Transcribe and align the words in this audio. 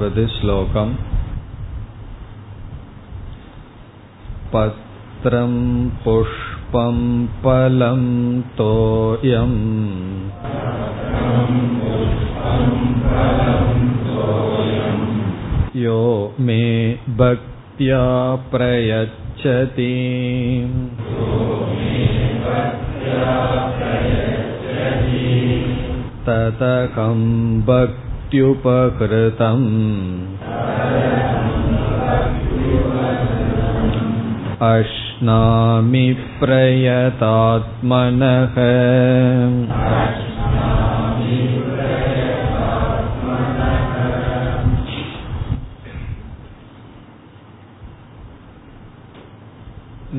वद् 0.00 0.18
श्लोकम् 0.32 0.92
पत्रं 4.52 5.54
पुष्पं 6.04 7.00
फलं 7.42 8.04
तोयम् 8.58 9.56
यो 15.76 16.00
मे 16.40 16.62
भक्त्या 17.18 18.04
प्रयच्छति 18.50 19.92
ततकं 26.28 27.24
भक् 27.62 28.07
भक्त्युपकृतम् 28.27 29.67
अश्नामि 34.67 36.05
प्रयतात्मनः 36.39 37.45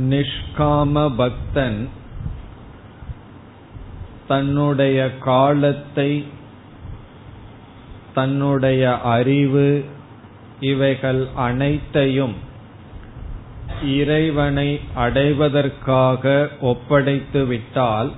நிஷ்காம 0.04 1.04
பக்தன் 1.16 1.80
தன்னுடைய 4.28 4.98
காலத்தை 5.18 6.10
தன்னுடைய 8.19 8.83
அறிவு 9.15 9.67
இவைகள் 10.59 11.21
அனைத்தையும் 11.47 12.35
இறைவனை 13.99 14.69
அடைவதற்காக 14.95 16.23
ஒப்படைத்து 16.61 17.41
விட்டால் 17.45 18.09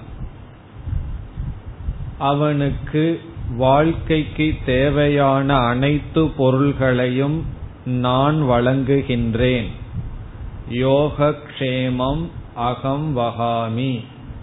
அவனுக்கு 2.31 3.03
வாழ்க்கைக்கு 3.57 4.47
தேவையான 4.65 5.57
அனைத்து 5.71 6.21
பொருள்களையும் 6.37 7.37
நான் 7.85 8.37
வழங்குகின்றேன். 8.49 9.69
யோகக்ஷேமம் 10.85 12.23
அகம் 12.69 13.07
வகாமி 13.17 13.93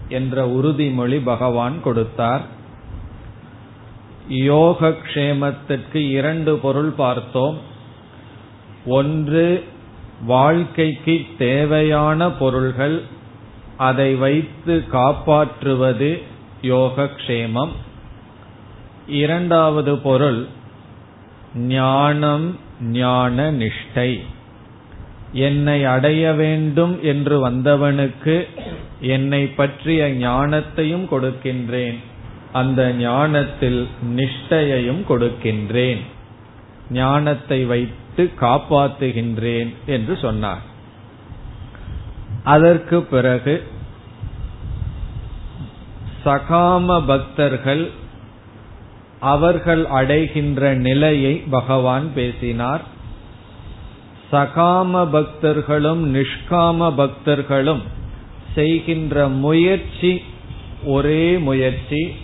என்ற 0.09 0.45
உறுதிமொழி 0.57 1.19
பகவான் 1.23 1.77
கொடுத்தார். 1.83 2.45
யோக 4.29 4.89
க்ஷேமத்திற்கு 4.89 5.95
இரண்டு 5.95 6.57
பொருள் 6.57 6.89
பார்த்தோம். 6.89 7.59
ஒன்று 8.85 9.63
வாழ்க்கைக்கு 10.25 11.25
தேவையான 11.37 12.31
பொருள்கள் 12.31 13.01
அதை 13.77 14.15
வைத்து 14.15 14.87
காப்பாற்றுவது 14.87 16.21
யோகக்ஷேமம். 16.61 17.69
இரண்டாவது 19.07 19.97
பொருள் 19.97 20.47
ஞானம் 21.55 22.59
ஞான 22.81 23.51
நிஷ்டை. 23.51 24.19
என்னை 25.33 25.85
அடைய 25.85 26.31
வேண்டும் 26.31 26.99
என்று 27.03 27.49
வந்தவனுக்கு 27.49 28.47
என்னை 28.99 29.47
பற்றிய 29.47 30.05
ஞானத்தையும் 30.05 31.07
கொடுக்கின்றேன். 31.11 31.97
அந்த 32.53 32.91
ஞானத்தில் 32.91 33.87
நிஷ்டையையும் 34.15 35.01
கொடுக்கின்றேன். 35.09 35.99
ஞானத்தை 36.91 37.65
வைத்து 37.65 38.31
காப்பாற்றுகின்றேன் 38.41 39.73
என்று 39.85 40.17
சொன்னார். 40.17 40.61
அதற்கு 42.43 43.01
பிறகு 43.01 43.63
சகாம 46.25 47.05
பக்தர்கள் 47.05 47.89
அவர்கள் 49.19 49.85
அடைகின்ற 49.85 50.73
நிலையை 50.73 51.43
பகவான் 51.49 52.13
பேசினார். 52.13 52.81
சகாம 54.31 55.07
பக்தர்களும் 55.09 56.15
நிஷ்காம 56.15 56.93
பக்தர்களும் 56.95 57.81
செய்கின்ற 58.55 59.27
முயற்சி 59.27 60.21
ஒரே 60.85 61.37
முயற்சி 61.37 62.15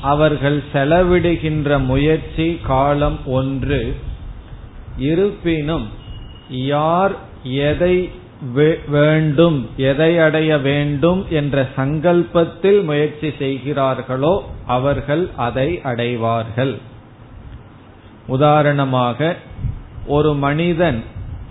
அவர்கள் 0.00 0.62
செலவிடுகின்ற 0.72 1.84
முயற்சி 1.84 2.58
காலம் 2.62 3.18
ஒன்று. 3.26 3.94
இருப்பினும் 4.98 5.88
யார் 6.50 7.12
எதை 7.42 8.10
வேண்டும் 8.88 9.68
எதை 9.76 10.18
அடைய 10.18 10.58
வேண்டும் 10.58 11.26
என்ற 11.30 11.68
சங்கல்பத்தில் 11.76 12.82
முயற்சி 12.82 13.32
செய்கிறார்களோ 13.38 14.44
அவர்கள் 14.66 15.28
அதை 15.36 15.80
அடைவார்கள். 15.82 16.78
உதாரணமாக 18.26 19.36
ஒரு 20.06 20.34
மனிதன் 20.34 21.02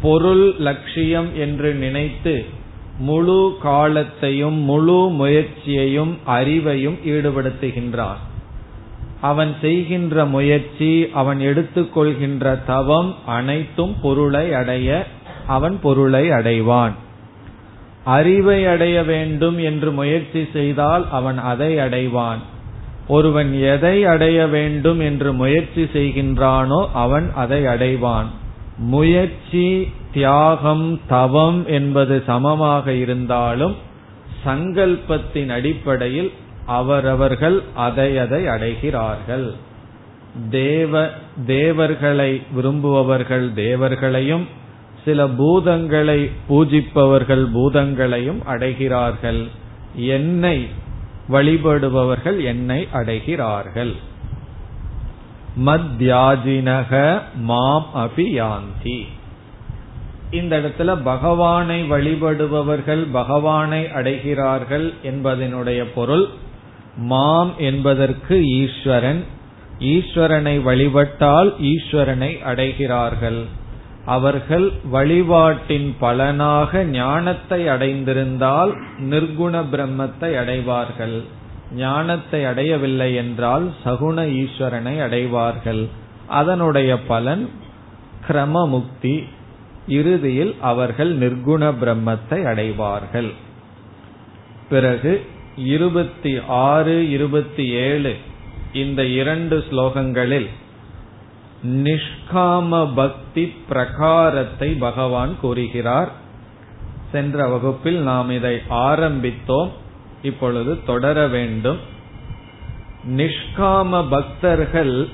பொருள் 0.01 0.53
லட்சியம் 0.57 1.35
என்று 1.35 1.73
நினைத்து 1.73 2.45
முழு 2.99 3.57
காலத்தையும் 3.61 4.55
முழு 4.55 5.09
முயற்சியையும் 5.09 6.17
அறிவையும் 6.27 6.97
ஈடுபடுத்துகின்றார் 7.05 8.25
அவன் 9.21 9.55
செய்கின்ற 9.61 10.25
முயற்சி 10.25 11.07
அவன் 11.13 11.39
எடுத்துக்கொள்கின்ற 11.39 12.65
தவம் 12.65 13.15
அனைத்தும் 13.25 13.95
பொருளை 14.01 14.53
அடைய 14.53 15.07
அவன் 15.47 15.79
பொருளை 15.81 16.29
அடைவான். 16.29 16.91
அறிவை 18.03 18.65
அடைய 18.65 19.03
வேண்டும் 19.03 19.57
என்று 19.57 19.91
முயற்சி 19.91 20.47
செய்தால் 20.53 21.05
அவன் 21.11 21.37
அதை 21.37 21.77
அடைவான். 21.77 22.37
ஒருவன் 23.07 23.61
எதை 23.61 24.05
அடைய 24.05 24.47
வேண்டும் 24.47 24.99
என்று 24.99 25.33
முயற்சி 25.33 25.83
செய்கின்றானோ 25.83 26.87
அவன் 26.93 27.33
அதை 27.33 27.65
அடைவான். 27.65 28.25
முயற்சி 28.77 29.91
தியாகம் 30.13 30.99
தவம் 31.07 31.65
என்பது 31.67 32.23
சமமாக 32.25 32.93
இருந்தாலும் 32.93 33.75
சங்கல்பத்தின் 34.45 35.49
அடிப்படையில் 35.49 36.31
அவரவர்கள் 36.67 37.63
அதை 37.75 38.17
அதை 38.17 38.45
அடைகிறார்கள். 38.45 39.47
தேவ 40.49 41.09
தேவர்களை 41.45 42.41
விரும்புபவர்கள் 42.55 43.53
தேவர்களையும் 43.53 44.45
சில 45.05 45.27
பூதங்களை 45.27 46.31
பூஜிப்பவர்கள் 46.49 47.43
பூதங்களையும் 47.53 48.41
அடைகிறார்கள். 48.49 49.47
என்னை 49.95 50.67
வழிபடுபவர்கள் 51.29 52.43
என்னை 52.43 52.87
அடைகிறார்கள். 52.93 53.93
மத்யாஜினக 55.65 57.21
மாம் 57.35 57.87
அபியாந்தி. 57.95 58.99
இந்த 60.31 60.59
இடத்துல 60.59 60.97
பகவானை 61.03 61.91
வழிபடுபவர்கள் 61.91 63.07
பகவானை 63.11 63.83
அடைகிறார்கள் 63.83 64.93
என்பதனுடைய 65.03 65.85
பொருள் 65.95 66.27
மாம் 66.97 67.53
என்பதற்கு 67.57 68.47
ஈஸ்வரன். 68.47 69.23
ஈஸ்வரனை 69.79 70.61
வழிபட்டால் 70.61 71.55
ஈஸ்வரனை 71.61 72.43
அடைகிறார்கள். 72.43 73.43
அவர்கள் 74.05 74.71
வழிபாட்டின் 74.91 75.95
பலனாக 75.99 76.83
ஞானத்தை 76.83 77.67
அடைந்திருந்தால் 77.67 78.73
நிர்குண 78.99 79.63
பிரம்மத்தை 79.71 80.35
அடைவார்கள். 80.37 81.23
ஞானத்தை 81.75 82.45
அடையவில்லை 82.45 83.15
என்றால் 83.15 83.71
சகுண 83.85 84.25
ஈஸ்வரனை 84.25 85.01
அடைவார்கள். 85.01 85.87
அதனுடைய 86.27 86.99
பலன் 86.99 87.49
கிரமமுக்தி. 88.27 89.23
இறுதியில் 89.87 90.55
அவர்கள் 90.61 91.17
நிர்குண 91.17 91.73
பிரம்மத்தை 91.81 92.45
அடைவார்கள். 92.45 93.33
பிறகு 94.69 95.25
இருபத்தி 95.57 96.41
ஆறு 96.47 97.09
இருபத்தி 97.09 97.67
ஏழு 97.67 98.15
இந்த 98.73 99.05
இரண்டு 99.05 99.63
ஸ்லோகங்களில் 99.71 100.47
நிஷ்காம 101.67 102.93
பக்தி 102.95 103.53
பிரகாரத்தை 103.69 104.75
பகவான் 104.79 105.39
கூறுகிறார். 105.39 106.11
சென்ற 107.11 107.47
வகுப்பில் 107.47 107.97
நாம் 107.97 108.29
இதை 108.29 108.59
ஆரம்பித்தோம். 108.69 109.69
இப்பொழுது 110.21 110.83
தொடர 110.85 111.27
வேண்டும். 111.27 111.77
நிஷ்காம 113.09 114.09
பக்தர்கள் 114.09 115.07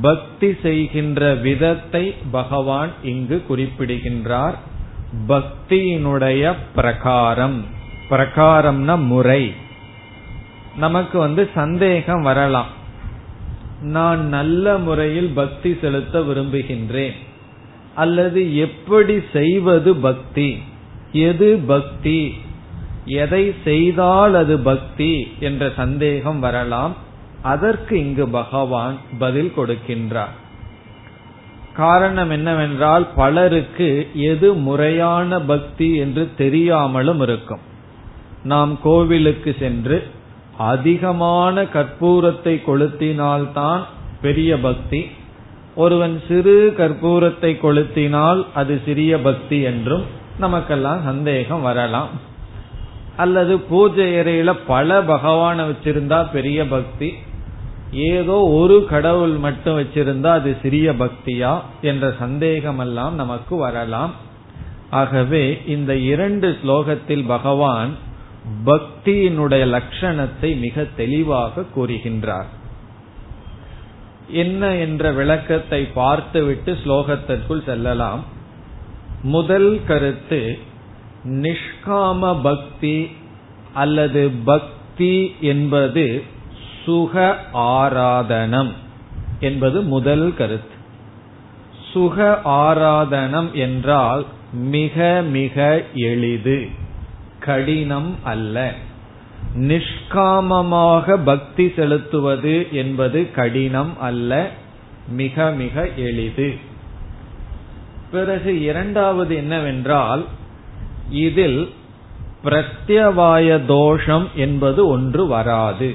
பக்தி 0.00 0.54
செய்கின்ற 0.62 1.34
விதத்தை 1.34 2.14
பகவான் 2.30 2.90
இங்கு 3.02 3.42
குறிப்பிடுகின்றார். 3.46 4.58
பக்தியினுடைய 5.28 6.54
பிரகாரம். 6.74 7.64
பிரகாரம்னா 8.10 9.06
முறை. 9.06 9.54
நமக்கு 10.76 11.18
வந்து 11.18 11.50
சந்தேகம் 11.54 12.22
வரலாம். 12.22 12.66
நான் 13.82 14.26
நல்ல 14.26 14.78
முறையில் 14.78 15.28
பக்தி 15.28 15.78
செலுத்த 15.80 16.20
விரும்புகின்றேன். 16.20 17.12
அல்லது 17.94 18.56
எப்படி 18.56 19.20
செய்வது 19.32 19.96
பக்தி? 19.96 20.62
எது 21.12 21.58
பக்தி? 21.66 22.34
எதை 23.04 23.54
செய்தால் 23.64 24.34
அது 24.34 24.58
பக்தி? 24.58 25.32
என்ற 25.40 25.72
சந்தேகம் 25.76 26.40
வரலாம். 26.40 26.96
அதற்கு 27.42 27.98
இங்கு 27.98 28.28
பகவான் 28.28 28.96
பதில் 29.18 29.52
கொடுக்கின்றார். 29.56 30.34
காரணம் 31.72 32.30
என்னவென்றால் 32.30 33.08
பலருக்கு 33.14 34.10
எது 34.14 34.54
முறையான 34.54 35.40
பக்தி 35.40 35.96
என்று 35.96 36.30
தெரியாமலும் 36.36 37.20
இருக்கும். 37.20 37.60
நாம் 38.44 38.78
கோவிலுக்கு 38.82 39.56
சென்று 39.58 40.14
அதிகமான 40.58 41.62
கற்பூரத்தை 41.62 42.60
கொளுத்தினால்தான் 42.66 43.80
பெரிய 44.20 44.58
பக்தி. 44.58 45.06
ஒருவன் 45.74 46.22
சிறு 46.28 46.74
கற்பூரத்தை 46.78 47.50
கொளுத்தினால் 47.62 48.46
அது 48.54 48.80
சிறிய 48.84 49.20
பக்தி 49.20 49.60
என்றும் 49.60 50.02
நமக்கெல்லாம் 50.38 51.04
சந்தேகம் 51.04 51.62
வரலாம். 51.62 52.08
அல்லது 53.16 53.58
பூஜை 53.58 54.14
அறையில 54.14 54.54
பல 54.66 55.00
பகவான 55.00 55.66
வச்சிருந்தா 55.66 56.30
பெரிய 56.32 56.66
பக்தி. 56.66 57.14
ஏதோ 57.90 58.32
ஒரு 58.32 58.86
கடவுள் 58.90 59.30
மட்டும் 59.30 59.78
வச்சிருந்தா 59.78 60.26
அது 60.26 60.56
சிறிய 60.62 60.92
பக்தியா 60.92 61.60
என்ற 61.80 62.14
சந்தேகம் 62.18 62.78
எல்லாம் 62.78 63.14
நமக்கு 63.14 63.56
வரலாம். 63.56 64.12
ஆகவே 64.90 65.60
இந்த 65.66 65.96
இரண்டு 65.96 66.56
ஸ்லோகத்தில் 66.62 67.24
பகவான் 67.26 67.90
பக்தியினுடைய 68.66 69.64
லட்சணத்தை 69.66 70.58
மிக 70.58 70.84
தெளிவாக 70.96 71.64
கூறுகின்றார். 71.76 72.46
என்ன 74.28 74.74
என்ற 74.74 75.12
விளக்கத்தை 75.12 75.84
பார்த்துவிட்டு 75.84 76.78
ஸ்லோகத்திற்குள் 76.84 77.64
செல்லலாம். 77.64 78.24
முதல் 79.22 79.80
கருத்து 79.86 80.58
நிஷ்காம 81.24 82.42
பக்தி 82.42 83.10
அல்லது 83.74 84.30
பக்தி 84.44 85.34
என்பது 85.40 86.22
சுக 86.84 87.36
ஆராதனம் 87.52 88.72
என்பது 89.40 89.82
முதல் 89.82 90.34
கருத்து. 90.36 90.74
சுக 91.92 92.40
ஆராதனம் 92.44 93.52
என்றால் 93.52 94.26
மிக 94.52 95.22
மிக 95.30 95.84
எளிது. 95.94 96.84
கடினம் 97.46 98.16
அல்ல. 98.24 98.72
நிஷ்காமமாக 99.56 101.18
பக்தி 101.24 101.72
செலுத்துவது 101.76 102.54
என்பது 102.72 103.30
கடினம் 103.30 104.00
அல்ல 104.00 104.50
மிக 105.08 105.50
மிக 105.50 105.88
எளிது. 105.96 106.54
பிறகு 108.10 108.60
இரண்டாவது 108.60 109.34
என்னவென்றால் 109.34 110.24
இதில் 111.10 111.72
பிரத்யவாய 112.44 113.66
தோஷம் 113.66 114.28
என்பது 114.34 114.88
ஒன்று 114.88 115.26
வராது. 115.26 115.94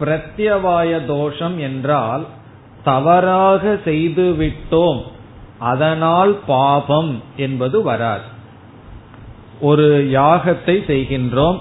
பிரத்யவாய 0.00 1.06
தோஷம் 1.06 1.58
என்றால் 1.58 2.26
தவறாக 2.84 3.78
செய்துவிட்டோம் 3.84 5.00
அதனால் 5.58 6.38
பாபம் 6.46 7.22
என்பது 7.36 7.82
வராது. 7.82 8.31
ஒரு 9.62 9.86
யாகத்தை 10.12 10.76
செய்கின்றோம். 10.90 11.58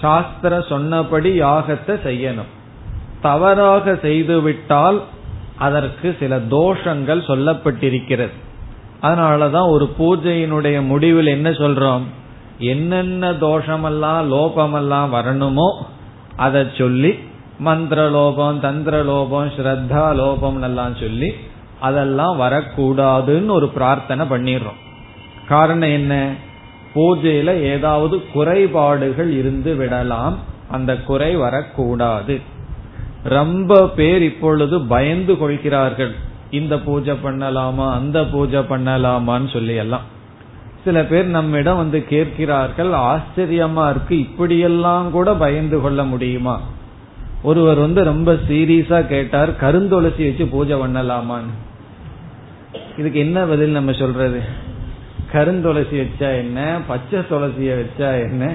சாஸ்திர 0.00 0.60
சொன்னபடி 0.68 1.30
யாகத்தை 1.42 1.94
செய்யணும். 2.08 2.50
தவறாக 3.20 3.92
செய்துவிட்டால் 4.02 4.98
அதற்கு 5.56 6.16
சில 6.20 6.38
தோஷங்கள் 6.50 7.28
சொல்லப்பட்டிருக்கிறது. 7.30 8.36
அதனாலதான் 9.02 9.68
ஒரு 9.68 9.86
பூஜையினுடைய 9.98 10.76
முடிவில் 10.86 11.26
என்ன 11.26 11.50
சொல்றோம்? 11.50 12.04
என்னென்ன 12.58 13.32
தோஷமெல்லாம் 13.32 14.22
லோபமெல்லாம் 14.32 15.10
வரணுமோ 15.16 15.68
அதை 16.36 16.62
சொல்லி 16.78 17.12
மந்திர 17.58 18.00
லோபம் 18.10 18.60
தந்திர 18.60 18.96
லோபம் 19.02 19.50
ஸ்ரத்தா 19.56 20.04
லோபம் 20.20 20.60
எல்லாம் 20.62 20.96
சொல்லி 20.96 21.30
அதெல்லாம் 21.80 22.40
வரக்கூடாதுன்னு 22.40 23.56
ஒரு 23.58 23.68
பிரார்த்தனை 23.68 24.26
பண்ணிடுறோம். 24.30 24.80
காரணம் 25.48 25.94
என்ன? 25.98 26.14
பூஜையில 26.96 27.60
ஏதாவது 27.60 28.22
குறைபாடுகள் 28.32 29.30
இருந்து 29.30 29.74
விடலாம். 29.74 30.38
அந்த 30.70 30.96
குறை 30.96 31.36
வரக்கூடாது. 31.36 32.40
ரொம்ப 33.24 33.88
பேர் 33.88 34.22
இப்பொழுது 34.22 34.80
பயந்து 34.80 35.38
கொள்கிறார்கள். 35.38 36.14
இந்த 36.50 36.78
பூஜை 36.78 37.14
பண்ணலாமா 37.24 37.92
அந்த 37.92 38.24
பூஜை 38.24 38.60
பண்ணலாமான்னு 38.60 39.52
சொல்லி 39.52 39.74
எல்லாம். 39.74 40.14
சில 40.84 41.04
பேர் 41.04 41.26
நம்மிடம் 41.26 41.76
வந்து 41.76 42.04
கேட்கிறார்கள் 42.04 42.88
ஆச்சரியமா 42.88 43.90
இருக்கு 43.90 44.18
இப்படியெல்லாம் 44.18 45.10
கூட 45.10 45.34
பயந்து 45.34 45.80
கொள்ள 45.80 46.04
முடியுமா? 46.04 46.60
ஒருவர் 47.42 47.78
வந்து 47.78 48.04
ரொம்ப 48.04 48.32
சீரியஸா 48.32 49.06
கேட்டார் 49.06 49.50
கருந்துளசி 49.50 50.24
வச்சு 50.24 50.46
பூஜை 50.50 50.76
பண்ணலாமான்னு. 50.76 51.54
இதுக்கு 52.98 53.18
என்ன 53.18 53.44
பதில் 53.44 53.70
நம்ம 53.70 53.92
சொல்றது? 53.92 54.40
கருந்துளசி 55.36 56.06
வச்சா 56.06 56.36
என்ன? 56.36 56.78
பச்சை 56.86 57.18
துளசிய 57.18 57.74
வச்சா 57.74 58.22
என்ன? 58.22 58.52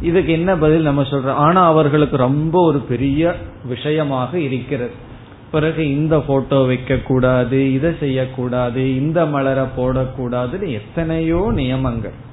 இதுக்கு 0.00 0.32
என்ன 0.32 0.56
பதில் 0.56 0.82
நம்ம 0.82 1.02
சொல்றோம்? 1.02 1.32
ஆனா 1.32 1.66
அவர்களுக்கு 1.66 2.16
ரொம்ப 2.16 2.66
ஒரு 2.66 2.78
பெரிய 2.78 3.36
விஷயமாக 3.64 4.38
இருக்கிறது. 4.38 5.06
பிறகு 5.50 5.90
இந்த 5.94 6.20
போட்டோ 6.20 6.56
வைக்க 6.56 6.96
கூடாது 6.96 7.72
இதை 7.72 7.92
செய்யக்கூடாது 8.00 8.96
இந்த 8.96 9.26
மலரை 9.26 9.64
போடக்கூடாதுன்னு 9.76 10.68
எத்தனையோ 10.68 11.50
நியமங்கள். 11.54 12.26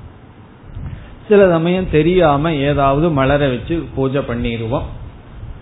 சில 1.29 1.49
சமயம் 1.49 1.91
தெரியாம 1.91 2.53
ஏதாவது 2.53 3.09
மலரை 3.09 3.49
வச்சு 3.49 3.85
பூஜை 3.95 4.21
பண்ணிடுவோம். 4.21 4.83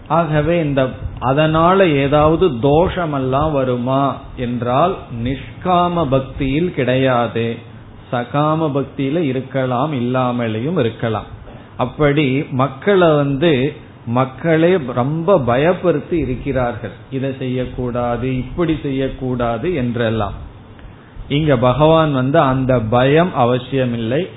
ஆகவே 0.08 0.60
இந்த 0.60 0.90
அதனால 1.20 1.88
ஏதாவது 1.88 2.50
தோஷமெல்லாம் 2.50 3.52
வருமா? 3.52 4.18
என்றால் 4.36 4.98
நிஷ்காம 5.24 6.08
பக்தியில் 6.10 6.74
கிடையாது. 6.74 7.58
சகாம 8.14 8.70
பக்தியில 8.78 9.18
இருக்கலாம் 9.18 9.94
இல்லாமலேயும் 9.94 10.80
இருக்கலாம். 10.80 11.30
அப்படி 11.78 12.46
மக்களை 12.52 13.16
வந்து 13.16 13.74
மக்களே 14.06 14.78
ரொம்ப 14.94 15.38
பயப்படுத்தி 15.38 16.12
இருக்கிறார்கள். 16.12 16.92
இதை 17.12 17.36
செய்யக்கூடாது 17.40 18.38
இப்படி 18.38 18.80
செய்யக்கூடாது 18.82 19.74
என்றெல்லாம். 19.76 20.34
இங்க 21.28 21.58
பகவான் 21.58 22.14
வந்து 22.14 22.40
அந்த 22.40 22.80
பயம் 22.80 23.36
அவசியமில்லை. 23.36 24.30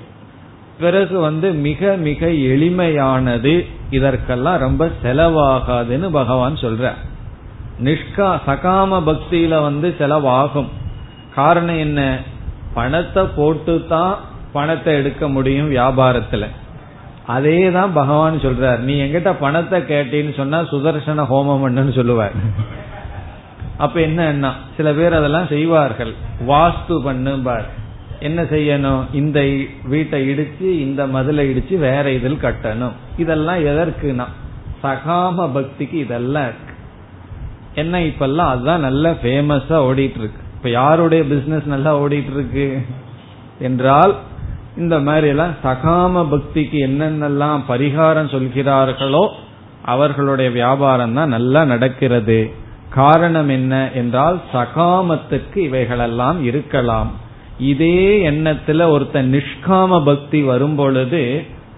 பிறகு 0.79 1.19
வந்து 1.19 1.51
மிக 1.51 1.95
மிக 1.95 2.27
எளிமையானது 2.27 3.65
இதற்கெல்லாம் 3.89 4.59
ரொம்ப 4.59 4.91
செலவாகாதுன்னு 5.03 6.09
பகவான் 6.11 6.53
சொல்ற 6.53 6.91
நிஷ்கா 7.83 8.29
சகாம 8.47 8.91
பக்தியில 9.01 9.61
வந்து 9.61 9.95
செலவாகும். 9.99 10.67
காரணம் 11.35 11.77
என்ன? 11.77 12.01
பணத்தை 12.77 13.23
போட்டு 13.37 13.75
தான் 13.93 14.15
பணத்தை 14.55 14.91
எடுக்க 14.99 15.23
முடியும் 15.35 15.71
வியாபாரத்துல. 15.75 16.45
அதே 17.35 17.59
தான் 17.77 17.95
பகவான் 17.99 18.43
சொல்றார். 18.45 18.81
நீ 18.87 18.93
எங்கிட்ட 19.05 19.31
பணத்தை 19.45 19.79
கேட்டேன்னு 19.91 20.33
சொன்னா 20.41 20.59
சுதர்சன 20.71 21.25
ஹோமம் 21.31 21.63
பண்ணுன்னு 21.63 21.93
சொல்லுவார். 21.99 22.37
அப்ப 23.85 23.95
என்ன 24.07 24.51
சில 24.77 24.91
பேர் 24.99 25.17
அதெல்லாம் 25.19 25.51
செய்வார்கள். 25.55 26.13
வாஸ்து 26.51 26.95
பண்ணும்பார். 27.07 27.67
என்ன 28.27 28.41
செய்யணும்? 28.51 29.01
இந்த 29.19 29.39
வீட்டை 29.93 30.19
இடிச்சு 30.31 30.67
இந்த 30.85 31.01
மதுளை 31.15 31.43
இடிச்சு 31.51 31.75
வேற 31.87 32.05
இதில் 32.17 32.43
கட்டணும். 32.45 32.95
இதெல்லாம் 33.23 33.61
எதற்குனா 33.71 34.25
சகாம 34.83 35.45
பக்திக்கு 35.57 35.97
இதெல்லாம் 36.05 36.47
இருக்கு. 36.49 36.73
என்ன 37.81 37.99
இப்பெல்லாம் 38.09 38.51
அதுதான் 38.53 38.85
நல்ல 38.87 39.05
ஃபேமஸா 39.21 39.77
ஓடிட்டு 39.89 40.19
இருக்கு. 40.23 40.41
இப்ப 40.57 40.69
யாருடைய 40.69 41.23
பிசினஸ் 41.23 41.65
நல்லா 41.65 41.91
ஓடிட்டு 41.99 42.33
இருக்கு 42.33 42.67
என்றால் 43.59 44.13
இந்த 44.77 44.95
மாதிரி 44.99 45.27
எல்லாம் 45.27 45.53
சகாம 45.63 46.23
பக்திக்கு 46.33 46.77
என்னென்னலாம் 46.87 47.61
பரிகாரம் 47.69 48.31
சொல்கிறார்களோ 48.33 49.25
அவர்களுடைய 49.83 50.49
வியாபாரம் 50.51 51.13
தான் 51.13 51.33
நல்லா 51.35 51.61
நடக்கிறது. 51.65 52.39
காரணம் 52.89 53.49
என்ன 53.49 53.73
என்றால் 53.93 54.37
சகாமத்துக்கு 54.53 55.57
இவைகளெல்லாம் 55.67 56.39
இருக்கலாம். 56.43 57.09
இதே 57.71 58.29
எண்ணத்துல 58.29 58.89
ஒருத்தன் 58.89 59.31
நிஷ்காம 59.35 59.99
பக்தி 60.05 60.39
வரும் 60.43 60.75
பொழுது 60.75 61.23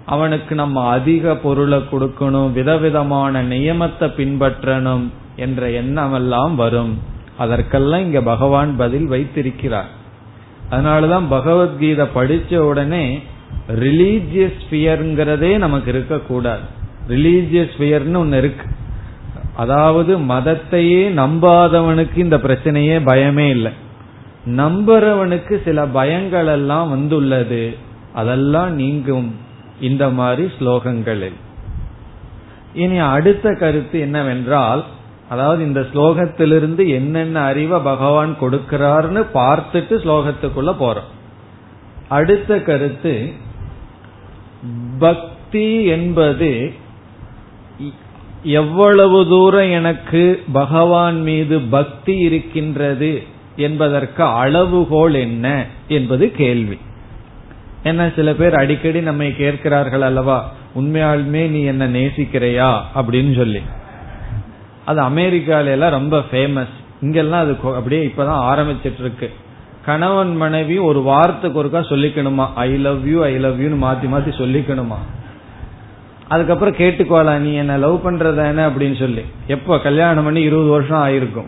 அவனுக்கு 0.05 0.53
நம்ம 0.55 0.83
அதிக 0.87 1.35
பொருளை 1.35 1.79
கொடுக்கணும் 1.91 2.51
விதவிதமான 2.51 3.43
நியமத்தை 3.43 4.07
பின்பற்றணும் 4.19 5.05
என்ற 5.35 5.69
எண்ணம் 5.81 6.13
எல்லாம் 6.13 6.55
வரும். 6.55 6.93
அதற்கெல்லாம் 7.39 7.99
இங்க 7.99 8.21
பகவான் 8.21 8.75
பதில் 8.75 9.07
வைத்திருக்கிறார். 9.07 9.89
அதனாலதான் 10.71 11.23
பகவத்கீதை 11.29 12.07
படிச்ச 12.15 12.57
உடனே 12.57 13.21
ரிலீஜியஸ் 13.79 14.61
ஃபியர்ங்கிறதே 14.69 15.57
நமக்கு 15.57 15.89
இருக்கக்கூடாது. 15.91 16.61
ரிலீஜியஸ் 17.07 17.69
ஃபியர்னு 17.77 18.15
ஒன்னு 18.15 18.37
இருக்கு. 18.37 18.67
அதாவது 19.55 20.17
மதத்தையே 20.17 21.01
நம்பாதவனுக்கு 21.11 22.17
இந்த 22.17 22.37
பிரச்சனையே 22.37 22.97
பயமே 23.05 23.49
இல்லை. 23.49 23.71
நம்புறவனுக்கு 24.45 25.63
சில 25.63 25.85
பயங்கள் 25.85 26.47
எல்லாம் 26.47 26.89
வந்துள்ளது. 26.89 27.75
அதெல்லாம் 28.13 28.75
நீங்கும் 28.75 29.35
இந்த 29.79 30.09
மாதிரி 30.09 30.51
ஸ்லோகங்களில். 30.59 31.39
இனி 32.73 32.97
அடுத்த 32.97 33.53
கருத்து 33.53 33.99
என்னவென்றால் 33.99 34.85
அதாவது 35.29 35.63
இந்த 35.63 35.79
ஸ்லோகத்திலிருந்து 35.79 36.87
என்னென்ன 36.87 37.39
அறிவை 37.41 37.79
பகவான் 37.79 38.37
கொடுக்கிறார்னு 38.41 39.25
பார்த்துட்டு 39.33 39.95
ஸ்லோகத்துக்குள்ள 40.03 40.75
போறோம். 40.79 41.09
அடுத்த 42.09 42.61
கருத்து 42.61 43.33
பக்தி 44.99 45.83
என்பது 45.85 46.73
எவ்வளவு 48.43 49.27
தூரம் 49.27 49.71
எனக்கு 49.71 50.43
பகவான் 50.51 51.21
மீது 51.21 51.59
பக்தி 51.59 52.17
இருக்கின்றது 52.17 53.23
என்பதற்கு 53.55 54.23
அளவுகோல் 54.23 55.13
என்ன 55.13 55.65
என்பது 55.87 56.31
கேள்வி. 56.31 56.77
என்ன 57.83 58.11
சில 58.15 58.33
பேர் 58.33 58.53
அடிக்கடி 58.53 59.01
நம்மை 59.01 59.35
கேட்கிறார்கள் 59.35 60.01
அல்லவா 60.01 60.51
உண்மையாலுமே 60.79 61.47
நீ 61.47 61.61
என்ன 61.63 61.87
நேசிக்கிறையா? 61.87 62.79
அப்படின்னு 62.95 63.35
சொல்லி. 63.35 63.61
அது 64.89 65.01
அமெரிக்கால 65.01 65.65
எல்லாம் 65.65 65.91
ரொம்ப 65.91 66.19
ஃபேமஸ் 66.31 66.73
இங்கெல்லாம் 67.01 67.39
அது 67.39 67.57
அப்படியே 67.75 68.05
இப்பதான் 68.05 68.47
ஆரம்பிச்சிட்டு 68.51 68.99
இருக்கு 68.99 69.31
கணவன் 69.85 70.35
மனைவி 70.35 70.77
ஒரு 70.77 71.01
வாரத்துக்கு 71.01 71.63
ஒருக்கா 71.63 71.81
சொல்லிக்கணுமா 71.89 72.47
I 72.55 72.75
love 72.77 73.07
you 73.07 73.23
I 73.23 73.37
love 73.37 73.61
யூன்னு 73.61 73.85
மாத்தி 73.85 74.07
மாத்தி 74.07 74.31
சொல்லிக்கணுமா? 74.31 74.97
அதுக்கப்புறம் 76.27 76.75
கேட்டுக்கோலாம் 76.75 77.37
நீ 77.37 77.53
என்ன 77.53 77.77
லவ் 77.77 78.07
பண்றத 78.07 78.45
என்ன? 78.45 78.69
அப்படின்னு 78.69 78.99
சொல்லி. 78.99 79.21
எப்போ? 79.47 79.79
கல்யாணம் 79.79 80.23
பண்ணி 80.23 80.41
இருபது 80.41 80.69
வருஷம் 80.69 81.07
ஆயிருக்கும். 81.07 81.47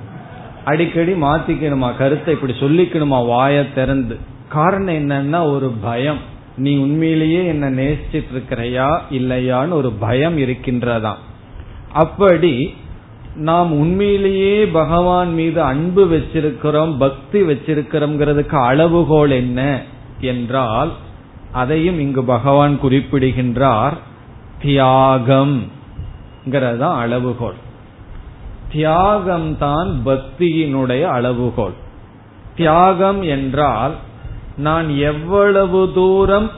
அடிக்கடி 0.66 1.14
மாத்திக்கணுமா? 1.14 1.98
கருத்தை 1.98 2.34
இப்படி 2.34 2.54
சொல்லிக்கணுமா? 2.54 3.16
வாய 3.16 3.74
திறந்து. 3.74 4.18
காரணம் 4.50 4.94
என்னன்னா 4.94 5.52
ஒரு 5.52 5.72
பயம். 5.82 6.18
நீ 6.58 6.78
உண்மையிலேயே 6.78 7.46
என்ன 7.46 7.70
நேசிச்சிட்டு 7.70 8.32
இருக்கிறையா 8.34 9.00
இல்லையான்னு 9.12 9.70
ஒரு 9.70 9.92
பயம் 9.92 10.38
இருக்கின்றதா 10.38 11.14
அப்படி 11.94 12.74
நாம் 13.36 13.72
உண்மையிலேயே 13.72 14.66
பகவான் 14.66 15.34
மீது 15.34 15.62
அன்பு 15.62 16.06
வச்சிருக்கிறோம் 16.06 16.98
பக்தி 16.98 17.42
வச்சிருக்கிறோம்ங்கிறதுக்கு 17.42 18.62
அளவுகோல் 18.62 19.30
என்ன 19.30 19.82
என்றால் 20.20 20.92
அதையும் 21.52 22.00
இங்கு 22.00 22.24
பகவான் 22.24 22.80
குறிப்பிடுகின்றார் 22.80 23.98
தியாகம் 24.62 25.80
அளவுகோல். 26.82 27.56
தியாகம் 28.72 29.58
தான் 29.58 30.02
பக்தியினுடைய 30.06 31.02
அளவுகோல். 31.02 31.74
தியாகம் 32.56 33.22
என்றால் 33.22 33.94
நான் 34.58 34.90
எவ்வளவு 34.90 35.92
தூரம் 35.94 36.52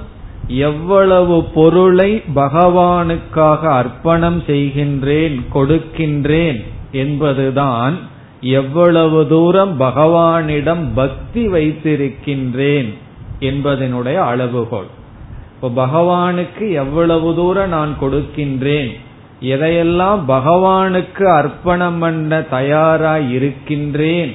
எவ்வளவு 0.47 1.43
பொருளை 1.43 2.23
பகவானுக்காக 2.35 3.59
அர்ப்பணம் 3.59 4.43
செய்கின்றேன் 4.47 5.41
கொடுக்கின்றேன் 5.53 6.63
என்பதுதான் 6.91 7.97
எவ்வளவு 8.41 9.27
தூரம் 9.27 9.79
பகவானிடம் 9.79 10.87
பக்தி 10.95 11.47
வைத்திருக்கின்றேன் 11.47 12.93
என்பதனுடைய 13.39 14.15
அளவுகோல். 14.15 14.87
இப்போ 15.61 15.85
பகவானுக்கு 15.85 16.71
எவ்வளவு 16.71 17.35
தூரம் 17.35 17.69
நான் 17.69 17.95
கொடுக்கின்றேன் 18.01 18.91
எதையெல்லாம் 19.41 20.19
பகவானுக்கு 20.27 21.23
அர்ப்பணம் 21.23 21.99
பண்ண 21.99 22.41
தயாராய் 22.41 23.33
இருக்கின்றேன் 23.33 24.33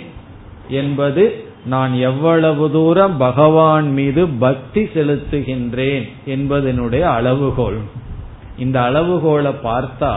என்பது 0.69 1.48
நான் 1.67 1.95
எவ்வளவு 1.95 2.71
தூரம் 2.71 3.17
பகவான் 3.17 3.93
மீது 3.93 4.27
பக்தி 4.27 4.83
செலுத்துகின்றேன் 4.83 6.09
என்பதனுடைய 6.27 7.01
அளவுகோல். 7.01 7.79
இந்த 8.59 8.81
அளவுகோலை 8.81 9.55
பார்த்தா 9.65 10.15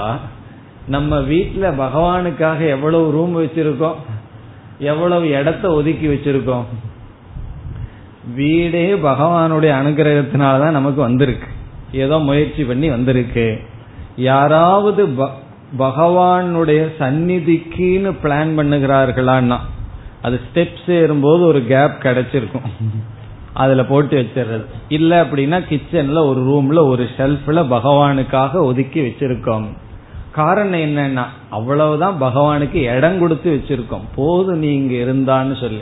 நம்ம 0.87 1.19
வீட்டுல 1.19 1.73
பகவானுக்காக 1.79 2.67
எவ்வளவு 2.67 3.11
ரூம் 3.11 3.37
வச்சிருக்கோம் 3.39 3.95
எவ்வளவு 4.79 5.29
இடத்த 5.29 5.71
ஒதுக்கி 5.73 6.07
வச்சிருக்கோம். 6.07 6.63
வீடே 8.35 8.93
பகவானுடைய 8.93 9.71
அனுகிரகத்தினாலதான் 9.81 10.71
நமக்கு 10.71 11.01
வந்திருக்கு. 11.01 11.47
ஏதோ 11.91 12.19
முயற்சி 12.19 12.63
பண்ணி 12.63 12.89
வந்திருக்கு. 12.89 13.59
யாராவது 14.15 15.07
பகவானுடைய 15.79 16.91
சந்நிதிக்குன்னு 16.99 18.15
பிளான் 18.23 18.55
பண்ணுகிறார்களான்னா 18.57 19.57
அது 20.21 20.39
ஸ்டெப்ஸ் 20.47 20.87
ஏறும்போது 20.87 21.43
ஒரு 21.43 21.61
கேப் 21.65 22.01
கிடைச்சிருக்கும். 22.01 22.69
அதுல 23.53 23.85
போட்டு 23.85 24.15
வச்சிடுறது 24.21 24.65
இல்ல 24.89 25.23
அப்படின்னா 25.23 25.59
கிச்சன்ல 25.69 26.25
ஒரு 26.25 26.41
ரூம்ல 26.41 26.87
ஒரு 26.87 27.07
ஷெல்ஃப்ல 27.17 27.61
பகவானுக்காக 27.71 28.53
ஒதுக்கி 28.53 29.01
வச்சிருக்கோம். 29.01 29.65
காரணம் 30.31 30.79
என்னன்னா 30.79 31.23
அவ்வளவுதான் 31.49 32.21
பகவானுக்கு 32.21 32.95
இடம் 32.95 33.19
கொடுத்து 33.19 33.49
வச்சிருக்கோம். 33.55 34.05
போது 34.15 34.55
நீங்க 34.55 34.93
இருந்தான்னு 34.93 35.59
சொல்லி. 35.59 35.81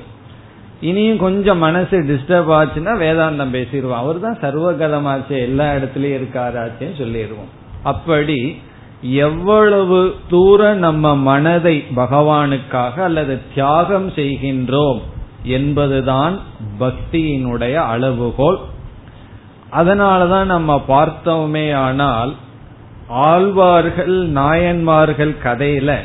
இனியும் 0.81 1.17
கொஞ்சம் 1.17 1.57
மனசு 1.57 1.97
டிஸ்டர்ப் 1.99 2.51
ஆச்சுன்னா 2.57 2.93
வேதாந்தம் 3.03 3.53
பேசிடுவோம் 3.55 4.01
அவர் 4.01 4.19
தான் 4.19 4.39
சர்வகதமாச்சு 4.41 5.35
எல்லா 5.47 5.73
இடத்துலயும் 5.73 6.19
இருக்காராச்சேன்னு 6.19 6.97
சொல்லிடுவோம். 6.97 7.51
அப்படி 7.83 8.61
எவ்வளவு 9.01 10.15
தூரம் 10.29 10.77
நம்ம 10.77 11.15
மனதை 11.15 11.85
பகவானுக்காக 11.95 12.99
அல்லது 12.99 13.39
தியாகம் 13.53 14.09
செய்கின்றோம் 14.09 15.01
என்பதுதான் 15.43 16.39
பக்தியினுடைய 16.79 17.73
அளவுகோல். 17.73 18.59
அதனாலதான் 19.71 20.45
நம்ம 20.45 20.83
பார்த்தோமே 20.87 21.73
ஆனால் 21.73 22.33
ஆழ்வார்கள் 23.07 24.27
நாயன்மார்கள் 24.27 25.35
கதையில 25.43 25.95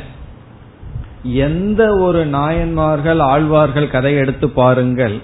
எந்த 1.23 1.97
ஒரு 1.97 2.25
நாயன்மார்கள் 2.25 3.19
ஆழ்வார்கள் 3.19 3.87
கதையை 3.87 4.19
எடுத்து 4.19 4.49
பாருங்கள் 4.49 5.21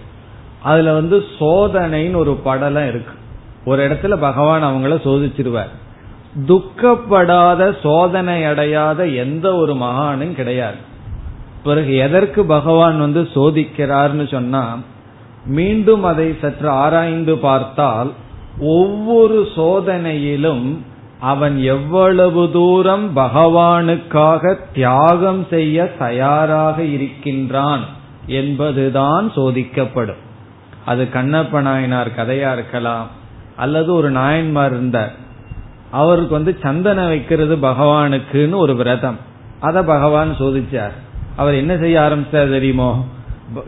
அதுல 0.61 0.93
வந்து 0.93 1.25
சோதனைன்னு 1.39 2.15
ஒரு 2.15 2.33
படலம் 2.33 2.87
இருக்கு. 2.87 3.13
ஒரு 3.65 3.89
இடத்துல 3.89 4.15
பகவான் 4.15 4.63
அவங்கள 4.63 4.89
சோதிச்சிருவார். 4.89 5.79
துக்கப்படாத 6.39 7.79
சோதனை 7.81 8.45
அடையாத 8.45 9.07
எந்த 9.07 9.55
ஒரு 9.55 9.73
மகானும் 9.73 10.31
கிடையாது. 10.31 10.75
பிறகு 11.63 11.95
எதற்கு 11.95 12.45
பகவான் 12.45 12.99
வந்து 12.99 13.21
சோதிக்கிறார்னு 13.21 14.31
சொன்னா 14.31 14.77
மீண்டும் 15.45 16.03
அதை 16.03 16.35
சற்று 16.41 16.69
ஆராய்ந்து 16.69 17.37
பார்த்தால் 17.37 18.11
ஒவ்வொரு 18.59 19.47
சோதனையிலும் 19.55 20.77
அவன் 21.19 21.57
எவ்வளவு 21.63 22.51
தூரம் 22.51 23.15
பகவானுக்காக 23.15 24.57
தியாகம் 24.73 25.47
செய்ய 25.49 25.85
தயாராக 25.85 26.83
இருக்கின்றான் 26.83 27.79
என்பதுதான் 28.25 29.31
சோதிக்கப்படும். 29.35 30.21
அது 30.85 31.07
கண்ணப்ப 31.13 31.61
நாயனார் 31.61 32.15
கதையா 32.17 32.53
இருக்கலாம் 32.53 33.07
அல்லது 33.55 33.93
ஒரு 33.93 34.09
நாயன்மார் 34.09 34.71
இருந்தார். 34.71 35.29
அவருக்கு 35.91 36.33
வந்து 36.33 36.57
சந்தனம் 36.61 37.07
வைக்கிறது 37.07 37.55
பகவானுக்குன்னு 37.55 38.55
ஒரு 38.55 38.75
விரதம். 38.75 39.17
அத 39.59 39.83
பகவான் 39.83 40.35
சோதிச்சார். 40.39 40.95
அவர் 41.35 41.53
என்ன 41.53 41.77
செய்ய 41.77 41.99
ஆரம்பிச்சார் 41.99 42.49
தெரியுமோ? 42.49 43.05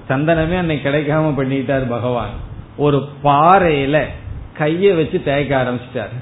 சந்தனமே 0.09 0.57
அன்னைக்கு 0.57 0.89
கிடைக்காம 0.89 1.31
பண்ணிட்டார் 1.39 1.89
பகவான். 1.89 2.29
ஒரு 2.77 3.07
பாறையில 3.23 4.03
கைய 4.59 4.95
வச்சு 4.95 5.23
தேய்க்க 5.23 5.63
ஆரம்பிச்சிட்டார். 5.63 6.13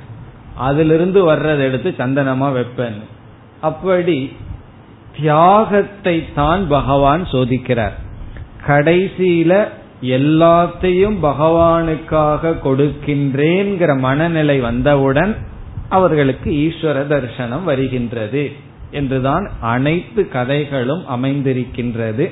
அதிலிருந்து 0.55 1.23
வர்றதை 1.23 1.65
எடுத்து 1.65 1.93
சந்தனமா 1.97 2.53
வைப்பேன். 2.53 2.99
அப்படி 3.61 4.35
தியாகத்தை 5.19 6.33
தான் 6.33 6.67
பகவான் 6.67 7.23
சோதிக்கிறார். 7.23 7.95
கடைசியில 8.67 9.67
எல்லாத்தையும் 10.01 11.17
பகவானுக்காக 11.23 12.53
கொடுக்கின்றேங்கிற 12.65 13.99
மனநிலை 13.99 14.59
வந்தவுடன் 14.59 15.37
அவர்களுக்கு 15.91 16.49
ஈஸ்வர 16.65 17.07
தரிசனம் 17.07 17.63
வருகின்றது 17.63 18.43
என்றுதான் 18.91 19.45
அனைத்து 19.73 20.21
கதைகளும் 20.27 21.03
அமைந்திருக்கின்றது. 21.15 22.25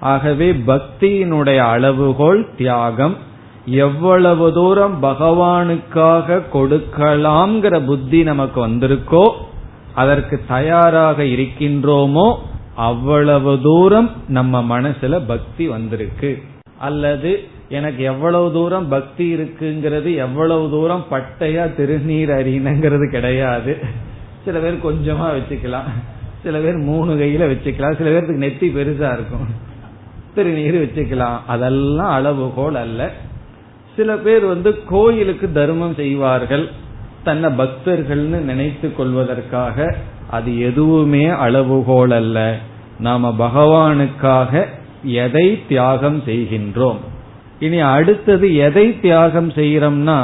ஆகவே 0.00 0.48
பக்தியினுடைய 0.66 1.58
அளவுகோல் 1.74 2.42
தியாகம். 2.56 3.16
எவ்வளவு 3.64 4.46
தூரம் 4.52 4.96
பகவானுக்காக 5.02 6.38
கொடுக்கலாம்ங்கிற 6.52 7.84
புத்தி 7.86 8.20
நமக்கு 8.22 8.58
வந்திருக்கோ 8.66 9.26
அதற்கு 9.94 10.36
தயாராக 10.48 11.22
இருக்கின்றோமோ 11.22 12.28
அவ்வளவு 12.74 13.52
தூரம் 13.62 14.10
நம்ம 14.28 14.80
மனசுல 14.80 15.22
பக்தி 15.26 15.64
வந்திருக்கு. 15.68 16.32
அல்லது 16.78 17.32
எனக்கு 17.70 18.02
எவ்வளவு 18.04 18.52
தூரம் 18.52 18.88
பக்தி 18.88 19.34
இருக்குங்கிறது 19.34 20.14
எவ்வளவு 20.16 20.70
தூரம் 20.70 21.04
பட்டையா 21.10 21.74
திருநீர் 21.74 22.32
அறிணுங்கிறது 22.32 23.10
கிடையாது. 23.10 23.78
சில 24.44 24.58
பேர் 24.58 24.78
கொஞ்சமா 24.84 25.30
வச்சுக்கலாம். 25.36 25.88
சில 26.42 26.58
பேர் 26.58 26.76
மூணு 26.76 27.14
கையில 27.14 27.48
வச்சுக்கலாம். 27.48 27.96
சில 27.96 28.10
பேருக்கு 28.10 28.36
நெத்தி 28.36 28.68
பெருசா 28.68 29.12
இருக்கும். 29.12 29.46
திருநீர் 30.36 30.82
வச்சுக்கலாம். 30.82 31.38
அதெல்லாம் 31.46 32.10
அளவுகோல் 32.10 32.74
அல்ல. 32.74 33.10
சில 33.96 34.16
பேர் 34.16 34.44
வந்து 34.44 34.84
கோயிலுக்கு 34.84 35.52
தர்மம் 35.52 35.94
செய்வார்கள். 35.94 36.68
தன்னை 37.24 37.50
பக்தர்கள்னு 37.50 38.40
நினைத்து 38.40 38.94
கொள்வதற்காக 38.94 39.94
அது 40.30 40.60
எதுவுமே 40.60 41.26
அளவுகோல் 41.26 42.10
அல்ல. 42.10 42.58
நாம 42.98 43.34
பகவானுக்காக 43.38 44.66
எதை 45.02 45.66
தியாகம் 45.68 46.22
செய்கின்றோம்? 46.26 46.98
இனி 47.60 47.78
அடுத்தது 47.78 48.56
எதை 48.66 49.00
தியாகம் 49.00 49.50
செய்யறோம்னா 49.50 50.18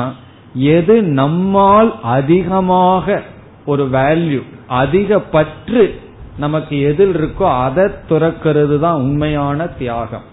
எது 0.55 1.03
நம்மால் 1.03 1.91
அதிகமாக 2.03 3.23
ஒரு 3.67 3.85
வேல்யூ 3.93 4.43
அதிக 4.67 5.19
பற்று 5.21 6.01
நமக்கு 6.39 6.81
எதில் 6.81 7.15
இருக்கோ 7.15 7.47
அதை 7.61 7.85
துறக்கிறது 8.09 8.79
தான் 8.79 8.95
உண்மையான 8.95 9.67
தியாகம். 9.67 10.27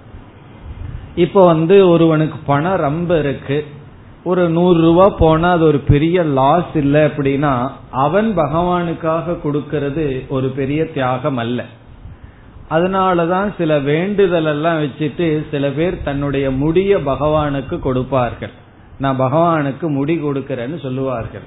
இப்ப 1.16 1.46
வந்து 1.46 1.90
ஒருவனுக்கு 1.90 2.38
பணம் 2.46 2.84
ரொம்ப 2.88 3.20
இருக்கு. 3.20 3.66
ஒரு 4.24 4.50
நூறு 4.50 4.80
ரூபா 4.82 5.10
போனா 5.10 5.52
அது 5.52 5.66
ஒரு 5.66 5.80
பெரிய 5.80 6.24
லாஸ் 6.24 6.74
இல்லை 6.74 7.02
அப்படின்னா 7.02 7.54
அவன் 7.92 8.38
பகவானுக்காக 8.38 9.36
கொடுக்கறது 9.46 10.06
ஒரு 10.28 10.50
பெரிய 10.50 10.92
தியாகம் 10.92 11.38
அல்ல. 11.38 11.66
அதனாலதான் 12.74 13.54
சில 13.58 13.80
வேண்டுதல் 13.80 14.46
எல்லாம் 14.46 14.82
வச்சுட்டு 14.82 15.44
சில 15.52 15.70
பேர் 15.70 16.04
தன்னுடைய 16.04 16.52
முடிய 16.52 16.98
பகவானுக்கு 16.98 17.80
கொடுப்பார்கள். 17.80 18.52
நான் 19.00 19.20
பகவானுக்கு 19.20 19.88
முடி 19.88 20.16
கொடுக்கறேன்னு 20.18 20.82
சொல்லுவார்கள். 20.82 21.42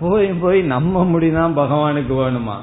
போய் 0.00 0.26
போய் 0.26 0.60
நம்ம 0.60 1.04
முடிதான் 1.04 1.58
பகவானுக்கு 1.58 2.12
வேணுமா? 2.12 2.56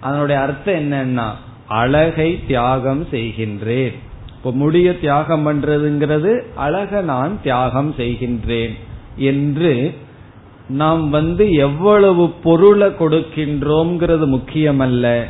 அதனுடைய 0.00 0.40
அர்த்தம் 0.40 0.74
என்னன்னா 0.74 1.26
அழகை 1.66 2.46
தியாகம் 2.46 3.06
செய்கின்றேன். 3.10 3.94
இப்ப 4.36 4.50
முடிய 4.52 4.98
தியாகம் 4.98 5.46
பண்றதுங்கிறது 5.46 6.42
அழக 6.54 7.00
நான் 7.00 7.38
தியாகம் 7.42 7.94
செய்கின்றேன் 7.96 8.74
என்று 9.16 9.94
நாம் 10.68 11.10
வந்து 11.10 11.50
எவ்வளவு 11.50 12.30
பொருளை 12.30 12.88
கொடுக்கின்றோம்ங்கிறது 12.88 14.26
முக்கியமல்ல. 14.26 15.24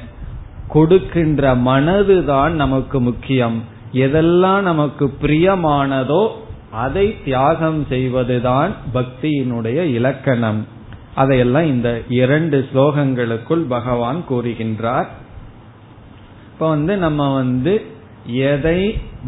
கொடுக்கின்ற 0.68 1.54
மனதுதான் 1.56 2.50
நமக்கு 2.50 3.00
முக்கியம். 3.00 3.62
எதெல்லாம் 3.92 4.60
நமக்கு 4.60 5.06
பிரியமானதோ 5.22 6.28
அதை 6.70 7.22
தியாகம் 7.24 7.86
செய்வதுதான் 7.88 8.72
பக்தியினுடைய 8.94 9.84
இலக்கணம். 9.84 10.66
அதையெல்லாம் 11.14 11.66
இந்த 11.66 12.02
இரண்டு 12.08 12.68
ஸ்லோகங்களுக்குள் 12.72 13.64
பகவான் 13.68 14.24
கூறுகின்றார். 14.30 15.08
இப்ப 16.52 16.68
வந்து 16.68 16.96
நம்ம 16.96 17.34
வந்து 17.34 17.74
எதை 18.26 18.80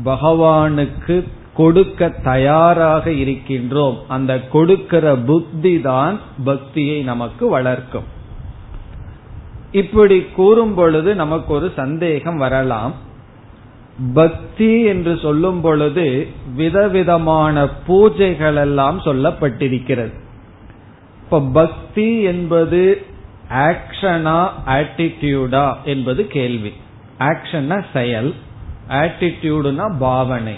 பகவானுக்கு 0.04 1.16
கொடுக்க 1.54 2.08
தயாராக 2.08 3.10
இருக்கின்றோம் 3.10 3.96
அந்த 4.08 4.32
கொடுக்கிற 4.48 5.16
புத்தி 5.16 5.80
தான் 5.80 6.18
பக்தியை 6.44 7.00
நமக்கு 7.02 7.48
வளர்க்கும். 7.48 8.18
இப்படி 9.72 10.22
கூறும் 10.22 10.74
பொழுது 10.74 11.14
நமக்கு 11.14 11.52
ஒரு 11.52 11.72
சந்தேகம் 11.76 12.36
வரலாம். 12.36 12.94
பக்தி 14.14 14.82
என்று 14.82 15.18
சொல்லும் 15.22 15.60
பொழுது 15.60 16.26
விதவிதமான 16.54 17.68
பூஜைகள் 17.88 18.54
எல்லாம் 18.54 19.00
சொல்லப்பட்டிருக்கிறது. 19.00 20.12
இப்ப 21.24 21.40
பக்தி 21.40 22.22
என்பது 22.22 23.06
ஆக்ஷனா 23.50 24.48
ஆட்டிடியூடா 24.66 25.74
என்பது 25.84 26.26
கேள்வி. 26.26 26.72
ஆக்ஷன்னா 27.18 27.84
செயல் 27.92 28.34
ஆட்டிடியூடுனா 28.88 29.98
பாவனை. 29.98 30.54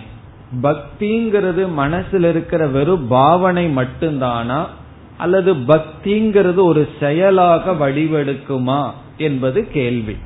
பக்திங்கிறது 0.63 1.73
மனசில் 1.73 2.25
இருக்கிற 2.25 2.67
வெறும் 2.67 3.09
பாவனை 3.09 3.77
மட்டும்தானா? 3.77 4.67
அல்லது 5.17 5.55
பக்திங்கிறது 5.55 6.55
ஒரு 6.55 6.89
செயலாக 7.01 7.73
வடிவெடுக்குமா 7.73 8.91
என்பது 9.17 9.71
கேள்வி. 9.71 10.17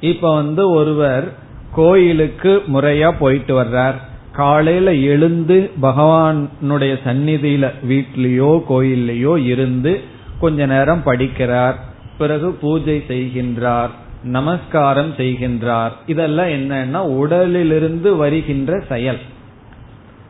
இப்ப 0.00 0.34
வந்து 0.34 0.70
ஒருவர் 0.70 1.34
கோயிலுக்கு 1.72 2.62
முறையா 2.74 3.12
போயிட்டு 3.18 3.62
வர்றார். 3.62 3.94
காலையில 4.32 4.94
எழுந்து 4.94 5.70
பகவானுடைய 5.82 6.98
சந்நிதியில 7.04 7.72
வீட்லயோ 7.88 8.62
கோயில்லையோ 8.68 9.44
இருந்து 9.44 10.00
கொஞ்ச 10.40 10.66
நேரம் 10.66 11.02
படிக்கிறார். 11.04 11.74
பிறகு 12.18 12.50
பூஜை 12.50 13.04
செய்கின்றார் 13.08 13.88
நமஸ்காரம் 14.22 15.12
செய்கின்றார். 15.16 15.90
இதெல்லாம் 16.06 16.46
என்னன்னா 16.46 16.96
உடலிலிருந்து 16.96 18.16
வருகின்ற 18.16 18.84
செயல். 18.88 19.18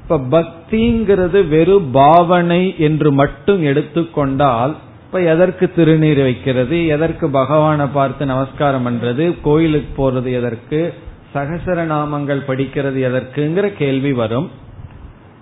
இப்ப 0.08 0.18
பக்திங்கிறது 0.32 1.48
வெறும் 1.48 1.90
பாவனை 1.90 2.74
என்று 2.78 3.12
மட்டும் 3.12 3.62
எடுத்துக்கொண்டால் 3.62 4.76
இப்ப 5.06 5.20
எதற்கு 5.22 5.70
திருநீர் 5.76 6.22
வைக்கிறது 6.22 6.86
எதற்கு 6.86 7.28
பகவானை 7.30 7.86
பார்த்து 7.86 8.26
நமஸ்காரம் 8.26 8.86
பண்றது 8.86 9.36
கோயிலுக்கு 9.42 9.90
போறது 9.96 10.32
எதற்கு 10.32 10.94
சகசர 11.34 11.78
நாமங்கள் 11.84 12.42
படிக்கிறது 12.46 12.98
எதற்குங்கிற 13.08 13.66
கேள்வி 13.72 14.12
வரும். 14.12 14.50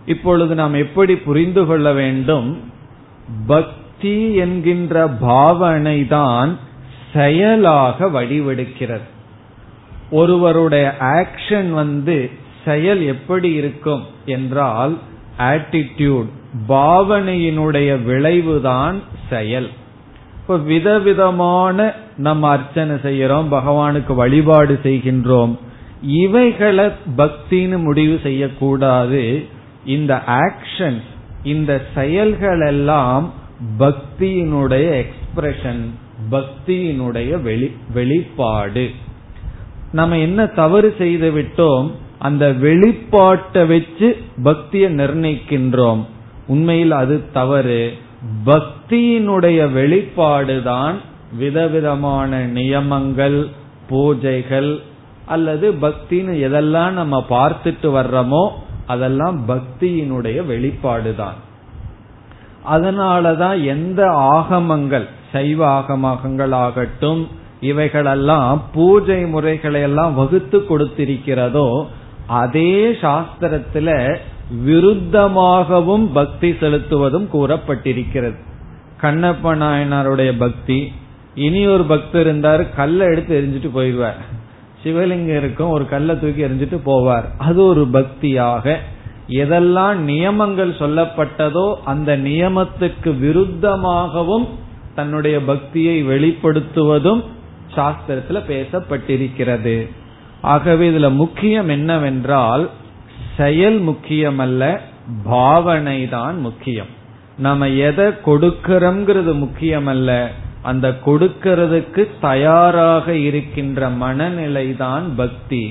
இப்பொழுது 0.07 0.55
நாம் 0.55 0.75
எப்படி 0.75 1.17
புரிந்து 1.17 1.67
கொள்ள 1.67 1.93
வேண்டும்? 1.93 2.49
பக்தி 3.47 4.35
என்கின்ற 4.35 5.07
பாவனை 5.07 6.07
தான் 6.07 6.59
செயலாக 7.13 8.09
வடிவெடுக்கிறது 8.09 9.09
ஒருவருடைய 10.11 10.95
ஆக்ஷன் 10.99 11.71
வந்து 11.71 12.31
செயல் 12.65 13.03
எப்படி 13.03 13.53
இருக்கும் 13.53 14.03
என்றால் 14.25 14.99
ஆட்டிடியூட் 15.39 16.29
பாவனையினுடைய 16.69 18.05
விளைவுதான் 18.05 19.01
செயல். 19.31 19.71
இப்ப 20.37 20.57
விதவிதமான 20.57 21.93
நம்ம 22.17 22.49
அர்ச்சனை 22.49 22.97
செய்யறோம் 22.97 23.49
பகவானுக்கு 23.51 24.15
வழிபாடு 24.15 24.81
செய்கின்றோம். 24.83 25.59
இவைகளை 26.03 26.91
பக்தின்னு 27.17 27.79
முடிவு 27.79 28.21
செய்யக்கூடாது. 28.23 29.45
இந்த 29.85 30.23
ஆக்ஷன் 30.27 31.01
இந்த 31.43 31.85
செயல்கள் 31.95 32.61
எல்லாம் 32.61 33.33
பக்தியினுடைய 33.79 35.05
எக்ஸ்பிரஷன் 35.05 35.83
பக்தியினுடைய 36.31 37.43
வெளி 37.43 37.77
வெளிப்பாடு. 37.95 38.91
நம்ம 39.93 40.19
என்ன 40.19 40.47
தவறு 40.47 40.95
செய்து 40.99 41.31
விட்டோம் 41.31 41.91
அந்த 42.25 42.51
வெளிப்பாட்டை 42.51 43.67
வச்சு 43.67 44.17
பக்தியை 44.43 44.95
நிர்ணயிக்கின்றோம். 44.95 46.05
உண்மையில் 46.47 46.91
அது 46.91 47.31
தவறு. 47.33 47.93
பக்தியினுடைய 48.47 49.67
வெளிப்பாடுதான் 49.75 50.95
விதவிதமான 51.39 52.47
நியமங்கள் 52.47 53.49
பூஜைகள் 53.91 54.81
அல்லது 55.27 55.73
பக்தின்னு 55.73 56.41
எதெல்லாம் 56.47 56.91
நம்ம 56.91 57.25
பார்த்துட்டு 57.31 57.83
வர்றோமோ 57.83 58.49
அதெல்லாம் 58.87 59.49
பக்தியினுடைய 59.49 60.43
வெளிப்பாடுதான். 60.49 61.37
அதனாலதான் 62.73 63.65
எந்த 63.65 64.07
ஆகமங்கள் 64.11 65.09
சைவ 65.33 65.81
ஆகமங்கள் 65.81 66.53
ஆகட்டும் 66.53 67.29
இவைகளெல்லாம் 67.61 68.63
பூஜை 68.75 69.27
முறைகளை 69.27 69.81
எல்லாம் 69.81 70.15
வகுத்து 70.15 70.59
கொடுத்திருக்கிறதோ 70.59 71.87
அதே 72.27 72.91
சாஸ்திரத்துல 72.91 74.17
விருத்தமாகவும் 74.67 76.09
பக்தி 76.13 76.51
செலுத்துவதும் 76.51 77.27
கூறப்பட்டிருக்கிறது. 77.33 78.37
கண்ணப்ப 79.03 79.57
நாயனாருடைய 79.57 80.39
பக்தி 80.39 80.93
இனி 81.35 81.67
ஒரு 81.67 81.85
பக்தர் 81.85 82.21
இருந்தார் 82.21 82.75
கல்லை 82.75 83.07
எடுத்து 83.07 83.41
எரிஞ்சிட்டு 83.41 83.79
போயிடுவார். 83.79 84.21
சிவலிங்கம் 84.85 85.37
இருக்கும் 85.37 85.71
ஒரு 85.71 85.89
கல்லை 85.89 86.21
தூக்கி 86.21 86.45
எரிஞ்சிட்டு 86.45 86.81
போவார். 86.87 87.25
அது 87.39 87.65
ஒரு 87.65 87.89
பக்தியாக. 87.93 88.77
எதெல்லாம் 89.29 89.95
நியமங்கள் 89.95 90.73
சொல்லப்பட்டதோ 90.73 91.75
அந்த 91.85 92.17
நியமத்துக்கு 92.17 93.05
விருத்தமாகவும் 93.05 94.49
தன்னுடைய 94.95 95.41
பக்தியை 95.41 96.07
வெளிப்படுத்துவதும் 96.07 97.23
சாஸ்திரத்துல 97.77 98.43
பேசப்பட்டிருக்கிறது. 98.49 99.89
ஆகவே 100.53 100.85
இதுல 100.91 101.09
முக்கியம் 101.15 101.69
என்னவென்றால் 101.69 102.65
செயல் 103.37 103.79
முக்கியமல்ல 103.89 104.63
பாவனை 105.25 105.99
தான் 106.09 106.37
முக்கியம். 106.41 106.91
நம்ம 107.39 107.69
எதை 107.89 108.07
கொடுக்கிறோம்ங்கிறது 108.27 109.33
முக்கியமல்ல 109.45 110.11
அந்த 110.63 110.87
கொடுக்கிறதுக்கு 111.07 112.03
தயாராக 112.21 113.07
இருக்கின்ற 113.29 113.89
மனநிலை 114.03 114.67
தான் 114.77 115.07
பக்தி. 115.17 115.65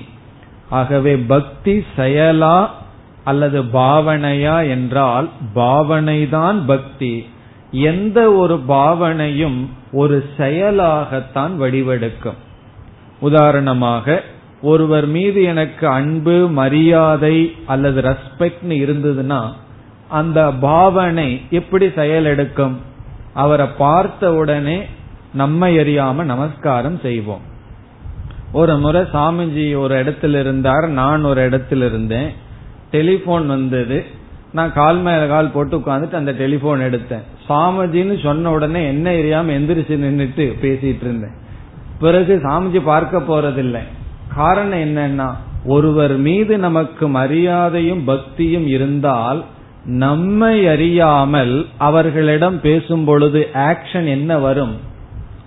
ஆகவே 0.69 1.13
பக்தி 1.33 1.75
செயலா 1.97 2.57
அல்லது 3.23 3.59
பாவனையா 3.63 4.57
என்றால் 4.69 5.27
பாவனைதான் 5.55 6.59
பக்தி. 6.65 7.13
எந்த 7.71 8.19
ஒரு 8.41 8.55
பாவனையும் 8.67 9.59
ஒரு 9.91 10.17
செயலாகத்தான் 10.37 11.53
வடிவெடுக்கும். 11.61 12.39
உதாரணமாக 13.19 14.21
ஒருவர் 14.63 15.05
மீது 15.05 15.43
எனக்கு 15.43 15.87
அன்பு 15.87 16.47
மரியாதை 16.47 17.55
அல்லது 17.65 18.01
ரெஸ்பெக்ட்னு 18.01 18.69
இருந்ததுன்னா 18.69 19.51
அந்த 20.07 20.51
பாவனை 20.51 21.41
எப்படி 21.49 21.85
செயலெடுக்கும் 21.85 22.73
அவரை 23.33 23.67
பார்த்த 23.77 24.33
உடனே 24.33 24.81
நம்மை 25.33 25.77
அறியாம 25.77 26.23
நமஸ்காரம் 26.23 26.99
செய்வோம். 26.99 27.41
ஒரு 28.51 28.77
முறை 28.77 29.01
சாமிஜி 29.01 29.77
ஒரு 29.77 30.03
இடத்துல 30.03 30.39
இருந்தார் 30.39 30.89
நான் 30.89 31.23
ஒரு 31.23 31.49
இடத்துல 31.49 31.85
இருந்தேன். 31.85 32.29
டெலிபோன் 32.91 33.47
வந்தது. 33.47 34.05
நான் 34.53 34.73
கால் 34.73 34.97
மேல 34.97 35.27
கால் 35.27 35.51
போட்டு 35.51 35.77
உட்காந்துட்டு 35.77 36.15
அந்த 36.15 36.31
டெலிபோன் 36.31 36.79
எடுத்தேன். 36.79 37.23
சாமிஜின்னு 37.49 38.23
சொன்ன 38.23 38.51
உடனே 38.51 38.87
என்ன 38.87 39.11
எரியாம 39.11 39.45
எந்திரிச்சு 39.45 39.95
நின்றுட்டு 39.97 40.53
பேசிட்டு 40.61 41.01
இருந்தேன். 41.01 41.33
பிறகு 41.99 42.39
சாமிஜி 42.43 42.81
பார்க்க 42.83 43.19
போறதில்லை. 43.19 43.79
காரணம் 44.35 44.79
என்னன்னா 44.79 45.33
ஒருவர் 45.65 46.17
மீது 46.17 46.57
நமக்கு 46.57 47.07
மரியாதையும் 47.07 48.03
பக்தியும் 48.03 48.67
இருந்தால் 48.67 49.43
நம்மை 49.85 50.67
அறியாமல் 50.67 51.65
அவர்களிடம் 51.77 52.61
பேசும் 52.61 53.05
பொழுது 53.05 53.49
ஆக்ஷன் 53.53 54.05
என்ன 54.05 54.37
வரும்? 54.37 54.75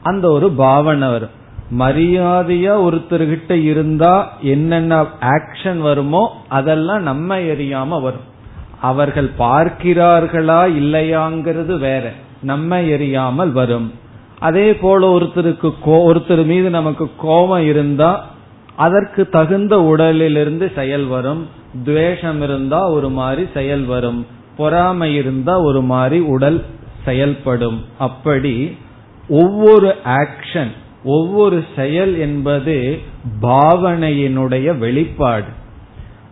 அந்த 0.03 0.31
ஒரு 0.31 0.51
பாவனை 0.51 1.09
வரும். 1.09 1.35
மரியாதையா 1.79 2.75
ஒருத்தர்கிட்ட 2.87 3.63
இருந்தா 3.63 4.33
என்னென்ன 4.41 5.07
ஆக்ஷன் 5.21 5.79
வருமோ 5.79 6.37
அதெல்லாம் 6.49 7.03
நம்ம 7.03 7.39
எரியாம 7.39 7.89
வரும். 7.89 8.35
அவர்கள் 8.81 9.31
பார்க்கிறார்களா 9.39 10.61
இல்லையாங்கிறது 10.81 11.79
வேற. 11.79 12.13
நம்ம 12.43 12.81
எரியாமல் 12.81 13.53
வரும். 13.53 13.93
அதே 14.39 14.75
போல 14.75 15.19
ஒருத்தருக்கு 15.19 15.75
ஒருத்தர் 15.85 16.45
மீது 16.45 16.71
நமக்கு 16.71 17.11
கோபம் 17.17 17.65
இருந்தா 17.65 18.25
அதற்கு 18.77 19.29
தகுந்த 19.29 19.83
உடலிலிருந்து 19.83 20.73
செயல் 20.75 21.05
வரும். 21.05 21.49
துவேஷம் 21.85 22.43
இருந்தா 22.43 22.91
ஒரு 22.91 23.11
மாதிரி 23.11 23.47
செயல் 23.55 23.85
வரும். 23.85 24.27
பொறாமை 24.57 25.15
இருந்தா 25.15 25.61
ஒரு 25.61 25.83
மாதிரி 25.83 26.19
உடல் 26.19 26.65
செயல்படும். 27.05 27.85
அப்படி 27.99 28.77
ஒவ்வொரு 29.29 29.95
ஆக்ஷன் 30.05 30.71
ஒவ்வொரு 31.05 31.65
செயல் 31.77 32.19
என்பது 32.19 32.99
பாவனையினுடைய 33.43 34.79
வெளிப்பாடு. 34.79 35.47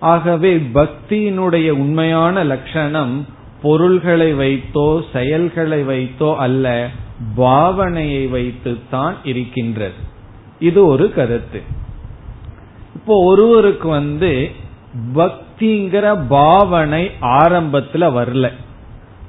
ஆகவே 0.00 0.56
பக்தியினுடைய 0.56 1.70
உண்மையான 1.70 2.44
லட்சணம் 2.44 3.26
பொருள்களை 3.62 4.34
வைத்தோ 4.34 5.02
செயல்களை 5.12 5.82
வைத்தோ 5.82 6.36
அல்ல 6.36 6.88
பாவனையை 7.36 8.30
வைத்துத்தான் 8.30 9.14
இருக்கின்றது. 9.24 9.94
இது 10.58 10.86
ஒரு 10.86 11.12
கருத்து. 11.12 11.82
இப்போ 13.04 13.24
ஒருவருக்கு 13.24 13.88
வந்து 13.88 14.50
பக்திங்கிற 15.14 16.26
பாவனை 16.28 17.10
ஆரம்பத்துல 17.20 18.04
வரல. 18.18 18.52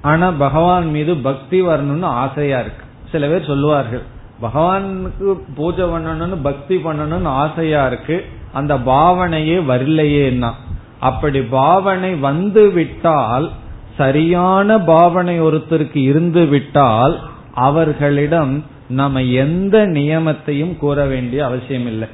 ஆனா 0.01 0.31
பகவான் 0.31 0.89
மீது 0.89 1.15
பக்தி 1.15 1.61
வரணும்னு 1.61 2.03
ஆசையா 2.03 2.59
இருக்கு. 2.59 2.85
சில 3.11 3.27
பேர் 3.27 3.45
சொல்லுவார்கள் 3.45 4.03
பகவானுக்கு 4.41 5.39
பூஜை 5.55 5.85
பண்ணணும்னு 5.85 6.37
பக்தி 6.41 6.75
பண்ணணும்னு 6.75 7.25
ஆசையா 7.25 7.87
இருக்கு. 7.87 8.25
அந்த 8.53 8.77
பாவனையே 8.77 9.57
வரலையேன்னா. 9.71 10.51
அப்படி 10.99 11.41
பாவனை 11.41 12.15
வந்து 12.15 12.71
விட்டால் 12.71 13.51
சரியான 13.97 14.79
பாவனை 14.79 15.41
ஒருத்தருக்கு 15.41 15.97
இருந்து 15.97 16.45
விட்டால் 16.45 17.19
அவர்களிடம் 17.53 18.63
நம்ம 18.89 19.23
எந்த 19.23 19.77
நியமத்தையும் 19.87 20.77
கூற 20.77 21.05
வேண்டிய 21.05 21.45
அவசியம் 21.45 21.87
இல்லை 21.87 22.07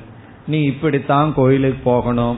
நீ 0.47 0.61
இப்படித்தான் 0.61 1.33
கோயிலுக்கு 1.33 1.79
போகணும். 1.83 2.37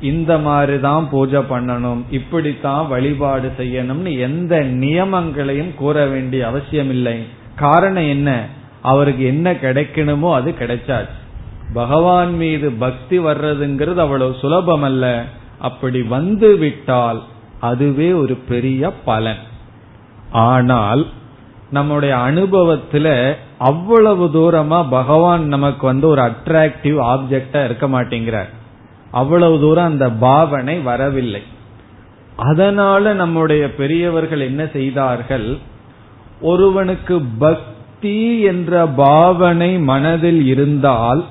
இந்த 0.00 0.38
மாதிரி 0.38 0.80
தான் 0.80 1.08
பூஜை 1.10 1.40
பண்ணணும். 1.40 2.02
இப்படித்தான் 2.10 2.88
வழிபாடு 2.88 3.52
செய்யணும்னு 3.58 4.18
எந்த 4.18 4.56
நியமங்களையும் 4.56 5.74
கூற 5.74 6.06
வேண்டிய 6.06 6.46
அவசியம் 6.46 6.90
இல்லை 6.90 7.26
காரணம் 7.56 8.08
என்ன? 8.08 8.46
அவருக்கு 8.82 9.24
என்ன 9.24 9.52
கிடைக்கணுமோ 9.52 10.34
அது 10.34 10.54
கிடைச்சாச்சு. 10.58 11.20
பகவான் 11.72 12.34
மீது 12.34 12.70
பக்தி 12.70 13.18
வர்றதுங்கிறது 13.18 13.96
அவ்வளவு 13.96 14.36
சுலபம் 14.40 14.82
அல்ல 14.82 15.24
அப்படி 15.58 16.02
வந்து 16.02 16.58
விட்டால் 16.58 17.22
அதுவே 17.60 18.12
ஒரு 18.12 18.34
பெரிய 18.34 18.90
பலன். 18.90 19.38
ஆனால் 20.32 21.06
நம்முடைய 21.72 22.14
அனுபவத்துல 22.14 23.36
அவ்வளவு 23.58 24.26
தூரமா 24.26 24.86
பகவான் 24.90 25.46
நமக்கு 25.46 25.86
வந்து 25.86 26.08
ஒரு 26.08 26.22
அட்ராக்டிவ் 26.22 26.98
ஆப்ஜெக்டா 27.12 27.64
இருக்க 27.64 27.88
மாட்டேங்கிறார். 27.88 28.48
அவ்வளவு 29.10 29.60
தூரம் 29.60 29.84
அந்த 29.84 30.10
பாவனை 30.10 30.78
வரவில்லை. 30.78 31.42
அதனால 32.36 33.12
நம்முடைய 33.12 33.74
பெரியவர்கள் 33.74 34.40
என்ன 34.40 34.66
செய்தார்கள்? 34.72 35.58
ஒருவனுக்கு 36.40 37.20
பக்தி 37.38 38.40
என்ற 38.40 38.86
பாவனை 38.86 39.78
மனதில் 39.78 40.46
இருந்தால் 40.46 41.24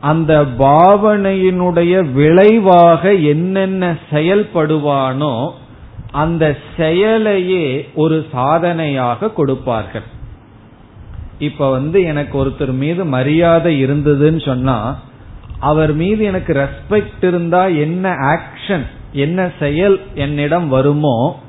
அந்த 0.00 0.44
பாவனையினுடைய 0.58 2.12
விளைவாக 2.12 3.14
என்னென்ன 3.14 3.98
செயல்படுவானோ 4.12 5.50
அந்த 6.12 6.56
செயலையே 6.76 7.86
ஒரு 7.94 8.26
சாதனையாக 8.32 9.30
கொடுப்பார்கள். 9.30 10.02
இப்ப 11.38 11.70
வந்து 11.70 12.02
எனக்கு 12.02 12.44
ஒருத்தர் 12.44 12.72
மீது 12.72 13.04
மரியாதை 13.04 13.84
இருந்ததுன்னு 13.84 14.44
சொன்னா 14.44 14.98
அவர் 15.58 15.94
மீது 15.94 16.24
எனக்கு 16.24 16.52
ரெஸ்பெக்ட் 16.52 17.24
இருந்தா 17.24 17.66
என்ன 17.66 18.10
ஆக்ஷன் 18.10 18.86
என்ன 19.12 19.50
செயல் 19.58 20.00
என்னிடம் 20.14 20.68
வருமோ 20.68 21.40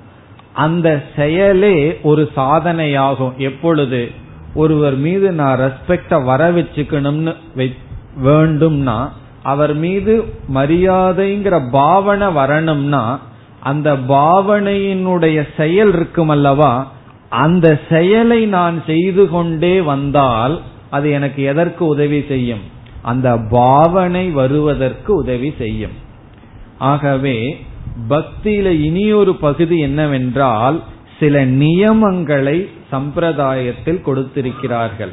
அந்த 0.53 1.03
செயலே 1.15 1.99
ஒரு 2.03 2.31
சாதனையாகும். 2.35 3.35
எப்பொழுது 3.35 4.11
ஒருவர் 4.53 4.95
மீது 4.95 5.31
நான் 5.31 5.59
ரெஸ்பெக்ட 5.59 6.23
வர 6.23 6.51
வச்சுக்கணும்னு 6.51 7.35
வேண்டும்னா 8.23 9.09
அவர் 9.43 9.73
மீது 9.73 10.33
மரியாதைங்கிற 10.53 11.69
பாவனை 11.71 12.31
வரணும்னா 12.31 13.19
அந்த 13.61 13.93
பாவனையினுடைய 13.93 15.47
செயல் 15.57 15.93
இருக்கும் 15.93 16.29
அல்லவா 16.29 16.91
அந்த 17.29 17.79
செயலை 17.89 18.45
நான் 18.45 18.83
செய்து 18.85 19.29
கொண்டே 19.29 19.81
வந்தால் 19.81 20.61
அது 20.89 21.09
எனக்கு 21.09 21.43
எதற்கு 21.43 21.85
உதவி 21.85 22.25
செய்யும்? 22.27 22.59
அந்த 23.01 23.37
பாவனை 23.37 24.29
வருவதற்கு 24.29 25.15
உதவி 25.15 25.53
செய்யும். 25.57 25.91
ஆகவே 26.77 27.65
பக்தியில 28.09 28.65
இனியொரு 28.65 29.35
பகுதி 29.35 29.79
என்னவென்றால் 29.79 30.83
சில 31.19 31.45
நியமங்களை 31.45 32.67
சம்பிரதாயத்தில் 32.91 34.01
கொடுத்திருக்கிறார்கள். 34.01 35.11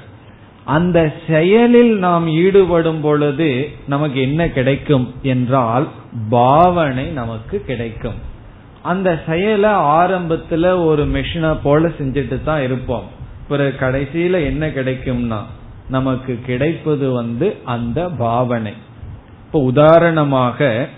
அந்த 0.65 1.13
செயலில் 1.27 1.99
நாம் 1.99 2.29
ஈடுபடும் 2.29 3.01
பொழுது 3.01 3.69
நமக்கு 3.87 4.21
என்ன 4.21 4.49
கிடைக்கும்? 4.49 5.15
என்றால் 5.23 5.89
பாவனை 6.31 7.05
நமக்கு 7.05 7.63
கிடைக்கும். 7.67 8.28
அந்த 8.89 9.09
செயலை 9.27 9.71
ஆரம்பத்துல 9.71 10.85
ஒரு 10.85 11.05
மிஷினை 11.07 11.53
போல 11.63 11.89
செஞ்சுட்டு 11.89 12.43
தான் 12.43 12.63
இருப்போம். 12.63 13.07
பிறகு 13.49 13.75
கடைசியில 13.81 14.45
என்ன 14.45 14.67
கிடைக்கும்னா 14.67 15.41
நமக்கு 15.89 16.39
கிடைப்பது 16.47 17.11
வந்து 17.11 17.57
அந்த 17.65 18.09
பாவனை. 18.09 18.75
இப்ப 19.47 19.61
உதாரணமாக 19.61 20.89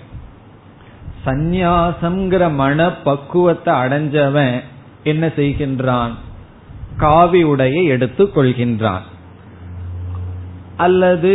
சந்நியாசம்ங்கிற 1.26 2.54
மன 2.54 2.92
பக்குவத்தை 2.92 3.74
அடைஞ்சவன் 3.74 4.60
என்ன 5.04 5.26
செய்கின்றான்? 5.26 6.14
காவி 6.96 7.44
உடையை 7.44 7.84
எடுத்துக் 7.84 8.38
கொள்கின்றான். 8.38 9.06
அல்லது 10.76 11.32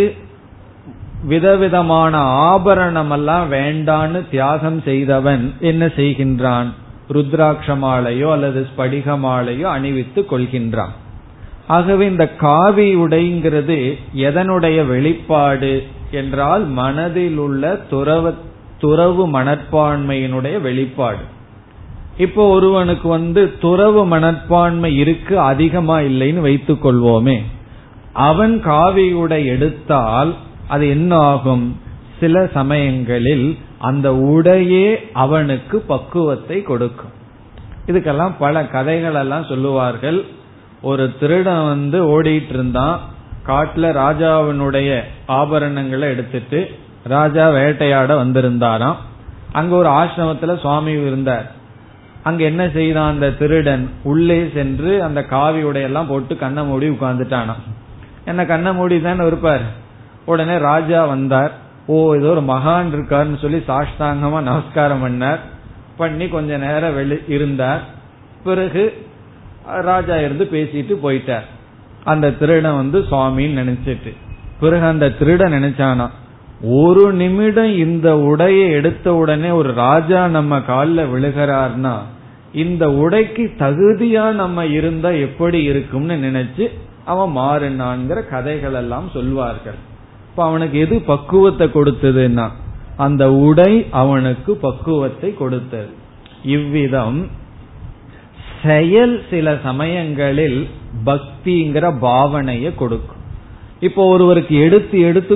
விதவிதமான 1.26 2.18
ஆபரணம் 2.52 3.12
எல்லாம் 3.12 3.52
வேண்டான்னு 3.52 4.30
தியாகம் 4.30 4.82
செய்தவன் 4.82 5.54
என்ன 5.60 5.86
செய்கின்றான்? 5.86 6.70
ருத்ராட்ச 7.14 7.76
மாலையோ 7.84 8.32
அல்லது 8.32 8.68
ஸ்படிக 8.70 9.18
மாலையோ 9.24 9.68
அணிவித்துக் 9.78 10.32
கொள்கின்றான். 10.32 10.94
ஆகவே 11.68 12.06
இந்த 12.06 12.26
காவி 12.36 12.96
உடைங்கிறது 12.96 13.98
எதனுடைய 14.16 14.88
வெளிப்பாடு 14.88 15.84
என்றால் 16.12 16.66
மனதில் 16.66 17.38
உள்ள 17.38 17.76
துறவு 17.76 18.34
துறவு 18.80 19.24
மனப்பான்மையினுடைய 19.28 20.62
வெளிப்பாடு. 20.62 21.24
இப்போ 22.18 22.48
ஒருவனுக்கு 22.48 23.08
வந்து 23.08 23.58
துறவு 23.60 24.06
மனப்பான்மை 24.06 24.98
இருக்கு 24.98 25.40
அதிகமா 25.40 25.98
இல்லைன்னு 26.00 26.40
வைத்துக் 26.40 26.86
கொள்வோமே. 26.86 27.38
அவன் 28.14 28.62
காவி 28.62 29.14
உடை 29.14 29.46
எடுத்தால் 29.46 30.36
அது 30.67 30.89
என்ன 30.89 31.17
ஆகும் 31.17 31.80
சில 32.19 32.47
சமயங்களில் 32.54 33.58
அந்த 33.78 34.12
உடையே 34.12 34.95
அவனுக்கு 35.13 35.80
பக்குவத்தை 35.80 36.62
கொடுக்கும். 36.62 37.13
இதுக்கெல்லாம் 37.88 38.32
பல 38.39 38.65
கதைகள் 38.65 39.13
எல்லாம் 39.13 39.43
சொல்லுவார்கள். 39.43 40.25
ஒரு 40.82 41.13
திருடன் 41.19 41.67
வந்து 41.67 42.21
ஓடிட்டு 42.21 42.49
இருந்தான் 42.49 42.99
காட்டுல 43.47 43.91
ராஜாவினுடைய 43.91 44.99
ஆபரணங்களை 45.28 45.99
எடுத்துட்டு 45.99 46.69
ராஜா 47.04 47.49
வேட்டையாட 47.49 48.23
வந்திருந்தாராம். 48.23 48.95
அங்க 49.51 49.75
ஒரு 49.75 49.89
ஆசிரமத்துல 49.89 50.60
சுவாமி 50.60 50.91
இருந்தார். 50.91 51.51
அங்க 52.23 52.43
என்ன 52.43 52.69
செய்தான் 52.69 53.12
அந்த 53.12 53.32
திருடன்? 53.32 53.89
உள்ளே 54.04 54.51
சென்று 54.54 55.04
அந்த 55.04 55.23
காவி 55.23 55.63
உடையெல்லாம் 55.63 56.08
போட்டு 56.08 56.38
கண்ணை 56.38 56.63
மூடி 56.63 56.89
உட்கார்ந்துட்டானாம். 56.89 57.63
என்ன 58.25 58.45
கண்ணை 58.45 58.73
மூடி 58.73 59.01
தானே 59.01 59.28
இருப்பார்? 59.28 59.84
உடனே 60.26 60.58
ராஜா 60.58 61.06
வந்தார். 61.06 61.52
ஓ 61.88 62.16
ஏதோ 62.16 62.28
ஒரு 62.28 62.42
மகான் 62.42 62.88
இருக்காருன்னு 62.94 63.38
சொல்லி 63.38 63.64
சாஷ்டாங்கமா 63.68 64.42
நமஸ்காரம் 64.42 65.04
பண்ணார். 65.06 65.40
பண்ணி 65.98 66.28
கொஞ்ச 66.28 66.58
நேரம் 66.58 66.96
வெளி 66.96 67.18
இருந்தார். 67.28 67.82
பிறகு 68.44 69.06
ராஜா 69.82 70.18
இருந்து 70.18 70.48
பேசிட்டு 70.52 70.96
போயிட்டார். 71.04 71.46
அந்த 72.04 72.32
திருடன் 72.32 72.76
வந்து 72.76 73.00
சுவாமின்னு 73.00 73.60
நினைச்சிட்டு. 73.62 74.16
பிறகு 74.60 74.86
அந்த 74.86 75.10
திருடன் 75.10 75.52
நினைச்சானா 75.52 76.10
ஒரு 76.62 77.14
நிமிடம் 77.14 77.78
இந்த 77.78 78.14
உடையை 78.14 78.72
எடுத்த 78.72 79.16
உடனே 79.16 79.50
ஒரு 79.50 79.74
ராஜா 79.74 80.28
நம்ம 80.28 80.62
காலில் 80.62 81.08
விழுகிறார்னா 81.08 81.96
இந்த 82.54 82.92
உடைக்கு 82.92 83.54
தகுதியா 83.60 84.32
நம்ம 84.32 84.66
இருந்தா 84.66 85.10
எப்படி 85.10 85.64
இருக்கும்னு 85.64 86.14
நினைச்சு 86.14 86.70
அவன் 87.06 87.36
மாறினான்ங்கிற 87.36 88.28
கதைகள் 88.28 88.74
எல்லாம் 88.74 89.10
சொல்வார்கள். 89.14 89.94
இப்ப 90.36 90.48
அவனுக்கு 90.48 90.78
எது 90.80 90.95
பக்குவத்தை 91.02 91.65
கொடுத்ததுன்னா 91.74 92.45
அந்த 93.04 93.24
உடை 93.34 93.86
அவனுக்கு 93.91 94.52
பக்குவத்தை 94.56 95.30
கொடுத்தது. 95.34 95.88
இவ்விதம் 96.56 97.19
செயல் 98.63 99.24
சில 99.30 99.54
சமயங்களில் 99.63 100.58
பக்திங்கிற 101.06 101.86
பாவனையை 102.02 102.71
கொடுக்கும். 102.76 103.21
இப்போ 103.80 104.08
ஒருவருக்கு 104.08 104.56
எடுத்து 104.65 105.00
எடுத்து 105.00 105.36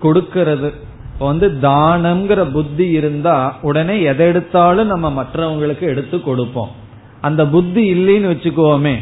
கொடுக்கிறது. 0.00 0.72
வந்து 1.18 1.48
தானம்ங்கிற 1.62 2.50
புத்தி 2.52 2.88
இருந்தா 2.90 3.36
உடனே 3.62 4.02
எதை 4.02 4.26
எடுத்தாலும் 4.26 4.92
நம்ம 4.94 5.22
மற்றவங்களுக்கு 5.22 5.86
எடுத்து 5.94 6.20
கொடுப்போம். 6.20 6.72
அந்த 7.20 7.46
புத்தி 7.46 7.84
இல்லைன்னு 7.94 8.32
வச்சுக்கோமே 8.34 8.96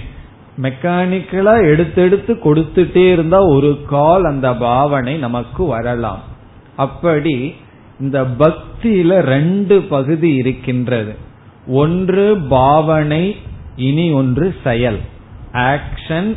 மெக்கானிக்கலா 0.62 1.54
எடுத்தெடுத்து 1.70 2.32
கொடுத்துட்டே 2.44 3.04
இருந்தா 3.12 3.40
ஒரு 3.46 3.70
கால் 3.88 4.24
அந்த 4.24 4.48
பாவனை 4.54 5.14
நமக்கு 5.16 5.64
வரலாம். 5.64 6.22
அப்படி 6.76 7.54
இந்த 8.00 8.18
பக்தியில 8.38 9.18
ரெண்டு 9.34 9.76
பகுதி 9.82 10.30
இருக்கின்றது. 10.34 11.14
ஒன்று 11.66 12.26
பாவனை 12.36 13.36
இனி 13.76 14.12
ஒன்று 14.12 14.46
செயல். 14.64 15.00
ஆக்ஷன் 15.52 16.30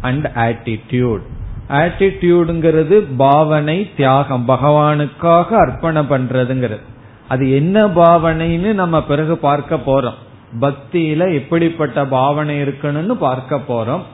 அண்ட் 0.00 0.26
ஆட்டிடியூட் 0.26 1.26
ஆட்டிடியூடுங்கிறது 1.68 2.96
பாவனை 3.16 3.90
தியாகம் 3.96 4.48
பகவானுக்காக 4.48 5.48
அர்ப்பணம் 5.64 6.10
பண்றதுங்கிறது. 6.10 6.84
அது 7.28 7.44
என்ன 7.50 7.86
பாவனைன்னு 7.86 8.72
நம்ம 8.72 9.02
பிறகு 9.02 9.36
பார்க்க 9.36 9.76
போறோம். 9.86 10.18
பக்தியில 10.58 11.28
எப்படிப்பட்ட 11.34 12.04
பாவனை 12.06 12.54
இருக்கணும்னு 12.62 13.14
பார்க்க 13.26 13.60
போறோம். 13.68 14.04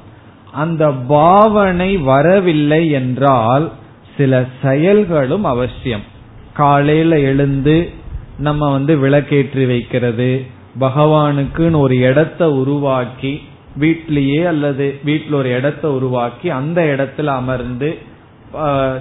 அந்த 0.53 0.85
பாவனை 0.91 1.91
வரவில்லை 2.11 2.83
என்றால் 2.91 3.67
சில 4.17 4.33
செயல்களும் 4.63 5.45
அவசியம். 5.45 6.05
காலையில 6.55 7.19
எழுந்து 7.31 7.77
நம்ம 8.39 8.71
வந்து 8.71 8.93
விளக்கேற்றி 8.97 9.65
வைக்கிறது 9.67 10.31
பகவானுக்குன்னு 10.81 11.79
ஒரு 11.79 11.97
இடத்தை 11.99 12.47
உருவாக்கி 12.63 13.33
வீட்லயே 13.81 14.41
அல்லது 14.45 14.87
வீட்டில் 15.05 15.39
ஒரு 15.41 15.49
இடத்தை 15.59 15.89
உருவாக்கி 15.91 16.49
அந்த 16.51 16.81
இடத்துல 16.93 17.33
அமர்ந்து 17.43 17.91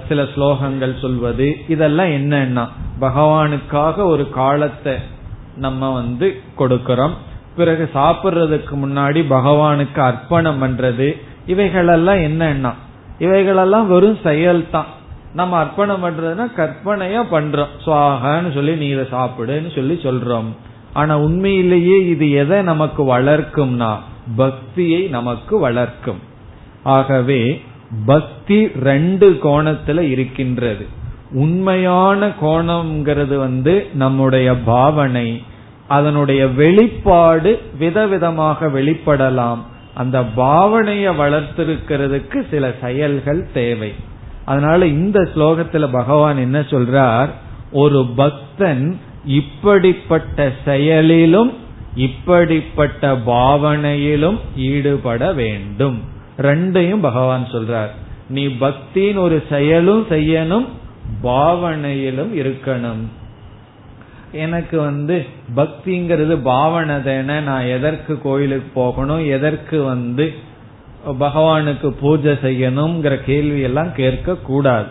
சில 0.08 0.22
ஸ்லோகங்கள் 0.22 0.94
சொல்வது 1.00 1.46
இதெல்லாம் 1.68 2.12
என்னன்னா 2.18 2.64
பகவானுக்காக 3.00 3.96
ஒரு 3.96 4.24
காலத்தை 4.30 4.94
நம்ம 5.56 5.90
வந்து 5.92 6.26
கொடுக்கிறோம். 6.58 7.14
பிறகு 7.56 7.84
சாப்பிடுறதுக்கு 7.94 8.74
முன்னாடி 8.84 9.20
பகவானுக்கு 9.30 10.00
அர்ப்பணம் 10.00 10.62
பண்றது 10.62 11.08
இவைகளெல்லாம் 11.46 12.22
என்னன்னா 12.28 12.72
இவைகளெல்லாம் 13.18 13.88
வெறும் 13.88 14.18
செயல் 14.22 14.70
தான் 14.70 14.90
நம்ம 15.34 15.56
அர்ப்பணம் 15.58 16.04
பண்றதுன்னா 16.04 16.44
கற்பனையா 16.56 17.22
பண்றோம். 17.30 17.72
சுவாகன்னு 17.86 18.50
சொல்லி 18.54 18.74
நீ 18.74 18.86
இதை 18.86 19.04
சாப்பிடுன்னு 19.10 19.74
சொல்லி 19.74 19.94
சொல்றோம். 20.02 20.50
ஆனா 20.92 21.18
உண்மையிலேயே 21.18 21.96
இது 22.08 22.30
எதை 22.30 22.62
நமக்கு 22.62 23.02
வளர்க்கும்னா 23.18 23.90
பக்தியை 24.36 25.02
நமக்கு 25.06 25.58
வளர்க்கும். 25.58 26.20
ஆகவே 26.82 27.62
பக்தி 28.06 28.58
ரெண்டு 28.82 29.26
கோணத்துல 29.42 30.00
இருக்கின்றது. 30.10 30.86
உண்மையான 31.32 32.28
கோணம்ங்கிறது 32.42 33.36
வந்து 33.36 33.86
நம்முடைய 33.94 34.48
பாவனை 34.54 35.42
அதனுடைய 35.88 36.48
வெளிப்பாடு 36.48 37.60
விதவிதமாக 37.80 38.66
வெளிப்படலாம். 38.66 39.58
அந்த 39.94 40.20
பாவனையை 40.20 41.12
வளர்த்திருக்கிறதுக்கு 41.18 42.44
சில 42.50 42.74
செயல்கள் 42.80 43.48
தேவை. 43.52 43.94
அதனால 44.44 44.86
இந்த 44.86 45.28
ஸ்லோகத்துல 45.34 45.92
பகவான் 45.92 46.36
என்ன 46.36 46.60
சொல்றார்? 46.60 47.28
ஒரு 47.72 48.06
பக்தன் 48.16 49.00
இப்படிப்பட்ட 49.24 50.52
செயலிலும் 50.64 51.52
இப்படிப்பட்ட 51.94 53.16
பாவனையிலும் 53.16 54.38
ஈடுபட 54.56 55.32
வேண்டும். 55.32 56.00
ரெண்டையும் 56.38 57.00
பகவான் 57.00 57.46
சொல்றார். 57.52 57.90
நீ 58.28 58.46
பக்தியின் 58.46 59.16
ஒரு 59.16 59.42
செயலும் 59.48 60.06
செய்யணும் 60.08 60.66
பாவனையிலும் 61.22 62.34
இருக்கணும். 62.34 63.06
எனக்கு 64.36 64.76
வந்து 64.80 65.16
பக்திங்கிறது 65.56 66.34
பாவனை 66.42 66.96
தானே 67.02 67.36
நான் 67.40 67.70
எதற்கு 67.76 68.14
கோயிலுக்கு 68.22 68.68
போகணும் 68.74 69.24
எதற்கு 69.26 69.82
வந்து 69.82 70.26
பகவானுக்கு 71.20 71.88
பூஜை 72.00 72.32
செய்யணுங்கிற 72.32 73.14
கேள்வி 73.24 73.60
எல்லாம் 73.60 73.92
கேட்க 73.94 74.34
கூடாது 74.34 74.86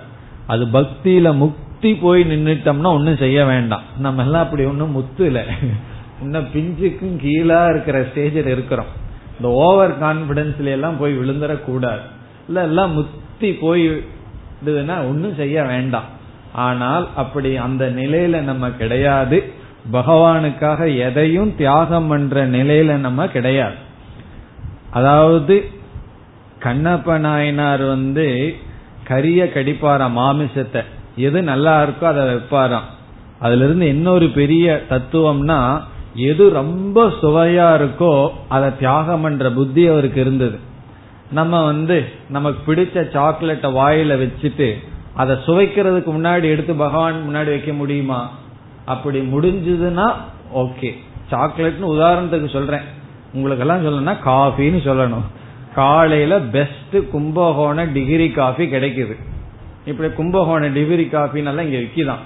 அது 0.47 0.65
பக்தியில 0.65 1.33
முக்தி 1.35 1.91
போய் 1.93 2.21
நின்றுட்டோம்னா 2.23 2.91
ஒன்னும் 2.97 3.21
செய்ய 3.23 3.39
வேண்டாம். 3.45 3.85
நம்ம 3.99 4.23
எல்லாம் 4.23 4.43
அப்படி 4.43 4.63
ஒன்னும் 4.65 4.91
முத்துல 4.91 5.43
இன்னும் 6.21 6.47
பிஞ்சுக்கும் 6.53 7.17
கீழா 7.23 7.61
இருக்கிற 7.69 7.97
ஸ்டேஜில் 8.01 8.51
இருக்கிறோம். 8.55 8.91
இந்த 9.37 9.49
ஓவர் 9.63 9.93
கான்பிடன்ஸ்ல 10.03 10.75
எல்லாம் 10.77 10.99
போய் 10.99 11.17
விழுந்துடக்கூடாது 11.17 12.05
இல்ல 12.47 12.61
எல்லாம் 12.61 12.93
முத்தி 12.93 13.51
போய் 13.53 13.85
ஒன்னும் 15.09 15.35
செய்ய 15.35 15.63
வேண்டாம். 15.63 16.07
ஆனால் 16.55 17.07
அப்படி 17.15 17.55
அந்த 17.57 17.85
நிலையில 17.85 18.41
நம்ம 18.41 18.69
கிடையாது. 18.69 19.37
பகவானுக்காக 19.91 20.97
எதையும் 20.97 21.55
தியாகம் 21.55 22.07
பண்ற 22.07 22.47
நிலையில 22.47 22.91
நம்ம 22.97 23.27
கிடையாது. 23.27 23.75
அதாவது 24.91 25.69
கண்ணப்ப 26.63 27.17
நாயனார் 27.17 27.83
வந்து 27.83 28.55
கரிய 29.03 29.43
கடிப்பாராம் 29.43 30.17
மாமிசத்தை. 30.17 30.81
எது 31.15 31.43
நல்லா 31.43 31.83
இருக்கோ 31.83 32.03
அதை 32.03 32.23
வைப்பாராம். 32.23 32.87
அதுல 33.39 33.63
இருந்து 33.63 33.87
இன்னொரு 33.87 34.27
பெரிய 34.29 34.83
தத்துவம்னா 34.89 35.81
எது 36.13 36.49
ரொம்ப 36.49 37.07
சுவையா 37.21 37.67
இருக்கோ 37.79 38.29
அதை 38.47 38.77
தியாகம் 38.77 39.21
பண்ற 39.21 39.51
புத்தி 39.51 39.87
அவருக்கு 39.87 40.21
இருந்தது. 40.21 40.59
நம்ம 41.31 41.63
வந்து 41.65 42.05
நமக்கு 42.29 42.75
பிடிச்ச 42.75 43.11
சாக்லேட்டை 43.11 43.69
வாயில 43.73 44.13
வச்சுட்டு 44.23 44.67
அதை 45.15 45.35
சுவைக்கிறதுக்கு 45.35 46.09
முன்னாடி 46.09 46.43
எடுத்து 46.43 46.73
பகவான் 46.75 47.29
முன்னாடி 47.29 47.45
வைக்க 47.45 47.73
முடியுமா? 47.73 48.31
அப்படி 48.85 49.19
முடிஞ்சதுன்னா 49.19 50.13
ஓகே 50.55 50.93
சாக்லேட்னு 51.31 51.85
உதாரணத்துக்கு 51.87 52.49
சொல்றேன். 52.49 52.81
உங்களுக்கு 53.33 53.67
எல்லாம் 53.67 53.85
சொல்லணும்னா 53.85 54.27
காஃபின்னு 54.27 54.87
சொல்லணும். 54.87 55.23
காலையில 55.75 56.39
பெஸ்ட் 56.39 57.09
கும்பகோண 57.11 57.83
டிகிரி 57.83 58.31
காஃபி 58.31 58.65
கிடைக்குது. 58.65 59.15
இப்படி 59.85 60.13
கும்பகோண 60.13 60.67
டிகிரி 60.67 61.09
காஃபின்னு 61.11 61.59
இங்க 61.59 62.11
விக்கிதான். 62.11 62.23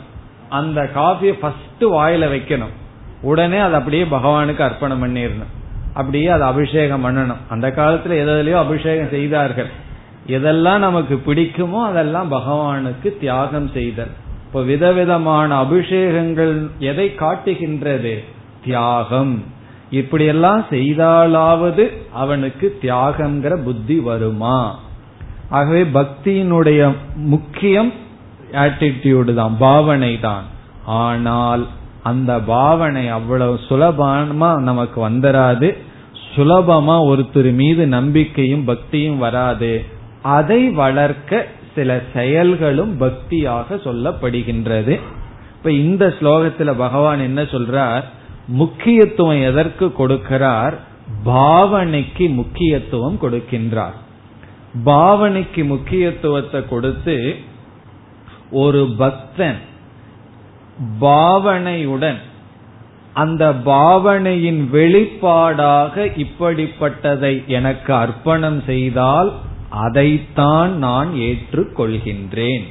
அந்த 0.50 0.90
காஃபியை 0.96 1.32
ஃபர்ஸ்ட் 1.32 1.82
வாயில 1.82 2.26
வைக்கணும். 2.28 2.74
உடனே 3.22 3.58
அதை 3.58 3.74
அப்படியே 3.74 4.04
பகவானுக்கு 4.04 4.60
அர்ப்பணம் 4.60 5.04
பண்ணிடணும். 5.04 5.58
அப்படியே 5.94 6.28
அதை 6.28 6.48
அபிஷேகம் 6.48 7.06
பண்ணணும். 7.06 7.36
அந்த 7.50 7.68
காலத்துல 7.68 8.10
எதிலையோ 8.10 8.54
அபிஷேகம் 8.54 9.10
செய்தார்கள். 9.10 9.68
எதெல்லாம் 10.30 10.78
நமக்கு 10.78 11.22
பிடிக்குமோ 11.28 11.80
அதெல்லாம் 11.84 12.32
பகவானுக்கு 12.32 13.20
தியாகம் 13.20 13.70
செய்தல். 13.74 14.12
இப்ப 14.48 14.62
விதவிதமான 14.62 15.64
அபிஷேகங்கள் 15.64 16.70
எதை 16.80 17.16
காட்டுகின்றது? 17.16 18.24
தியாகம். 18.64 19.44
இப்படியெல்லாம் 19.90 20.66
செய்தாலாவது 20.70 21.84
அவனுக்கு 22.14 22.78
தியாகங்கிற 22.82 23.56
புத்தி 23.64 24.00
வருமா? 24.00 24.80
ஆகவே 25.50 25.84
பக்தியினுடைய 25.84 26.96
முக்கியம் 27.16 27.94
ஆட்டிடியூடு 28.52 29.34
தான் 29.34 29.56
பாவனை 29.58 30.20
தான். 30.20 30.44
ஆனால் 30.86 31.68
அந்த 32.04 32.40
பாவனை 32.40 33.08
அவ்வளவு 33.08 33.60
சுலபமா 33.70 34.58
நமக்கு 34.58 35.10
வந்துராது. 35.10 35.78
சுலபமா 36.36 36.98
ஒருத்தர் 37.12 37.54
மீது 37.54 37.88
நம்பிக்கையும் 37.88 38.66
பக்தியும் 38.66 39.18
வராது. 39.18 39.98
அதை 40.22 40.70
வளர்க்க 40.70 41.48
சில 41.76 42.02
செயல்களும் 42.14 43.02
பக்தியாக 43.02 43.76
சொல்லப்படுகின்றது. 43.76 45.00
இப்ப 45.58 45.72
இந்த 45.72 46.16
ஸ்லோகத்துல 46.20 46.74
பகவான் 46.78 47.20
என்ன 47.20 47.42
சொல்றார்? 47.42 48.04
முக்கியத்துவம் 48.48 49.42
எதற்கு 49.42 49.88
கொடுக்கிறார்? 49.88 50.74
பாவனைக்கு 51.26 52.34
முக்கியத்துவம் 52.34 53.20
கொடுக்கின்றார். 53.22 53.98
பாவனைக்கு 54.86 55.66
முக்கியத்துவத்தை 55.66 56.68
கொடுத்து 56.68 57.36
ஒரு 58.52 58.94
பக்தன் 58.98 59.58
பாவனையுடன் 61.02 62.18
அந்த 63.14 63.52
பாவனையின் 63.52 64.70
வெளிப்பாடாக 64.74 66.26
இப்படிப்பட்டதை 66.26 67.46
எனக்கு 67.46 67.94
அர்ப்பணம் 67.94 68.64
செய்தால் 68.66 69.34
அதைத்தான் 69.70 70.78
நான் 70.78 71.14
ஏற்றுக்கொள்கின்றேன். 71.14 72.64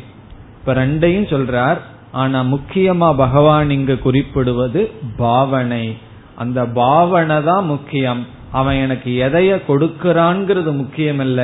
இப்ப 0.59 0.75
ரெண்டையும் 0.75 1.27
சொல்றார் 1.27 1.79
ஆனா 2.13 2.43
முக்கியமா 2.43 3.17
பகவான் 3.17 3.71
இங்கு 3.71 3.99
குறிப்பிடுவது 3.99 4.91
பாவனை. 5.17 5.97
அந்த 6.37 6.65
பாவனை 6.65 7.43
தான் 7.43 7.65
முக்கியம். 7.65 8.27
அவன் 8.53 8.75
எனக்கு 8.75 9.31
எதைய 9.31 9.71
கொடுக்கிறான்ங்கிறது 9.71 10.73
முக்கியம் 10.73 11.39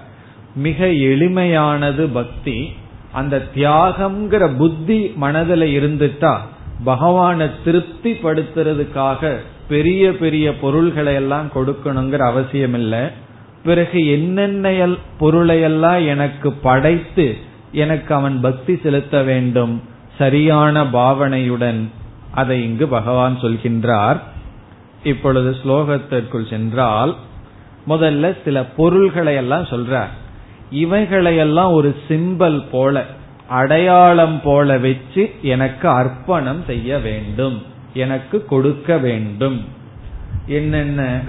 மிக 0.56 0.86
எளிமையானது 0.86 2.08
பக்தி. 2.14 2.74
அந்த 3.12 3.48
தியாகம்ங்கிற 3.56 4.58
புத்தி 4.58 5.14
மனதில் 5.16 5.62
இருந்துட்டா 5.62 6.40
பகவானை 6.84 7.48
திருப்தி 7.64 8.12
படுத்துறதுக்காக 8.12 9.36
பெரிய 9.70 10.12
பெரிய 10.12 10.58
பொருள்களை 10.58 11.14
எல்லாம் 11.14 11.48
கொடுக்கணுங்கிற 11.56 12.18
அவசியம் 12.18 12.74
இல்லை 12.74 13.00
பிறகு 13.64 14.08
என்னென்ன 14.08 14.88
பொருளையெல்லாம் 15.20 16.08
எனக்கு 16.08 16.52
படைத்து 16.52 17.38
எனக்கு 17.72 18.16
அவன் 18.16 18.42
பக்தி 18.42 18.80
செலுத்த 18.84 19.22
வேண்டும் 19.22 19.84
சரியான 20.18 20.84
பாவனையுடன் 20.84 21.88
அதை 22.32 22.64
இங்கு 22.64 22.88
பகவான் 22.88 23.42
சொல்கின்றார். 23.42 24.20
இப்பொழுது 25.04 25.56
ஸ்லோகத்திற்குள் 25.64 26.50
சென்றால் 26.50 27.16
முதல்ல 27.88 28.36
சில 28.44 28.64
பொருள்களை 28.64 29.36
எல்லாம் 29.36 29.64
சொல்றார். 29.64 30.10
இவைகளையெல்லாம் 30.72 31.72
ஒரு 31.72 31.96
சிம்பல் 32.08 32.66
போல 32.72 33.06
அடையாளம் 33.50 34.42
போல 34.42 34.78
வச்சு 34.78 35.32
எனக்கு 35.42 35.88
அர்ப்பணம் 35.90 36.64
செய்ய 36.68 36.98
வேண்டும். 36.98 37.62
எனக்கு 37.94 38.46
கொடுக்க 38.46 38.98
வேண்டும். 38.98 39.66
என்னென்ன 40.48 41.22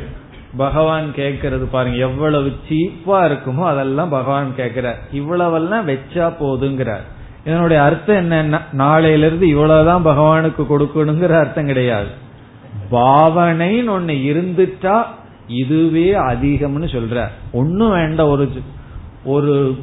பகவான் 0.57 1.13
கேட்கறது 1.17 1.65
பாருங்க. 1.71 1.99
எவ்வளவு 1.99 2.53
சீப்பா 2.69 3.27
இருக்குமோ 3.27 3.65
அதெல்லாம் 3.65 4.09
பகவான் 4.09 4.55
கேட்கிறார். 4.57 4.99
இவ்வளவெல்லாம் 5.15 5.89
வச்சா 5.89 6.33
போதுங்கிறார். 6.41 7.07
இதனுடைய 7.45 7.83
அர்த்தம் 7.83 8.31
என்னன்னா 8.31 8.61
நாளையிலிருந்து 8.79 9.43
இவ்வளவுதான் 9.43 10.07
பகவானுக்கு 10.07 10.67
கொடுக்கணுங்கிற 10.71 11.39
அர்த்தம் 11.39 11.67
கிடையாது. 11.67 12.09
பாவனைன்னு 12.91 13.93
ஒண்ணு 13.99 14.15
இருந்துட்டா 14.31 15.03
இதுவே 15.49 16.13
அதிகம்னு 16.13 16.89
சொல்ற 16.89 17.27
ஒன்னும் 17.53 17.91
வேண்டாம். 17.91 18.29
ஒரு 18.29 18.51
ஒரு 19.25 19.79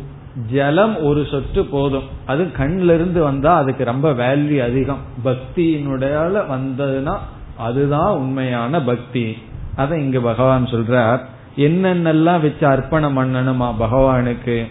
ஜலம் 0.51 1.03
ஒரு 1.03 1.27
சொட்டு 1.31 1.65
போதும். 1.65 2.03
அது 2.25 2.43
கண்ல 2.43 2.83
இருந்து 2.83 3.23
வந்தா 3.23 3.55
அதுக்கு 3.55 3.83
ரொம்ப 3.83 4.13
வேல்யூ 4.13 4.59
அதிகம். 4.59 4.99
பக்தியினுடைய 5.25 6.45
வந்ததுன்னா 6.49 7.17
அதுதான் 7.57 8.13
உண்மையான 8.13 8.81
பக்தி. 8.81 9.37
அதை 9.75 10.03
இங்க 10.03 10.19
பகவான் 10.19 10.65
சொல்றார். 10.65 11.19
என்னென்னலாம் 11.57 12.41
வச்சு 12.41 12.67
அர்ப்பணம் 12.67 13.17
பண்ணணுமா 13.17 13.75
பகவானுக்கு? 13.79 14.67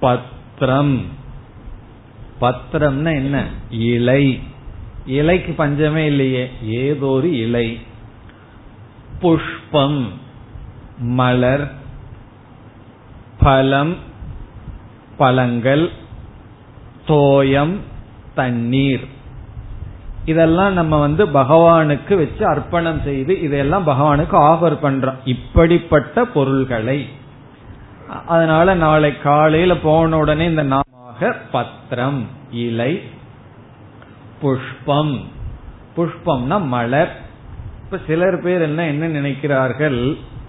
பத்திரம். 0.00 1.00
பத்திரம்னா 2.40 3.14
என்ன? 3.14 3.46
இலை. 3.70 4.40
இலைக்கு 5.06 5.52
பஞ்சமே 5.52 6.06
இல்லையே. 6.06 6.50
ஏதோ 6.62 7.06
ஒரு 7.06 7.38
இலை. 7.38 7.78
புஷ்பம். 9.20 10.08
மலர். 10.98 11.72
பலம் 13.38 14.10
பழங்கள் 15.22 15.84
தோயம் 17.08 17.74
தண்ணீர். 18.34 19.06
இதெல்லாம் 20.24 20.72
நம்ம 20.72 21.00
வந்து 21.00 21.26
பகவானுக்கு 21.26 22.14
வச்சு 22.16 22.44
அர்ப்பணம் 22.46 23.00
செய்து 23.04 23.40
இதெல்லாம் 23.40 23.86
பகவானுக்கு 23.86 24.36
ஆஃபர் 24.50 24.78
பண்றோம். 24.82 25.18
இப்படிப்பட்ட 25.24 26.24
பொருள்களை. 26.24 26.98
அதனால 28.26 28.74
நாளை 28.74 29.10
காலையில 29.18 29.76
போன 29.76 30.18
உடனே 30.18 30.44
இந்த 30.44 30.62
நாமாக 30.62 31.32
பத்திரம் 31.52 32.20
இலை 32.50 32.92
புஷ்பம். 34.40 35.14
புஷ்பம்னா 35.96 36.56
மலர். 36.66 37.12
இப்ப 37.84 37.98
சிலர் 38.06 38.42
பேர் 38.42 38.60
என்ன 38.60 38.86
என்ன 38.86 39.08
நினைக்கிறார்கள்? 39.18 40.00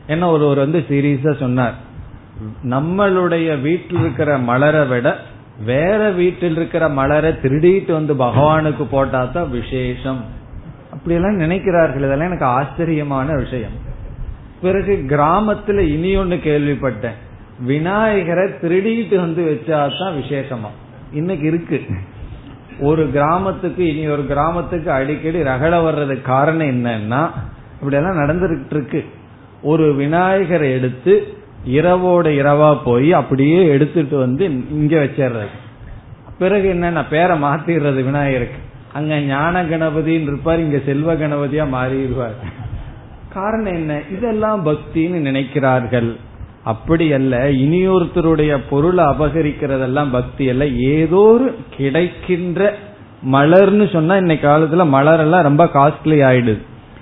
என்ன 0.07 0.29
ஒருவர் 0.29 0.57
வந்து 0.57 0.79
சீரியஸா 0.89 1.39
சொன்னார். 1.39 1.75
நம்மளுடைய 2.69 3.61
வீட்டில் 3.61 3.99
இருக்கிற 3.99 4.37
மலரை 4.37 4.85
விட 4.85 5.17
வேற 5.65 6.09
வீட்டில் 6.09 6.55
இருக்கிற 6.55 6.89
மலரை 6.89 7.31
திருடிட்டு 7.31 7.91
வந்து 7.91 8.13
பகவானுக்கு 8.13 8.85
போட்டா 8.91 9.25
தான் 9.25 9.49
விசேஷம். 9.49 10.25
அப்படியெல்லாம் 10.93 11.39
நினைக்கிறார்கள். 11.39 11.97
இதெல்லாம் 11.97 12.19
எனக்கு 12.19 12.45
ஆச்சரியமான 12.45 13.35
விஷயம். 13.35 13.71
பிறகு 14.61 15.05
கிராமத்துல 15.07 15.79
இனி 15.79 16.15
ஒன்னு 16.15 16.35
கேள்விப்பட்டேன். 16.35 17.13
விநாயகரை 17.59 18.49
திருடிட்டு 18.49 19.15
வந்து 19.15 19.41
வச்சாதான் 19.43 20.21
விசேஷமா. 20.23 20.69
இன்னைக்கு 21.11 21.47
இருக்கு. 21.47 21.81
ஒரு 22.79 23.11
கிராமத்துக்கு 23.11 23.95
இனி 23.95 24.07
ஒரு 24.07 24.25
கிராமத்துக்கு 24.25 24.91
அடிக்கடி 24.91 25.41
ரகல 25.41 25.83
வர்றதுக்கு 25.83 26.21
காரணம் 26.21 26.67
என்னன்னா 26.67 27.29
இப்படியெல்லாம் 27.73 28.17
நடந்துட்டு 28.17 28.65
இருக்கு. 28.69 29.05
ஒரு 29.61 29.95
விநாயகரை 29.95 30.71
எடுத்து 30.71 31.41
இரவோட 31.67 32.27
இரவா 32.41 32.77
போய் 32.83 33.13
அப்படியே 33.13 33.67
எடுத்துட்டு 33.67 34.17
வந்து 34.17 34.45
இங்க 34.69 34.99
வச்சிடுறது. 35.03 35.53
பிறகு 36.37 36.73
என்னன்னா 36.73 37.03
பேரை 37.09 37.41
மாத்திடுறது 37.41 38.03
விநாயகருக்கு. 38.03 38.59
அங்க 38.93 39.19
ஞான 39.19 39.63
கணபதின்னு 39.63 40.29
இருப்பார் 40.31 40.59
இங்க 40.59 40.79
செல்வ 40.85 41.13
கணபதியா 41.13 41.65
மாறிடுவார். 41.73 42.37
காரணம் 43.33 43.73
என்ன 43.73 43.99
இதெல்லாம் 44.11 44.65
பக்தின்னு 44.65 45.19
நினைக்கிறார்கள். 45.19 46.15
அப்படி 46.63 47.13
அல்ல 47.13 47.51
இனியொருத்தருடைய 47.51 48.59
பொருளை 48.69 49.05
அபகரிக்கிறதெல்லாம் 49.05 50.11
பக்தி 50.11 50.49
அல்ல. 50.49 50.67
ஏதோ 50.67 51.15
ஒரு 51.15 51.55
கிடைக்கின்ற 51.77 52.73
மலர்னு 53.31 53.91
சொன்னா 53.91 54.17
இன்னைக்கு 54.17 54.47
காலத்துல 54.47 54.87
மலர் 54.87 55.19
எல்லாம் 55.19 55.41
ரொம்ப 55.41 55.69
காஸ்ட்லி 55.73 56.17
ஆயிடுது. 56.29 56.61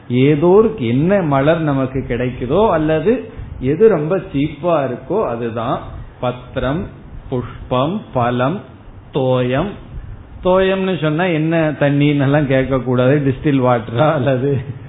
ஏதோ 0.10 0.48
ஒரு 0.48 0.76
என்ன 0.78 1.22
மலர் 1.22 1.62
நமக்கு 1.62 2.06
கிடைக்குதோ 2.10 2.70
அல்லது 2.70 3.32
எது 3.62 3.90
ரொம்ப 3.90 4.18
சீப்பா 4.34 4.76
இருக்கோ 4.88 5.20
அதுதான் 5.28 5.80
பத்திரம் 6.20 6.88
புஷ்பம் 7.30 8.02
பழம் 8.14 8.60
தோயம். 9.14 9.72
தோயம்னு 10.44 11.02
சொன்னா 11.02 11.24
என்ன 11.24 11.72
தண்ணின்னு 11.80 12.22
எல்லாம் 12.22 12.48
கேட்க 12.48 12.80
கூடாது 12.80 13.16
டிஸ்டில் 13.26 13.66
வாட்டரா 13.68 14.12
அல்லது 14.14 14.80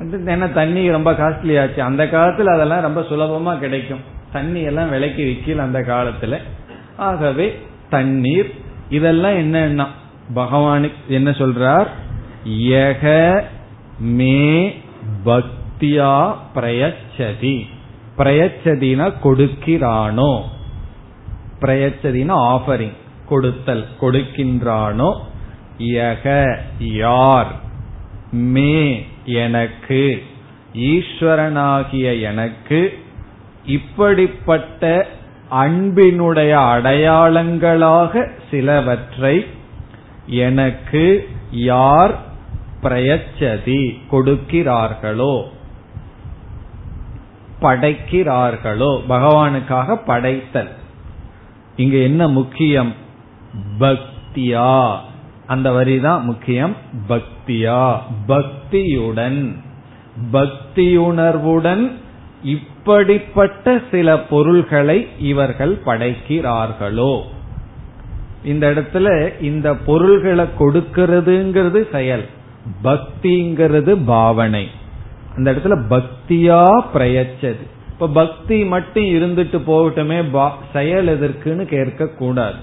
ஏன்னா 0.00 0.52
தண்ணி 0.52 0.90
ரொம்ப 0.90 1.12
காஸ்ட்லி 1.12 1.60
ஆச்சு. 1.60 1.82
அந்த 1.82 2.04
காலத்துல 2.04 2.54
அதெல்லாம் 2.54 2.80
ரொம்ப 2.80 3.00
சுலபமா 3.00 3.58
கிடைக்கும். 3.58 4.00
தண்ணி 4.32 4.60
எல்லாம் 4.60 4.90
விலைக்கு 4.90 5.24
விக்கல 5.24 5.56
அந்த 5.56 5.80
காலத்துல. 5.80 6.36
ஆகவே 6.96 7.46
தண்ணீர் 7.90 8.50
இதெல்லாம் 8.90 9.38
என்னன்னா 9.38 9.86
பகவானுக்கு 10.34 11.02
என்ன 11.08 11.30
சொல்றார்? 11.30 11.86
யக 12.48 13.04
மே 13.98 14.76
பக்தியா 15.24 16.34
பிரயச்சதி. 16.54 17.56
பிரயச்சதினா 18.18 19.12
கொடுக்கிறானோ? 19.22 20.42
பிரயச்சதினா 21.60 22.34
ஆஃபரிங் 22.34 22.96
கொடுத்தல் 23.28 23.86
கொடுக்கின்றானோ? 24.00 25.20
யக 25.78 26.56
யார்? 26.78 27.52
மே 28.32 29.06
எனக்கு. 29.24 30.22
ஈஸ்வரனாகிய 30.74 32.20
எனக்கு. 32.20 32.98
இப்படிப்பட்ட 33.66 35.06
அன்பினுடைய 35.50 36.50
அடையாளங்களாக 36.50 38.30
சிலவற்றை 38.50 39.46
எனக்கு 40.26 41.28
யார் 41.50 42.18
பிரயச்சதி 42.82 43.98
கொடுக்கிறார்களோ? 44.10 45.56
படைக்கிறார்களோ? 47.62 49.02
பகவானுக்காக 49.08 49.98
படைத்தல். 50.06 50.68
இங்க 51.76 51.96
என்ன 51.96 52.28
முக்கியம்? 52.28 52.92
பக்தியா. 53.78 54.96
அந்த 55.46 55.72
வரி 55.72 56.00
தான் 56.00 56.24
முக்கியம். 56.24 56.76
பக்தியா. 57.08 58.00
பக்தியுடன். 58.28 59.56
பக்தியுணர்வுடன் 60.32 61.92
இப்படிப்பட்ட 62.42 63.82
சில 63.90 64.18
பொருள்களை 64.18 65.08
இவர்கள் 65.18 65.80
படைக்கிறார்களோ? 65.86 67.22
இந்த 68.44 68.70
இடத்துல 68.70 69.32
இந்த 69.42 69.74
பொருள்களை 69.74 70.44
கொடுக்கிறதுங்கிறது 70.58 71.90
செயல். 71.92 72.28
பக்திங்கிறது 72.84 74.04
பாவனை. 74.04 74.68
அந்த 75.38 75.52
இடத்துல 75.52 75.76
பக்தியா 75.94 76.62
பிரயச்சது. 76.94 77.64
இப்ப 77.92 78.08
பக்தி 78.20 78.58
மட்டும் 78.72 79.08
இருந்துட்டு 79.16 79.58
போகட்டுமே 79.68 80.18
செயல் 80.72 81.08
எதற்குன்னு 81.14 81.64
கேட்க 81.74 82.10
கூடாது 82.18 82.60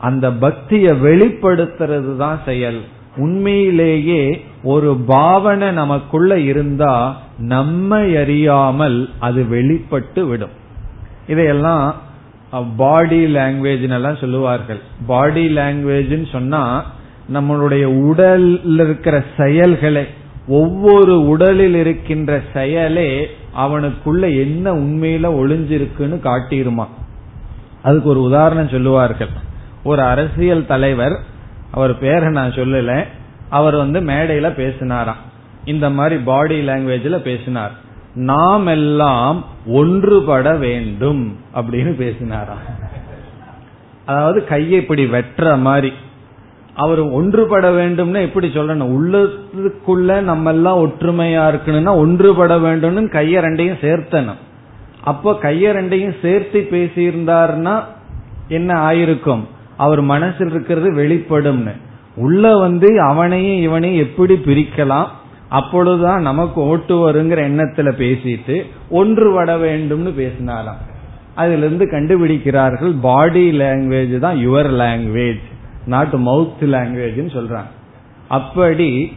அந்த 0.00 0.26
பக்தியை 0.44 0.92
வெளிப்படுத்துறது 1.06 2.10
தான் 2.16 2.40
செயல். 2.44 2.80
உண்மையிலேயே 3.16 4.22
ஒரு 4.72 4.90
பாவனை 5.06 5.68
நமக்குள்ள 5.70 6.32
இருந்தா 6.50 6.94
நம்மை 7.52 8.02
அறியாமல் 8.16 8.98
அது 9.18 9.40
வெளிப்பட்டு 9.48 10.22
விடும். 10.26 10.54
இதையெல்லாம் 11.26 11.86
பாடி 12.76 13.20
லாங்குவேஜ் 13.34 13.88
எல்லாம் 13.98 14.20
சொல்லுவார்கள். 14.20 14.80
பாடி 15.06 15.44
லாங்குவேஜ்னு 15.56 16.28
சொன்னா 16.32 16.62
நம்மளுடைய 17.34 17.84
உடல் 18.08 18.48
இருக்கிற 18.74 19.16
செயல்களை 19.36 20.04
ஒவ்வொரு 20.48 21.28
உடலில் 21.28 21.74
இருக்கின்ற 21.74 22.42
செயலே 22.52 23.30
அவனுக்குள்ள 23.58 24.20
என்ன 24.20 24.72
உண்மையில 24.72 25.22
ஒளிஞ்சிருக்குன்னு 25.22 26.20
காட்டிடுமா. 26.20 26.86
அதுக்கு 27.82 28.08
ஒரு 28.08 28.22
உதாரணம் 28.22 28.68
சொல்லுவார்கள். 28.68 29.28
ஒரு 29.84 30.02
அரசியல் 30.02 30.66
தலைவர் 30.66 31.20
அவர் 31.70 31.98
பேரை 31.98 32.30
நான் 32.30 32.50
சொல்லல 32.50 33.04
அவர் 33.48 33.76
வந்து 33.76 34.00
மேடையில 34.00 34.50
பேசினாராம். 34.50 35.22
இந்த 35.64 35.90
மாதிரி 35.90 36.22
பாடி 36.22 36.66
லாங்குவேஜ்ல 36.66 37.16
பேசினார். 37.18 37.72
நாம் 38.14 38.66
எல்லாம் 38.66 39.44
ஒன்றுபட 39.66 40.58
வேண்டும் 40.58 41.36
அப்படின்னு 41.54 41.92
பேசினாராம். 42.02 42.64
அதாவது 44.06 44.44
கையை 44.44 44.80
இப்படி 44.80 45.04
வெட்டுற 45.04 45.58
மாதிரி. 45.58 45.92
அவர் 46.76 47.00
ஒன்றுபட 47.18 47.66
வேண்டும்னு 47.78 48.20
எப்படி 48.20 48.48
சொல்லணும்? 48.48 48.92
உள்ளதுக்குள்ள 48.96 50.20
நம்ம 50.20 50.50
எல்லாம் 50.50 50.80
ஒற்றுமையா 50.86 51.44
இருக்கணும்னா 51.52 51.92
ஒன்றுபட 52.02 52.54
வேண்டும்னு 52.64 53.04
கைய 53.16 53.40
ரெண்டையும் 53.46 53.82
சேர்த்தணும். 53.84 54.40
அப்போ 55.04 55.32
கைய 55.42 55.72
ரெண்டையும் 55.78 56.16
சேர்த்து 56.22 56.60
பேசியிருந்தாருன்னா 56.70 57.74
என்ன 58.48 58.74
ஆயிருக்கும்? 58.88 59.44
அவர் 59.76 60.00
மனசில் 60.00 60.50
இருக்கிறது 60.50 60.90
வெளிப்படும்னு. 60.92 61.74
உள்ள 62.16 62.56
வந்து 62.56 63.00
அவனையும் 63.00 63.62
இவனையும் 63.62 64.06
எப்படி 64.06 64.34
பிரிக்கலாம்? 64.34 65.06
அப்பொழுதுதான் 65.48 66.22
நமக்கு 66.22 66.60
ஓட்டு 66.60 66.94
வருங்கிற 66.94 67.40
எண்ணத்துல 67.50 67.88
பேசிட்டு 68.02 68.56
ஒன்று 68.90 69.32
வட 69.32 69.56
வேண்டும்னு 69.56 70.12
பேசினாராம். 70.20 70.80
அதுல 71.34 71.66
இருந்து 71.66 71.84
கண்டுபிடிக்கிறார்கள் 71.86 72.94
பாடி 73.02 73.58
லாங்குவேஜ் 73.58 74.18
தான் 74.18 74.36
யுவர் 74.36 74.70
லாங்குவேஜ் 74.82 75.44
நாட் 75.86 76.12
மவுத் 76.12 76.60
லாங்குவேஜ்னு 76.60 77.36
சொல்றாங்க. 77.36 77.70
அப்படி 78.28 79.16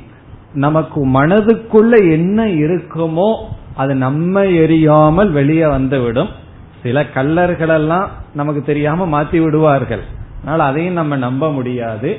நமக்கு 0.54 1.08
மனதுக்குள்ள 1.08 2.12
என்ன 2.12 2.46
இருக்குமோ 2.46 3.36
அது 3.76 3.96
நம்ம 3.96 4.44
எரியாமல் 4.44 5.32
வெளியே 5.32 5.66
வந்துவிடும். 5.66 6.30
சில 6.84 7.06
கல்லர்களெல்லாம் 7.14 8.08
நமக்கு 8.34 8.64
தெரியாம 8.64 9.22
மாத்தி 9.22 9.44
விடுவார்கள். 9.44 10.02
அதனால 10.42 10.64
அதையும் 10.64 10.94
நம்ம 10.94 11.16
நம்ப 11.16 11.52
முடியாது. 11.52 12.18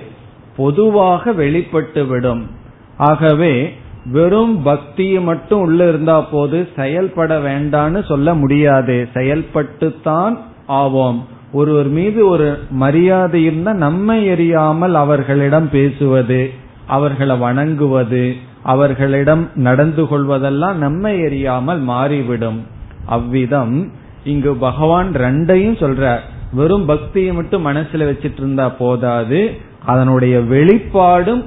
பொதுவாக 0.56 1.32
வெளிப்பட்டு 1.32 2.06
விடும். 2.06 2.50
ஆகவே 2.96 3.74
வெறும் 4.04 4.62
பக்தி 4.62 5.20
மட்டும் 5.20 5.60
உள்ள 5.60 5.88
இருந்தா 5.88 6.20
போது 6.20 6.68
செயல்பட 6.76 7.38
வேண்டான்னு 7.38 8.06
சொல்ல 8.06 8.34
முடியாது. 8.34 9.08
செயல்பட்டுத்தான் 9.14 10.36
ஆவோம். 10.68 11.20
ஒருவர் 11.52 11.88
மீது 11.88 12.28
ஒரு 12.28 12.58
மரியாதை 12.70 13.44
இருந்தால் 13.44 13.76
நம்மை 13.76 14.30
அறியாமல் 14.30 14.94
அவர்களிடம் 14.94 15.70
பேசுவது 15.70 16.50
அவர்களை 16.86 17.36
வணங்குவது 17.36 18.34
அவர்களிடம் 18.62 19.48
நடந்து 19.54 20.04
கொள்வதெல்லாம் 20.04 20.74
நம்மை 20.74 21.24
அறியாமல் 21.24 21.78
மாறிவிடும். 21.78 22.66
அவ்விதம் 23.06 23.92
இங்கு 24.24 24.54
பகவான் 24.54 25.12
ரெண்டையும் 25.12 25.78
சொல்றார். 25.82 26.18
வெறும் 26.52 26.84
பக்தியை 26.84 27.32
மட்டும் 27.32 27.66
மனசுல 27.66 28.08
வச்சிட்டு 28.10 28.38
இருந்தா 28.38 28.68
போதாது. 28.68 29.50
அதனுடைய 29.84 30.40
வெளிப்பாடும் 30.40 31.44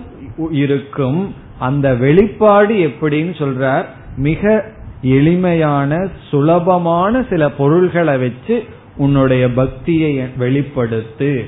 இருக்கும். 0.52 1.34
அந்த 1.60 1.94
வெளிப்பாடு 1.96 2.76
எப்படின்னு 2.76 3.34
சொல்றார். 3.42 3.84
மிக 4.18 4.64
எளிமையான 5.02 6.08
சுலபமான 6.30 7.26
சில 7.30 7.50
பொருள்களை 7.50 8.18
வச்சு 8.18 8.64
உன்னுடைய 8.98 9.52
பக்தியை 9.52 10.22
வெளிப்படுத்து. 10.38 11.46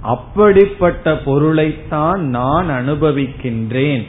அப்படிப்பட்ட 0.00 1.16
பொருளைத்தான் 1.16 2.20
நான் 2.20 2.68
அனுபவிக்கின்றேன். 2.70 4.06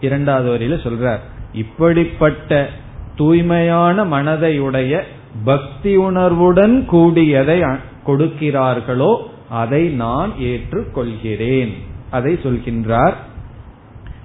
இரண்டாவது 0.00 0.56
வரியில 0.56 0.86
சொல்றார் 0.86 1.18
இப்படிப்பட்ட 1.52 2.68
தூய்மையான 3.16 4.04
மனதையுடைய 4.04 5.02
பக்தி 5.44 5.96
உணர்வுடன் 5.96 6.86
கூடியதை 6.92 7.78
கொடுக்கிறார்களோ 8.06 9.16
அதை 9.48 9.88
நான் 9.88 10.32
ஏற்றுக்கொள்கிறேன். 10.40 11.72
அதை 12.10 12.34
சொல்கின்றார். 12.34 13.12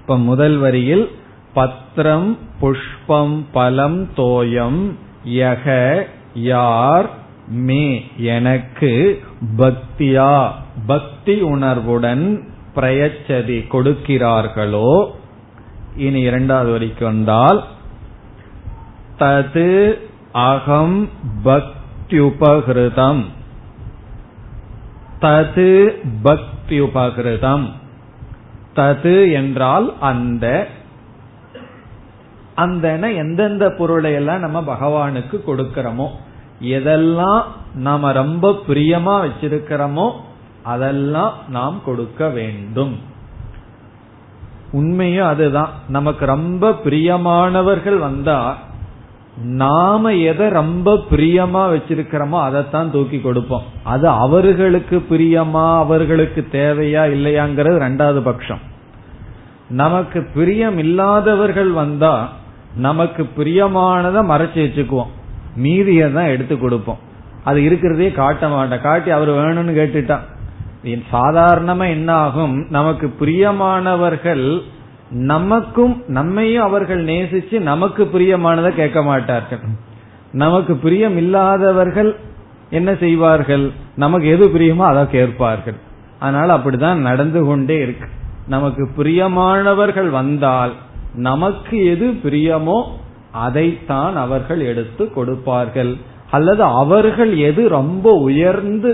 இப்ப 0.00 0.18
முதல் 0.18 0.56
வரியில் 0.56 1.10
பத்திரம் 1.54 2.38
புஷ்பம் 2.60 3.46
பலம் 3.52 4.08
தோயம் 4.16 4.92
யக 5.28 6.02
யார் 6.34 7.22
மே 7.48 8.10
எனக்கு 8.16 9.22
பக்தியா? 9.56 10.50
பக்தி 10.86 11.40
உணர்வுடன் 11.40 12.48
பிரயச்சதி 12.76 13.66
கொடுக்கிறார்களோ? 13.68 15.10
இனி 15.96 16.20
இரண்டாவது 16.20 16.70
வரைக்கும் 16.70 17.08
வந்தால் 17.08 17.64
தது 19.18 19.98
அகம் 20.32 21.08
பக்தியுபகிருதம். 21.44 23.24
தது 25.20 26.00
பக்தியுபகிருதம். 26.24 27.70
தது 28.76 29.32
என்றால் 29.32 29.94
அந்த. 30.00 30.66
அந்த 32.54 32.98
எந்தெந்த 32.98 33.70
பொருளை 33.70 34.12
எல்லாம் 34.12 34.40
நம்ம 34.40 34.60
பகவானுக்கு 34.60 35.40
கொடுக்கிறோமோ? 35.46 36.06
எதெல்லாம் 36.62 37.42
நாம 37.74 38.12
ரொம்ப 38.12 38.50
பிரியமா 38.68 39.28
வச்சிருக்கிறோமோ 39.28 40.12
அதெல்லாம் 40.62 41.32
நாம் 41.48 41.80
கொடுக்க 41.84 42.28
வேண்டும். 42.28 42.98
உண்மையும் 44.72 45.26
அதுதான். 45.26 45.68
நமக்கு 45.88 46.26
ரொம்ப 46.26 46.70
பிரியமானவர்கள் 46.84 47.98
வந்தா 47.98 48.56
நாம 49.44 50.14
எதை 50.14 50.48
ரொம்ப 50.48 50.94
பிரியமா 51.10 51.62
வச்சிருக்கிறோமோ 51.74 52.42
அதைத்தான் 52.42 52.90
தூக்கி 52.90 53.20
கொடுப்போம். 53.20 53.62
அது 53.82 54.08
அவர்களுக்கு 54.08 55.06
பிரியமா 55.10 55.76
அவர்களுக்கு 55.76 56.46
தேவையா 56.52 57.02
இல்லையாங்கிறது 57.14 57.78
ரெண்டாவது 57.82 58.20
பட்சம். 58.20 58.58
நமக்கு 59.68 60.28
பிரியம் 60.34 60.78
இல்லாதவர்கள் 60.78 61.70
வந்தா 61.70 62.28
நமக்கு 62.76 63.28
பிரியமானதை 63.36 64.22
மறைச்சு 64.24 64.54
வச்சுக்குவோம். 64.54 65.12
மீதியை 65.56 66.12
தான் 66.12 66.26
எடுத்து 66.26 66.58
கொடுப்போம். 66.58 66.98
அது 67.44 67.64
இருக்கிறதே 67.64 68.12
காட்ட 68.12 68.48
மாட்டேன் 68.48 68.80
காட்டி 68.80 69.10
அவர் 69.10 69.30
வேணும்னு 69.30 69.72
கேட்டுட்டான். 69.80 70.24
சாதாரணமா 71.12 71.88
என்ன 71.88 72.12
ஆகும் 72.12 72.66
நமக்கு 72.70 73.06
பிரியமானவர்கள் 73.20 74.62
நமக்கும் 75.10 76.04
நம்மையும் 76.06 76.64
அவர்கள் 76.64 77.04
நேசிச்சு 77.04 77.60
நமக்கு 77.60 78.04
பிரியமானதை 78.04 78.68
கேட்க 78.68 79.02
மாட்டார்கள். 79.02 79.60
நமக்கு 80.32 80.76
பிரியம் 80.76 81.16
இல்லாதவர்கள் 81.16 82.16
என்ன 82.70 82.94
செய்வார்கள்? 82.94 83.72
நமக்கு 83.96 84.28
எது 84.28 84.48
பிரியமோ 84.48 84.84
அதை 84.92 85.10
கேட்பார்கள். 85.10 85.78
அதனால 86.18 86.56
அப்படிதான் 86.56 87.06
நடந்து 87.08 87.44
கொண்டே 87.44 87.76
இருக்கு. 87.80 88.08
நமக்கு 88.48 88.88
பிரியமானவர்கள் 88.96 90.10
வந்தால் 90.10 90.72
நமக்கு 91.14 91.84
எது 91.84 92.06
பிரியமோ 92.24 92.78
அதைத்தான் 93.34 94.16
அவர்கள் 94.16 94.60
எடுத்து 94.60 95.12
கொடுப்பார்கள். 95.12 95.96
அல்லது 96.30 96.62
அவர்கள் 96.62 97.36
எது 97.36 97.68
ரொம்ப 97.68 98.10
உயர்ந்து 98.10 98.92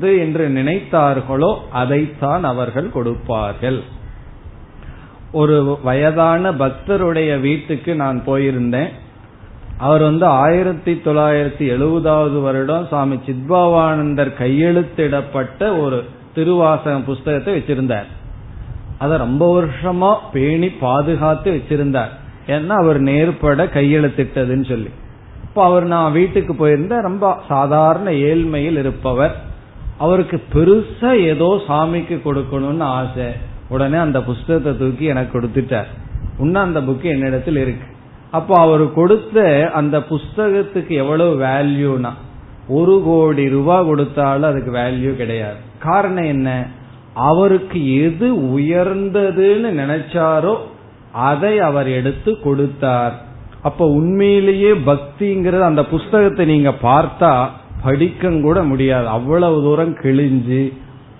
என்று 0.00 0.48
நினைத்தார்களோ 0.48 1.50
அதைத்தான் 1.72 2.44
அவர்கள் 2.44 2.90
கொடுப்பார்கள். 2.90 3.80
ஒரு 5.32 5.78
வயதான 5.82 6.52
பக்தருடைய 6.52 7.40
வீட்டுக்கு 7.40 7.94
நான் 7.94 8.22
போயிருந்தேன். 8.26 8.90
அவர் 9.78 10.02
வந்து 10.02 10.26
ஆயிரத்தி 10.26 11.00
தொள்ளாயிரத்தி 11.04 11.66
எழுபதாவது 11.76 12.42
வருடம் 12.42 12.86
சுவாமி 12.86 13.16
சித்பாவானந்தர் 13.26 14.32
கையெழுத்திடப்பட்ட 14.38 15.80
ஒரு 15.80 16.04
திருவாசகம் 16.34 17.04
புஸ்தகத்தை 17.04 17.56
வச்சிருந்தார். 17.56 18.10
அதை 18.98 19.18
ரொம்ப 19.18 19.44
வருஷமா 19.60 20.12
பேணி 20.32 20.68
பாதுகாத்து 20.68 21.50
வச்சிருந்தார். 21.52 22.12
ஏன்னா 22.46 22.66
அவர் 22.66 23.00
நேர்பட 23.00 23.64
கையெழுத்திட்டதுன்னு 23.64 24.68
சொல்லி. 24.68 24.90
இப்ப 25.42 25.64
அவர் 25.64 25.84
நான் 25.84 26.12
வீட்டுக்கு 26.12 26.54
போயிருந்த 26.54 27.00
ரொம்ப 27.00 27.38
சாதாரண 27.48 28.10
ஏழ்மையில் 28.10 28.78
இருப்பவர். 28.78 29.42
அவருக்கு 29.98 30.42
பெருசா 30.54 31.20
ஏதோ 31.20 31.60
சாமிக்கு 31.68 32.20
கொடுக்கணும்னு 32.24 32.82
ஆசை. 32.82 33.24
உடனே 33.68 33.96
அந்த 33.96 34.22
புஸ்தகத்தை 34.22 34.78
தூக்கி 34.78 35.04
எனக்கு 35.04 35.40
கொடுத்துட்டார். 35.40 35.86
இன்னும் 36.38 36.62
அந்த 36.62 36.80
புக்கு 36.80 37.02
என்னிடத்தில் 37.02 37.56
இருக்கு. 37.56 37.86
அப்போ 38.30 38.58
அவர் 38.58 38.92
கொடுத்த 38.92 39.70
அந்த 39.74 39.98
புஸ்தகத்துக்கு 39.98 40.88
எவ்வளவு 40.88 41.44
வேல்யூனா 41.44 42.12
ஒரு 42.68 43.02
கோடி 43.04 43.48
ரூபாய் 43.48 43.84
கொடுத்தாலும் 43.84 44.50
அதுக்கு 44.50 44.70
வேல்யூ 44.70 45.14
கிடையாது. 45.14 45.56
காரணம் 45.78 46.24
என்ன? 46.24 46.66
அவருக்கு 47.14 48.02
எது 48.02 48.34
உயர்ந்ததுன்னு 48.34 49.70
நினைச்சாரோ 49.82 50.56
அதை 51.14 51.58
அவர் 51.58 51.88
எடுத்து 51.88 52.40
கொடுத்தார். 52.40 53.14
அப்ப 53.62 53.86
உண்மையிலேயே 53.86 54.72
பக்திங்கிறது 54.72 55.60
அந்த 55.60 55.84
புஸ்தகத்தை 55.84 56.46
நீங்க 56.46 56.74
பார்த்தா 56.82 57.48
படிக்க 57.82 58.30
கூட 58.30 58.62
முடியாது. 58.62 59.08
அவ்வளவு 59.08 59.62
தூரம் 59.62 59.94
கிழிஞ்சு 59.94 60.72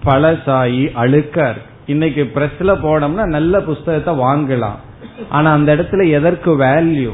பழசாயி 0.04 0.92
அழுக்கார். 0.92 1.60
இன்னைக்கு 1.86 2.30
பிரஸ்ல 2.34 2.72
போனோம்னா 2.84 3.24
நல்ல 3.26 3.60
புஸ்தகத்தை 3.60 4.14
வாங்கலாம். 4.14 4.80
ஆனா 5.28 5.52
அந்த 5.52 5.76
இடத்துல 5.76 6.10
எதற்கு 6.10 6.58
வேல்யூ 6.58 7.10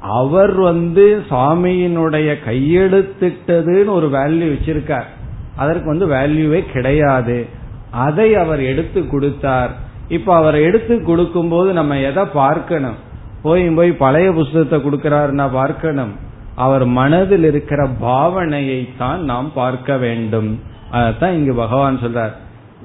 அவர் 0.00 0.54
வந்து 0.60 1.22
சுவாமியினுடைய 1.30 2.28
கையெழுத்திட்டதுன்னு 2.46 3.86
ஒரு 3.86 4.08
வேல்யூ 4.08 4.48
வச்சிருக்கார். 4.52 5.08
அதற்கு 5.56 5.86
வந்து 5.86 6.06
வேல்யூவே 6.06 6.72
கிடையாது. 6.72 7.46
அதை 7.90 8.34
அவர் 8.34 8.62
எடுத்து 8.62 9.08
கொடுத்தார். 9.08 9.88
இப்ப 10.16 10.34
அவர் 10.34 10.56
எடுத்து 10.60 10.94
கொடுக்கும் 11.02 11.48
போது 11.48 11.72
நம்ம 11.72 11.98
எதை 11.98 12.24
பார்க்கணும்? 12.24 12.98
போய் 13.42 13.64
போய் 13.68 13.92
பழைய 13.92 14.28
புஸ்தகத்தை 14.32 14.78
கொடுக்கிறாருன்னா 14.78 15.46
பார்க்கணும். 15.52 16.12
அவர் 16.54 16.84
மனதில் 16.84 17.44
இருக்கிற 17.44 17.88
பாவனையை 18.02 18.80
தான் 18.98 19.20
நாம் 19.24 19.48
பார்க்க 19.54 19.96
வேண்டும். 19.96 20.50
அதான் 20.92 21.36
இங்கு 21.38 21.54
பகவான் 21.54 21.98
சொல்றார். 21.98 22.34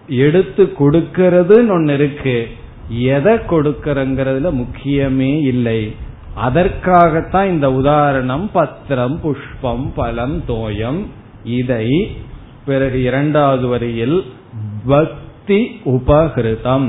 எடுத்து 0.07 0.63
கொடுக்கறதுன்னு 0.80 1.73
ஒன்னு 1.78 1.93
இருக்கு. 1.93 2.47
எதை 2.89 3.34
கொடுக்கறங்கிறதுல 3.34 4.49
முக்கியமே 4.61 5.34
இல்லை. 5.53 5.80
அதற்காகத்தான் 6.36 7.47
இந்த 7.47 7.67
உதாரணம் 7.71 8.45
பத்திரம் 8.53 9.17
புஷ்பம் 9.23 9.86
பலம் 9.95 10.38
தோயம். 10.47 11.01
இதை 11.59 11.88
பிறகு 12.65 12.99
இரண்டாவது 13.01 13.65
வரியில் 13.67 14.17
பக்தி 14.86 15.59
உபகிருதம் 15.86 16.88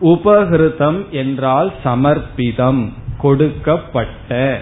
உபகிருதம் 0.00 1.10
என்றால் 1.10 1.72
சமர்ப்பிதம் 1.84 2.92
கொடுக்கப்பட்ட. 3.18 4.60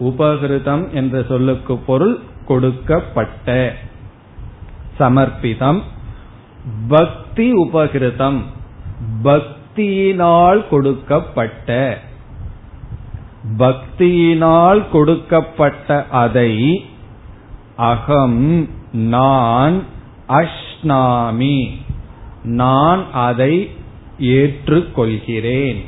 உபகிருதம் 0.00 0.90
என்ற 0.90 1.24
சொல்லுக்கு 1.28 1.76
பொருள் 1.76 2.18
கொடுக்கப்பட்ட. 2.46 3.74
சமர்ப்பிதம். 4.98 5.80
பக்தி 6.88 7.52
உபகிருதம் 7.52 8.40
பக்தியினால் 9.24 10.68
கொடுக்கப்பட்ட. 10.68 11.98
பக்தியினால் 13.58 14.88
கொடுக்கப்பட்ட 14.88 16.06
அதை 16.10 16.84
அகம் 17.76 18.68
நான் 18.92 19.82
அஷ்னாமி 20.28 21.70
நான் 22.42 23.12
அதை 23.12 23.70
ஏற்றுக்கொள்கிறேன். 24.22 25.84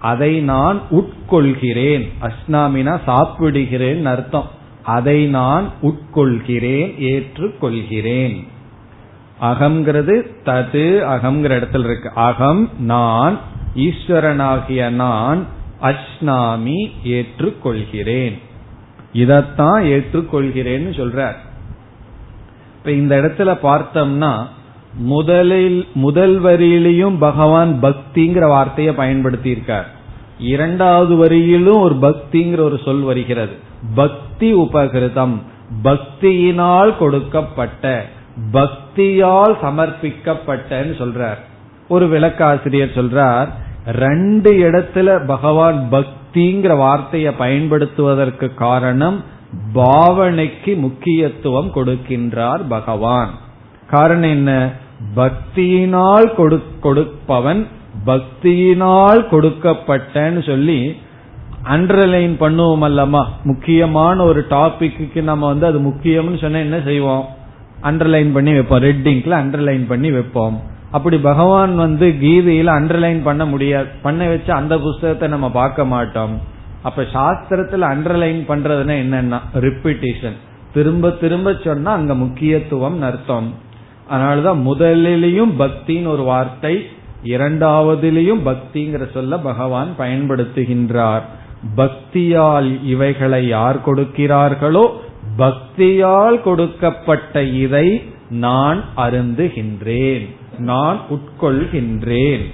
அதை 0.00 0.40
நான் 0.40 0.80
உட்கொள்கிறேன். 0.90 2.08
அஸ்னாமினா 2.20 3.00
சாப்பிடுகிறேன் 3.06 4.04
அர்த்தம். 4.04 4.50
அதை 4.82 5.26
நான் 5.26 5.70
உட்கொள்கிறேன் 5.82 6.94
ஏற்றுக்கொள்கிறேன். 7.00 8.46
அகம்ங்கிறது 9.40 10.26
தது 10.44 11.02
அகம்ங்கிற 11.14 11.52
இடத்துல 11.56 11.84
இருக்கு. 11.84 12.10
அகம் 12.14 12.70
நான் 12.78 13.38
ஈஸ்வரனாகிய 13.76 14.90
நான் 14.90 15.46
அஸ்னாமி 15.82 16.92
ஏற்றுக்கொள்கிறேன். 17.04 18.38
இதத்தான் 19.14 19.82
ஏற்றுக்கொள்கிறேன்னு 19.84 20.92
சொல்றார். 21.00 21.34
இப்ப 22.78 22.90
இந்த 22.90 23.20
இடத்துல 23.20 23.58
பார்த்தோம்னா 23.62 24.46
முதலில் 24.96 25.88
முதல் 25.94 26.42
வரியிலையும் 26.42 27.16
பகவான் 27.18 27.78
பக்திங்கிற 27.82 28.48
வார்த்தையை 28.48 28.94
பயன்படுத்தி 28.94 29.50
இருக்கார் 29.50 29.90
இரண்டாவது 30.38 31.16
வரியிலும் 31.16 31.80
ஒரு 31.80 31.94
பக்திங்கிற 31.94 32.58
ஒரு 32.58 32.80
சொல் 32.84 33.00
வருகிறது. 33.00 33.52
பக்தி 33.94 34.54
உபகிருதம். 34.54 35.38
பக்தியினால் 35.84 36.96
கொடுக்கப்பட்ட 36.96 38.06
பக்தியால் 38.52 39.56
சமர்ப்பிக்கப்பட்டன்னு 39.62 40.94
சொல்றார். 40.94 41.38
ஒரு 41.88 42.08
விளக்காசிரியர் 42.08 42.94
சொல்றார் 42.94 43.48
ரெண்டு 43.86 44.52
இடத்துல 44.52 45.26
பகவான் 45.26 45.88
பக்திங்கிற 45.90 46.76
வார்த்தையை 46.76 47.32
பயன்படுத்துவதற்கு 47.32 48.54
காரணம் 48.54 49.22
பாவனைக்கு 49.74 50.76
முக்கியத்துவம் 50.76 51.72
கொடுக்கின்றார் 51.74 52.60
பகவான். 52.68 53.30
காரணம் 53.90 54.30
என்ன? 54.30 54.82
பக்தியினால் 55.16 56.26
கொடுப்பவன் 56.80 57.66
பக்தியினால் 58.06 59.20
கொடுக்கப்பட்டன்னு 59.30 60.46
சொல்லி 60.46 60.96
அண்டர்லைன் 61.64 62.34
பண்ணுவோம் 62.40 62.84
அல்லமா 62.88 63.24
முக்கியமான 63.42 64.24
ஒரு 64.24 64.46
டாபிக்கு 64.50 65.22
நம்ம 65.22 65.46
வந்து 65.46 65.66
அது 65.66 65.78
முக்கியம்னு 65.78 66.40
சொன்னா 66.40 66.58
என்ன 66.58 66.80
செய்வோம்? 66.84 67.24
அண்டர்லைன் 67.82 68.32
பண்ணி 68.32 68.52
வைப்போம். 68.52 68.82
ரெட்டிங்க்ல 68.82 69.34
அண்டர்லைன் 69.42 69.86
பண்ணி 69.86 70.10
வைப்போம். 70.10 70.60
அப்படி 70.90 71.18
பகவான் 71.18 71.76
வந்து 71.76 72.14
கீதையில 72.22 72.68
அண்டர்லைன் 72.80 73.20
பண்ண 73.22 73.46
முடியாது. 73.46 73.88
பண்ண 74.02 74.26
வச்சு 74.28 74.52
அந்த 74.52 74.78
புஸ்தகத்தை 74.78 75.28
நம்ம 75.28 75.50
பார்க்க 75.50 75.84
மாட்டோம். 75.84 76.40
அப்ப 76.82 77.02
சாஸ்திரத்துல 77.02 77.84
அண்டர்லைன் 77.94 78.40
பண்றதுன்னா 78.48 78.94
என்னன்னா 79.04 79.38
ரிப்பிட்டேஷன் 79.54 80.36
திரும்ப 80.74 81.10
திரும்ப 81.10 81.56
சொன்னா 81.64 81.92
அங்க 81.92 82.14
முக்கியத்துவம் 82.14 83.02
அர்த்தம். 83.02 83.54
அதனாலதான் 84.10 84.60
முதலிலையும் 84.68 85.52
பக்தின்னு 85.58 86.06
ஒரு 86.06 86.22
வார்த்தை 86.22 86.86
இரண்டாவதிலையும் 87.24 88.42
பக்திங்கிற 88.44 89.12
சொல்ல 89.12 89.38
பகவான் 89.38 89.90
பயன்படுத்துகின்றார். 89.98 91.24
பக்தியால் 91.76 92.84
இவைகளை 92.84 93.46
யார் 93.46 93.78
கொடுக்கிறார்களோ 93.86 94.84
பக்தியால் 95.38 96.42
கொடுக்கப்பட்ட 96.42 97.42
இதை 97.42 98.02
நான் 98.30 98.84
அருந்துகின்றேன் 98.96 100.26
நான் 100.58 100.98
உட்கொள்கின்றேன். 101.10 102.44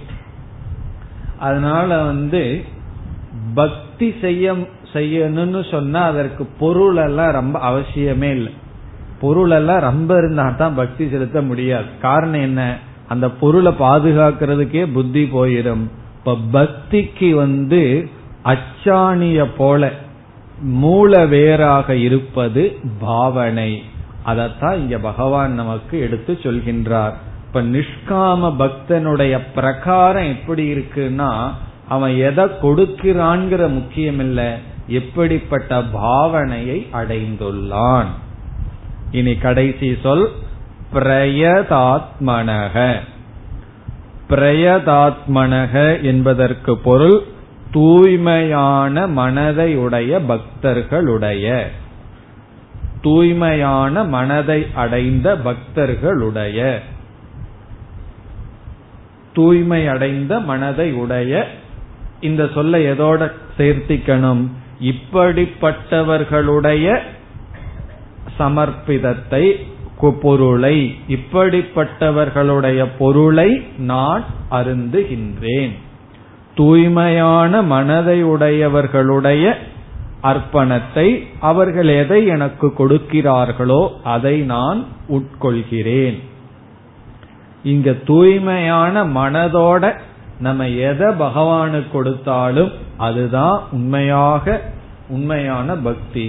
அதனால 1.39 2.03
வந்து 2.03 2.65
பக்தி 3.55 4.15
செய்ய 4.21 4.55
செய்யணும்னு 4.93 5.71
சொன்னா 5.71 6.01
அதற்கு 6.05 6.45
பொருள் 6.59 6.97
எல்லாம் 6.97 7.33
ரொம்ப 7.33 7.57
அவசியமே 7.71 8.31
இல்லை. 8.31 8.53
பொருள் 9.21 9.51
எல்லாம் 9.51 9.81
ரொம்ப 9.81 10.17
இருந்தா 10.17 10.51
தான் 10.51 10.75
பக்தி 10.75 11.09
செலுத்த 11.09 11.43
முடியாது. 11.43 11.85
காரணம் 12.01 12.41
என்ன? 12.41 12.79
அந்த 13.09 13.31
பொருளை 13.31 13.73
பாதுகாக்கிறதுக்கே 13.79 14.93
புத்தி 14.93 15.25
போயிடும் 15.25 15.85
இப்ப 16.19 16.37
பக்திக்கு 16.53 17.31
வந்து 17.31 18.09
அச்சாணிய 18.45 19.49
போல 19.57 19.91
மூல 20.63 21.27
வேறாக 21.27 21.95
இருப்பது 21.95 22.79
பாவனை. 23.01 23.83
அதத்தான் 24.27 24.75
இங்க 24.75 24.99
பகவான் 24.99 25.55
நமக்கு 25.55 26.01
எடுத்து 26.01 26.39
சொல்கின்றார். 26.43 27.13
இப்ப 27.47 27.63
நிஷ்காம 27.63 28.53
பக்தனுடைய 28.59 29.39
பிரகாரம் 29.55 30.29
எப்படி 30.29 30.75
இருக்குன்னா 30.75 31.31
அவன் 31.89 32.15
எதை 32.17 32.45
கொடுக்கிறான்கிற 32.45 33.69
முக்கியம் 33.69 34.19
இல்ல 34.19 34.59
எப்படிப்பட்ட 34.87 35.79
பாவனையை 35.79 36.87
அடைந்துள்ளான். 36.93 38.11
இனி 39.11 39.35
கடைசி 39.35 39.99
சொல் 40.03 40.31
பிரயதாத்மனக. 40.95 42.95
பிரயதாத்மனக 44.29 46.03
என்பதற்கு 46.03 46.79
பொருள் 46.79 47.23
தூய்மையான 47.71 49.07
மனதை 49.07 49.77
உடைய 49.77 50.21
பக்தர்களுடைய. 50.21 51.71
தூய்மையான 53.01 54.05
மனதை 54.05 54.67
அடைந்த 54.75 55.37
பக்தர்களுடைய. 55.37 56.81
தூய்மை 59.35 59.87
அடைந்த 59.87 60.41
மனதை 60.41 60.93
உடைய 60.93 61.49
இந்த 62.21 62.49
சொல்ல 62.55 62.79
எதோட 62.79 63.33
சேர்த்திக்கணும்? 63.59 64.47
இப்படிப்பட்டவர்களுடைய 64.81 66.99
சமர்ப்பிதத்தை 68.41 69.45
பொருளை 70.23 70.77
இப்படிப்பட்டவர்களுடைய 71.09 72.81
பொருளை 72.99 73.51
நான் 73.91 74.23
அருந்துகின்றேன். 74.51 75.73
தூய்மையான 76.55 77.63
மனதை 77.63 78.17
உடையவர்களுடைய 78.25 79.45
அர்ப்பணத்தை 80.23 81.07
அவர்கள் 81.41 81.91
எதை 82.01 82.21
எனக்கு 82.27 82.67
கொடுக்கிறார்களோ 82.79 83.83
அதை 84.05 84.37
நான் 84.55 84.81
உட்கொள்கிறேன். 85.09 86.19
இங்க 87.63 87.93
தூய்மையான 87.93 89.05
மனதோட 89.05 89.93
நம்ம 90.39 90.69
எதை 90.69 91.09
பகவானுக்கு 91.19 91.91
கொடுத்தாலும் 91.93 92.73
அதுதான் 92.97 93.59
உண்மையாக 93.73 94.61
உண்மையான 95.09 95.75
பக்தி. 95.89 96.29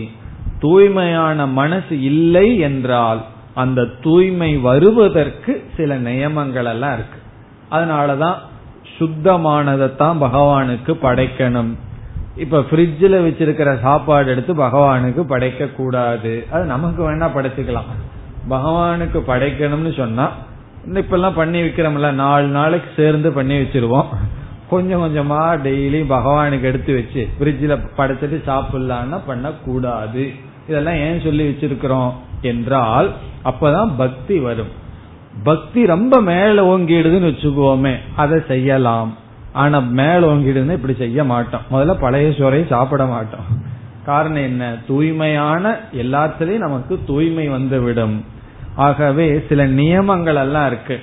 தூய்மையான 0.61 1.47
மனசு 1.47 2.01
இல்லை 2.01 2.47
என்றால் 2.57 3.21
அந்த 3.53 3.85
தூய்மை 4.01 4.57
வருவதற்கு 4.57 5.53
சில 5.77 5.97
நியமங்கள் 5.97 6.65
எல்லாம் 6.65 6.93
இருக்கு. 6.93 7.19
அதனாலதான் 7.71 8.37
சுத்தமானதைத்தான் 8.99 10.21
பகவானுக்கு 10.21 10.93
படைக்கணும். 11.03 11.71
இப்ப 12.37 12.59
ஃப்ரிட்ஜில் 12.59 13.17
வச்சிருக்கிற 13.25 13.79
சாப்பாடு 13.79 14.31
எடுத்து 14.31 14.53
பகவானுக்கு 14.55 15.21
படைக்க 15.23 15.67
கூடாது. 15.67 16.47
அது 16.51 16.63
நமக்கு 16.65 17.01
வேணா 17.11 17.29
படைச்சுக்கலாம். 17.35 17.89
பகவானுக்கு 18.49 19.19
படைக்கணும்னு 19.27 19.97
சொன்னா 19.97 20.29
இப்ப 20.95 21.15
எல்லாம் 21.15 21.33
பண்ணி 21.33 21.61
வைக்கிறோம்ல 21.61 22.11
நாலு 22.11 22.47
நாளைக்கு 22.47 22.89
சேர்ந்து 22.95 23.31
பண்ணி 23.31 23.57
வச்சிருவோம். 23.61 24.05
கொஞ்சம் 24.69 25.01
கொஞ்சமா 25.03 25.41
டெய்லி 25.65 25.99
பகவானுக்கு 26.09 26.61
எடுத்து 26.61 26.93
வச்சு 26.93 27.21
ஃப்ரிட்ஜில் 27.39 27.79
படைச்சிட்டு 27.97 28.37
சாப்பிடலான்னா 28.49 29.19
பண்ணக்கூடாது. 29.27 30.49
இதெல்லாம் 30.67 30.95
ஏன் 30.95 31.21
சொல்லி 31.21 31.49
வச்சிருக்கிறோம் 31.49 32.11
என்றால் 32.41 33.13
அப்பதான் 33.45 33.93
பக்தி 33.97 34.39
வரும். 34.39 34.79
பக்தி 35.43 35.85
ரொம்ப 35.85 36.21
மேல 36.21 36.77
ஓங்கிடுதுன்னு 36.77 37.29
வச்சுக்குவோமே 37.31 37.95
அதை 38.15 38.39
செய்யலாம். 38.47 39.17
ஆனா 39.53 39.79
மேல 39.79 40.19
ஓங்கிடுதுன்னு 40.19 40.71
இப்படி 40.71 40.95
செய்ய 40.95 41.23
மாட்டோம். 41.23 41.61
முதல்ல 41.71 41.93
பழைய 41.93 42.29
சோறை 42.29 42.67
சாப்பிட 42.67 43.05
மாட்டோம். 43.05 43.69
காரணம் 44.05 44.43
என்ன? 44.43 44.75
தூய்மையான 44.87 45.79
எல்லாத்திலையும் 45.93 46.57
நமக்கு 46.57 46.99
தூய்மை 47.07 47.49
வந்துவிடும். 47.49 48.25
ஆகவே 48.75 49.45
சில 49.49 49.65
நியமங்கள் 49.65 50.35
எல்லாம் 50.35 50.67
இருக்கு. 50.67 50.99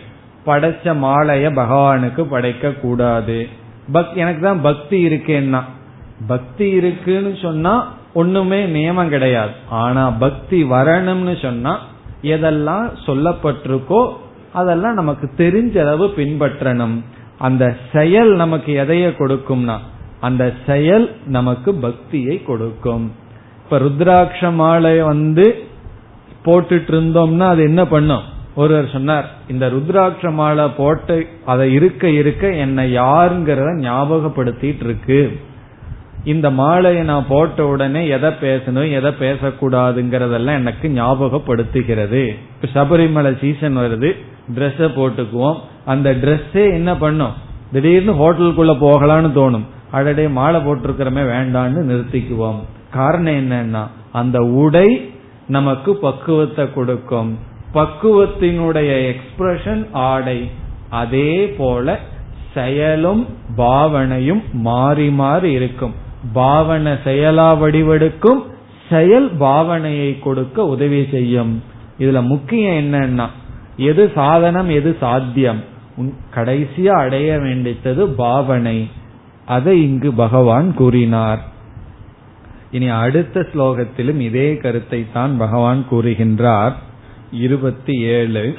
படைச்ச 0.47 0.97
மாலைய 0.97 1.53
பகவானுக்கு 1.53 2.23
படைக்க 2.23 2.71
கூடாது. 2.71 3.49
பக் 3.93 4.15
எனக்கு 4.15 4.43
தான் 4.43 4.61
பக்தி 4.61 5.09
இருக்கேன்னா. 5.09 5.63
பக்தி 6.27 6.71
இருக்குன்னு 6.71 7.37
சொன்னா 7.43 7.95
ஒண்ணுமே 8.21 8.61
நியமம் 8.77 9.13
கிடையாது. 9.15 9.53
ஆனா 9.83 10.05
பக்தி 10.25 10.59
வரணும்னு 10.75 11.35
சொன்னா 11.45 11.75
எதெல்லாம் 12.35 12.87
சொல்லப்பட்டிருக்கோ 13.07 14.01
அதெல்லாம் 14.61 14.99
நமக்கு 15.01 15.27
தெரிஞ்ச 15.43 15.75
அளவு 15.85 16.07
பின்பற்றணும். 16.19 16.97
அந்த 17.47 17.65
செயல் 17.93 18.33
நமக்கு 18.43 18.73
எதைய 18.85 19.07
கொடுக்கும்னா 19.19 19.77
அந்த 20.27 20.45
செயல் 20.69 21.07
நமக்கு 21.37 21.71
பக்தியை 21.87 22.37
கொடுக்கும். 22.49 23.05
இப்ப 23.63 23.79
ருத்ராட்ச 23.85 24.51
மாலை 24.61 24.97
வந்து 25.11 25.47
போட்டுட்டு 26.47 26.93
இருந்தோம்னா 26.93 27.47
அது 27.55 27.63
என்ன 27.71 27.83
பண்ணும்? 27.93 28.25
ஒருவர் 28.61 28.87
சொன்னார் 28.95 29.27
இந்த 29.53 29.65
ருத்ராட்ச 29.75 30.31
மாலை 30.39 30.65
போட்டு 30.79 31.17
அதை 31.53 31.67
இருக்க 31.79 32.05
இருக்க 32.21 32.45
என்னை 32.65 32.85
யாருங்கிறத 32.97 33.73
ஞாபகப்படுத்திட்டு 33.85 34.85
இருக்கு 34.89 35.21
இந்த 36.33 36.51
மாலையை 36.51 37.03
நான் 37.03 37.29
போட்ட 37.29 37.67
உடனே 37.67 38.01
எதை 38.09 38.31
பேசணும் 38.41 38.91
எதை 38.99 39.11
பேசக்கூடாதுங்கிறதெல்லாம் 39.21 40.61
எனக்கு 40.61 40.87
ஞாபகப்படுத்துகிறது. 40.89 42.23
இப்ப 42.55 42.69
சபரிமலை 42.75 43.33
சீசன் 43.39 43.77
வருது 43.77 44.11
ட்ரெஸ்ஸ 44.57 44.89
போட்டுக்குவோம். 44.99 45.59
அந்த 45.85 46.09
ட்ரெஸ்ஸே 46.23 46.65
என்ன 46.79 46.97
பண்ணும்? 46.97 47.35
திடீர்னு 47.73 48.15
ஹோட்டலுக்குள்ள 48.21 48.75
போகலான்னு 48.85 49.31
தோணும். 49.39 49.67
அடடே 49.91 50.29
மாலை 50.29 50.61
போட்டிருக்கிறமே 50.61 51.23
வேண்டான்னு 51.35 51.83
நிறுத்திக்குவோம். 51.91 52.61
காரணம் 52.95 53.39
என்னன்னா 53.41 53.83
அந்த 54.13 54.39
உடை 54.39 54.89
நமக்கு 55.49 55.91
பக்குவத்தை 55.97 56.65
கொடுக்கும். 56.73 57.31
பக்குவத்தினுடைய 57.75 58.91
எக்ஸ்பிரஷன் 59.13 59.83
ஆடை. 59.93 60.39
அதே 60.91 61.33
போல 61.59 61.99
செயலும் 62.55 63.23
பாவனையும் 63.57 64.43
மாறி 64.53 65.09
மாறி 65.23 65.51
இருக்கும். 65.53 65.95
பாவனை 66.34 66.98
செயலா 67.04 67.60
வடிவெடுக்கும் 67.60 68.44
செயல் 68.90 69.30
பாவனையை 69.40 70.20
கொடுக்க 70.20 70.66
உதவி 70.66 71.08
செய்யும் 71.12 71.62
இதுல 72.00 72.28
முக்கியம் 72.28 72.82
என்னன்னா 72.82 73.28
எது 73.84 74.12
சாதனம் 74.16 74.70
எது 74.70 74.96
சாத்தியம் 75.00 75.60
கடைசியா 76.36 76.98
அடைய 76.98 77.40
வேண்டித்தது 77.40 78.16
பாவனை 78.16 78.90
அதை 79.48 79.84
இங்கு 79.84 80.16
பகவான் 80.16 80.74
கூறினார் 80.74 81.40
இனி 82.72 82.88
அடுத்த 82.98 83.48
ஸ்லோகத்திலும் 83.52 84.20
இதே 84.20 84.58
கருத்தை 84.58 85.06
தான் 85.14 85.38
பகவான் 85.38 85.86
கூறுகின்றார் 85.90 86.74
இருபத்தி 87.40 88.14
ஏழு 88.14 88.56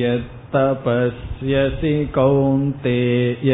यत्तपस्यसि 0.00 1.94
कौन्तेय 2.14 3.52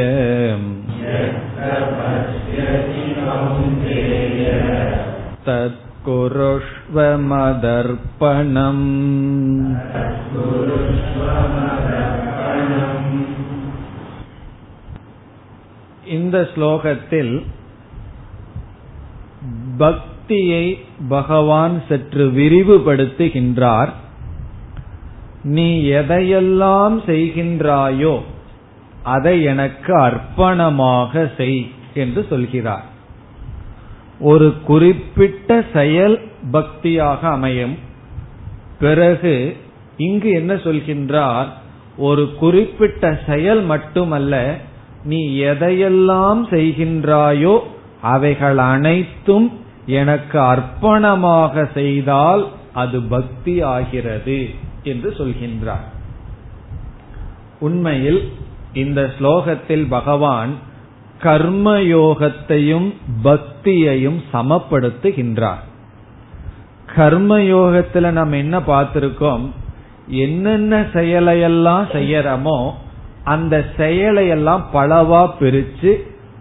तत् 5.47 5.86
कुरुष्व 6.07 6.97
मदर्पणम् 7.23 8.87
இந்த 16.13 16.37
ஸ்லோகத்தில் 16.55 17.35
பக்தியை 19.79 20.65
பகவான் 21.09 21.77
சற்று 21.89 22.25
விரிவுபடுத்துகின்றார் 22.31 23.93
நீ 25.49 25.69
எதையெல்லாம் 25.93 26.97
செய்கின்றாயோ 27.07 28.15
அதை 29.07 29.37
எனக்கு 29.43 29.93
அர்ப்பணமாக 30.01 31.25
செய் 31.37 31.61
என்று 31.95 32.21
சொல்கிறார் 32.29 32.87
ஒரு 34.20 34.54
குறிப்பிட்ட 34.66 35.64
செயல் 35.74 36.22
பக்தியாக 36.52 37.20
அமையும். 37.20 37.78
பிறகு 38.80 39.58
இங்கு 39.98 40.30
என்ன 40.30 40.54
சொல்கின்றார்? 40.54 41.46
ஒரு 41.98 42.36
குறிப்பிட்ட 42.36 43.20
செயல் 43.30 43.62
மட்டுமல்ல 43.62 44.58
நீ 45.04 45.40
எதையெல்லாம் 45.40 46.46
செய்கின்றாயோ 46.50 47.60
அவைகள் 48.02 48.58
அனைத்தும் 48.58 49.60
எனக்கு 49.86 50.40
அர்ப்பணமாக 50.40 51.72
செய்தால் 51.74 52.48
அது 52.74 53.02
பக்தி 53.02 53.62
ஆகிறது 53.62 54.50
என்று 54.84 55.10
சொல்கின்றார். 55.10 55.88
உண்மையில் 57.60 58.32
இந்த 58.74 59.12
ஸ்லோகத்தில் 59.20 59.86
பகவான் 59.90 60.50
கர்மயோகத்தையும் 61.24 62.94
பக்தியையும் 63.24 64.20
சமப்படுத்துகின்றார். 64.34 65.64
கர்மயோகத்துல 66.96 68.10
நம்ம 68.10 68.38
என்ன 68.38 68.60
பார்த்திருக்கோம்? 68.60 69.50
என்னென்ன 70.08 70.82
செயலையெல்லாம் 70.82 71.86
செய்யறோமோ 71.94 72.72
அந்த 73.24 73.66
செயலையெல்லாம் 73.78 74.62
பலவா 74.74 75.32
பிரிச்சு 75.40 75.96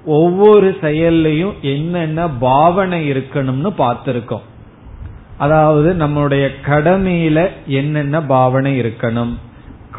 ஒவ்வொரு 0.05 0.77
செயல்லையும் 0.81 1.53
என்னென்ன 1.61 2.29
பாவனை 2.29 3.13
இருக்கணும்னு 3.13 3.71
பார்த்திருக்கோம். 3.79 4.47
அதாவது 5.39 6.07
நம்மளுடைய 6.07 6.51
கடமையில 6.67 7.49
என்னென்ன 7.67 8.23
பாவனை 8.23 8.81
இருக்கணும்? 8.81 9.35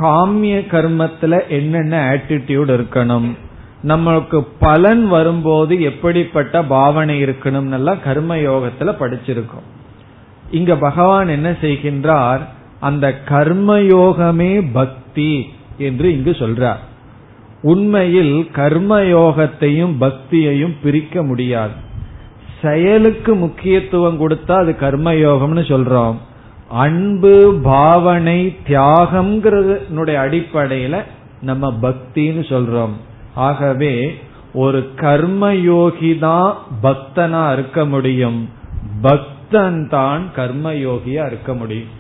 காமிய 0.02 0.56
கர்மத்துல 0.72 1.48
என்னென்ன 1.48 2.14
ஆட்டிடியூட் 2.14 2.72
இருக்கணும்? 2.80 3.38
நம்மளுக்கு 3.84 4.48
பலன் 4.60 5.08
வரும்போது 5.08 5.82
எப்படிப்பட்ட 5.82 6.64
பாவனை 6.64 7.24
இருக்கணும் 7.24 7.72
எல்லாம் 7.72 8.02
கர்ம 8.04 8.36
யோகத்துல 8.36 8.80
படிச்சிருக்கோம். 8.80 9.68
இங்க 10.52 10.76
பகவான் 10.76 11.28
என்ன 11.28 11.52
செய்கின்றார்? 11.52 12.40
அந்த 12.80 13.20
கர்மயோகமே 13.30 14.66
பக்தி 14.74 15.50
என்று 15.78 16.14
இங்கு 16.14 16.32
சொல்றார். 16.32 16.78
உண்மையில் 17.62 18.50
கர்மயோகத்தையும் 18.56 19.96
பக்தியையும் 20.00 20.76
பிரிக்க 20.84 21.24
முடியாது. 21.24 21.86
செயலுக்கு 22.62 23.36
முக்கியத்துவம் 23.36 24.30
கொடுத்தா 24.30 24.52
அது 24.52 24.76
கர்மயோகம்னு 24.82 25.62
சொல்றோம். 25.64 26.16
அன்பு 26.70 27.60
பாவனை 27.64 28.56
தியாகம்ங்கிறது 28.68 29.80
அடிப்படையில 29.96 31.04
நம்ம 31.42 31.74
பக்தின்னு 31.82 32.44
சொல்றோம். 32.50 32.94
ஆகவே 33.46 33.94
ஒரு 34.54 34.80
கர்மயோகி 35.02 36.12
தான் 36.20 36.50
பக்தனா 36.84 37.44
இருக்க 37.54 37.80
முடியும். 37.86 38.40
பக்தன் 39.02 39.88
தான் 39.90 40.24
கர்மயோகியா 40.36 41.24
இருக்க 41.26 41.54
முடியும். 41.54 41.94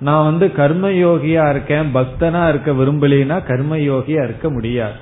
நான் 0.00 0.24
வந்து 0.24 0.46
கர்மயோகியா 0.60 1.44
இருக்கேன் 1.50 1.88
பக்தனா 1.94 2.42
இருக்க 2.48 2.70
விரும்பலினா 2.72 3.36
கர்மயோகியா 3.50 4.22
இருக்க 4.28 4.48
முடியாது. 4.50 4.98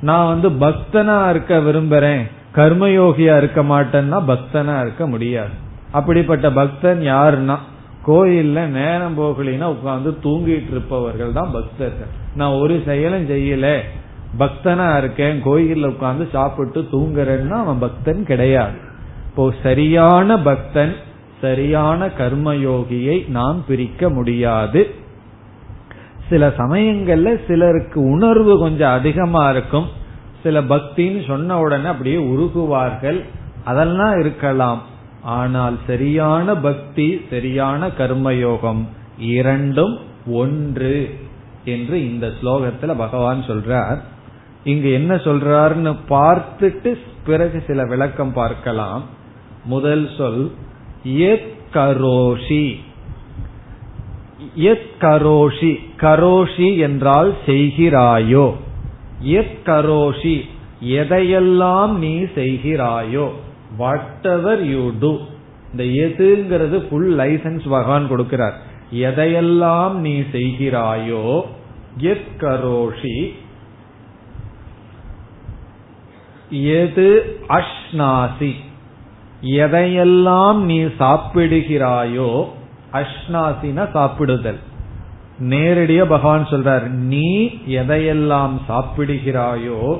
நான் 0.00 0.26
வந்து 0.26 0.48
பக்தனா 0.64 1.18
இருக்க 1.30 1.54
விரும்புறேன் 1.58 2.24
கர்மயோகியா 2.54 3.34
இருக்க 3.36 3.62
மாட்டேன்னா 3.62 4.18
பக்தனா 4.32 4.74
இருக்க 4.80 5.06
முடியாது. 5.06 5.54
அப்படிப்பட்ட 5.92 6.46
பக்தன் 6.50 7.00
யாருன்னா 7.12 7.56
கோயில்ல 8.06 8.58
நேரம் 8.78 9.16
போகலினா 9.18 9.66
உட்காந்து 9.76 10.10
தூங்கிட்டு 10.24 10.72
இருப்பவர்கள் 10.74 11.32
தான் 11.32 11.52
பக்தர்கள். 11.52 12.10
நான் 12.34 12.58
ஒரு 12.62 12.74
செயலும் 12.86 13.28
செய்யல 13.30 13.68
பக்தனா 14.38 14.98
இருக்கேன் 14.98 15.42
கோயில்ல 15.44 15.86
உட்கார்ந்து 15.86 16.28
சாப்பிட்டு 16.32 16.80
தூங்குறேன்னா 16.92 17.56
அவன் 17.64 17.78
பக்தன் 17.78 18.24
கிடையாது. 18.24 18.76
இப்போ 19.28 19.54
சரியான 19.62 20.38
பக்தன் 20.38 20.94
சரியான 21.40 22.06
கர்மயோகியை 22.06 23.28
நாம் 23.28 23.64
பிரிக்க 23.66 24.10
முடியாது. 24.10 24.94
சில 26.28 26.48
சமயங்கள்ல 26.48 27.46
சிலருக்கு 27.46 28.00
உணர்வு 28.00 28.58
கொஞ்சம் 28.58 28.90
அதிகமா 28.90 29.50
இருக்கும். 29.50 29.88
சில 30.42 30.60
பக்தின்னு 30.60 31.26
சொன்ன 31.26 31.58
உடனே 31.58 31.86
அப்படியே 31.86 32.16
உருகுவார்கள். 32.16 33.20
அதெல்லாம் 33.64 34.20
இருக்கலாம். 34.20 34.82
ஆனால் 35.22 35.76
சரியான 35.86 36.54
பக்தி 36.56 37.20
சரியான 37.30 37.86
கர்மயோகம் 37.86 38.82
இரண்டும் 39.18 39.98
ஒன்று 40.26 41.18
என்று 41.64 41.96
இந்த 42.10 42.26
ஸ்லோகத்துல 42.42 42.94
பகவான் 42.96 43.40
சொல்றார். 43.42 43.98
இங்கு 44.66 44.92
என்ன 44.92 45.14
சொல்றாருன்னு 45.14 45.96
பார்த்துட்டு 46.08 46.98
பிறகு 47.26 47.62
சில 47.66 47.84
விளக்கம் 47.84 48.32
பார்க்கலாம். 48.32 49.04
முதல் 49.64 50.10
சொல் 50.16 50.52
எத் 51.04 51.54
கரோஷி. 51.74 52.80
எத் 54.54 54.96
கரோஷி. 55.00 55.74
கரோஷி 56.00 56.78
என்றால் 56.78 57.34
செய்கிறாயோ? 57.46 58.54
எத் 59.20 59.58
கரோஷி. 59.64 60.40
எதையெல்லாம் 60.84 61.92
நீ 61.94 62.22
செய்கிறாயோ? 62.22 63.30
வாட் 63.76 64.18
எவர் 64.22 64.64
யூ 64.64 64.92
டூ 65.00 65.18
இந்த 65.72 65.84
எதுங்கிறது 65.84 66.88
ஃபுல் 66.88 67.16
லைசன்ஸ் 67.16 67.68
பகவான் 67.68 68.10
கொடுக்கிறார். 68.10 68.54
எதையெல்லாம் 68.94 69.92
நீ 69.92 70.20
செய்கிறாயோ? 70.20 71.42
எத் 71.96 72.40
கரோஷி. 72.40 73.34
எது 76.50 77.38
அஷ்னாசி 77.48 78.54
எதையெல்லாம் 79.40 80.58
நீ 80.60 80.82
சாப்பிடுகிறாயோ 80.82 82.48
அஷ்நாசின 82.92 83.88
சாப்பிடுதல். 83.92 84.58
நேரடியா 85.38 86.04
பகவான் 86.04 86.46
சொல்றார் 86.50 86.88
நீ 86.90 87.46
எதையெல்லாம் 87.66 88.54
சாப்பிடுகிறாயோ 88.68 89.98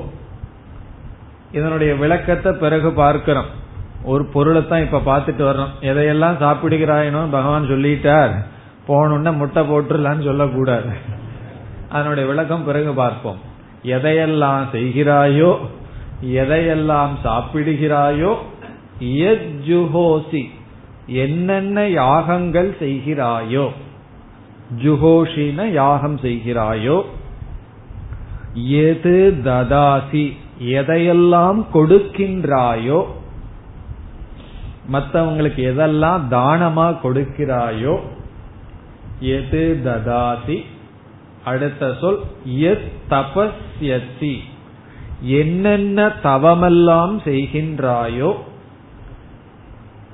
இதனுடைய 1.51 1.95
விளக்கத்தை 1.95 2.51
பிறகு 2.51 2.91
பார்க்கிறோம். 2.91 3.45
ஒரு 4.03 4.25
பொருளை 4.25 4.67
தான் 4.67 4.81
இப்ப 4.81 5.01
பார்த்துட்டு 5.05 5.43
வர்றோம் 5.49 5.73
எதையெல்லாம் 5.81 6.37
சாப்பிடுகிறாயனோ 6.43 7.29
பகவான் 7.29 7.69
சொல்லிட்டார். 7.69 8.33
போனோம்னா 8.87 9.35
முட்டை 9.35 9.63
போட்டுலான்னு 9.63 10.23
சொல்லக்கூடாது. 10.23 10.91
அதனுடைய 11.89 12.29
விளக்கம் 12.29 12.63
பிறகு 12.63 12.93
பார்ப்போம். 12.93 13.37
எதையெல்லாம் 13.83 14.63
செய்கிறாயோ 14.71 15.57
எதையெல்லாம் 16.21 17.11
சாப்பிடுகிறாயோ 17.23 18.35
ஜுஹோசி 19.67 20.49
என்னென்ன 21.07 21.89
யாகங்கள் 21.89 22.75
செய்கிறாயோ 22.79 23.69
ஜுஹோஷின 24.83 25.71
யாகம் 25.71 26.17
செய்கிறாயோ 26.17 27.03
எது 28.53 29.35
ததாசி 29.43 30.37
எதையெல்லாம் 30.59 31.65
கொடுக்கின்றாயோ 31.73 33.05
மற்றவங்களுக்கு 34.91 35.61
எதெல்லாம் 35.71 36.21
தானமா 36.29 36.97
கொடுக்கிறாயோ 37.03 37.99
எது 39.19 39.81
ததாசி 39.85 40.63
அடுத்த 41.43 41.93
சொல் 42.01 42.23
எத் 42.45 42.91
தபஸ்யசி. 43.09 44.39
என்னென்ன 45.21 46.07
தவமெல்லாம் 46.23 47.19
செய்கின்றாயோ 47.25 48.35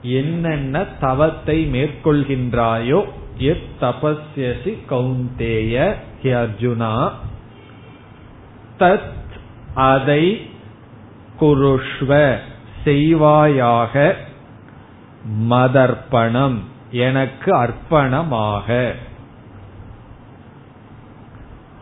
என்னென்ன 0.01 0.85
தவத்தை 0.99 1.65
மேற்கொள்கின்றாயோ 1.73 3.05
எத் 3.37 3.67
தபஸ்யசி 3.81 4.77
கௌந்தேய 4.89 5.95
அர்ஜுனா 6.23 7.11
தத் 8.79 9.11
அதை 9.75 10.41
குருஷ்வ 11.39 12.37
செய்வாயாக 12.85 14.15
மதர்ப்பணம் 15.49 16.57
எனக்கு 16.91 17.55
அர்ப்பணமாக. 17.55 18.95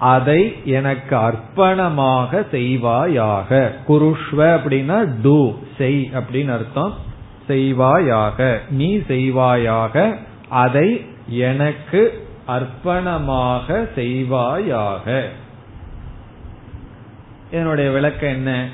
அதை 0.01 0.55
எனக்கு 0.65 1.15
அர்ப்பணமாக 1.15 2.45
செய்வாயாக. 2.51 3.71
குருஷ்வ 3.87 4.37
அப்படின்னா 4.37 5.21
டூ 5.21 5.53
செய் 5.77 6.11
அப்படின்னு 6.13 6.51
அர்த்தம். 6.51 6.93
செய்வாயாக. 7.47 8.57
நீ 8.69 8.97
செய்வாயாக. 8.97 10.17
அதை 10.49 11.05
எனக்கு 11.27 12.27
அர்ப்பணமாக 12.47 13.87
செய்வாயாக. 13.95 15.23
என்னுடைய 17.51 17.91
விளக்கம் 17.91 18.29
என்ன? 18.29 18.67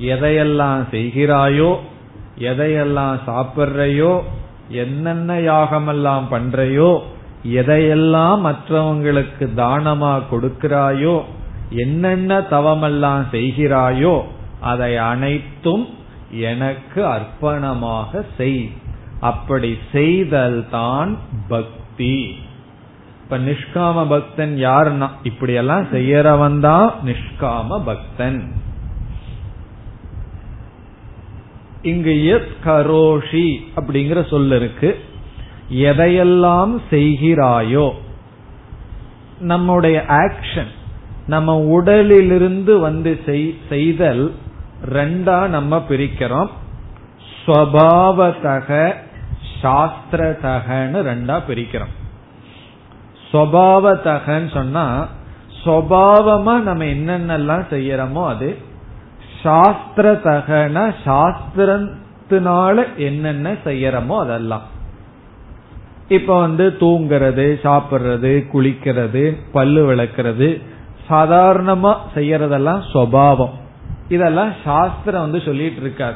எதையெல்லாம் 0.00 0.84
செய்கிறாயோ 0.90 1.78
எதையெல்லாம் 2.38 3.18
சாப்பிட்றையோ 3.26 4.22
என்னென்ன 4.68 5.34
யாகமெல்லாம் 5.34 6.22
பண்றையோ 6.30 7.02
எதையெல்லாம் 7.44 8.44
மற்றவங்களுக்கு 8.46 9.48
தானமா 9.56 10.22
கொடுக்கிறாயோ 10.30 11.22
என்னென்ன 11.70 12.38
தவமெல்லாம் 12.38 13.24
செய்கிறாயோ 13.32 14.20
அதை 14.60 14.96
அனைத்தும் 14.96 15.88
எனக்கு 16.30 17.06
அர்ப்பணமாக 17.06 18.24
செய். 18.36 18.70
அப்படி 19.20 19.78
செய்தல் 19.92 20.64
தான் 20.70 21.16
பக்தி. 21.48 22.36
இப்ப 23.22 23.38
நிஷ்காம 23.38 24.08
பக்தன் 24.08 24.56
யாருன்னா 24.56 25.08
இப்படியெல்லாம் 25.22 25.84
செய்யறவன் 25.84 26.60
தான் 26.60 26.94
நிஷ்காம 27.04 27.84
பக்தன். 27.84 28.52
இங்கு 31.82 32.26
எத் 32.26 32.54
கரோஷி 32.64 33.56
அப்படிங்கிற 33.76 34.28
சொல் 34.28 34.50
இருக்கு. 34.50 34.98
எதையெல்லாம் 35.70 36.80
செய்கிறாயோ 36.90 37.90
நம்முடைய 39.38 40.04
ஆக்ஷன் 40.08 40.72
நம்ம 41.26 41.56
உடலிலிருந்து 41.58 42.78
வந்து 42.78 43.20
செய்தல் 43.68 44.34
ரெண்டா 44.84 45.48
நம்ம 45.48 45.82
பிரிக்கிறோம். 45.88 46.50
ஸ்வபாவதக 47.44 48.94
சாஸ்திரதகன்னு 49.62 50.98
ரெண்டா 51.10 51.36
பிரிக்கிறோம். 51.48 51.94
ஸ்வபாவதகன்னு 53.32 54.52
சொன்னா 54.52 55.08
ஸ்வபாவமா 55.64 56.54
நம்ம 56.60 56.84
என்னென்னலாம் 56.84 57.64
செய்யறோமோ 57.70 58.26
அது 58.26 58.58
சாஸ்திரதகன 59.44 60.94
சாஸ்திரத்தினால 61.04 62.96
என்னென்ன 62.96 63.52
செய்யறோமோ 63.64 64.18
அதெல்லாம். 64.18 64.62
இப்ப 66.08 66.40
வந்து 66.40 66.76
தூங்குறது 66.80 67.46
சாப்பிடுறது 67.64 68.32
குளிக்கிறது 68.52 69.36
பல்லு 69.52 69.94
விளக்குறது 69.94 70.62
சாதாரணமா 71.10 71.92
செய்யறதெல்லாம் 72.14 72.82
சுவாவம் 72.92 73.54
இதெல்லாம் 74.08 74.52
சாஸ்திரம் 74.64 75.20
வந்து 75.20 75.40
சொல்லிட்டு 75.40 75.80
இருக்கார். 75.80 76.14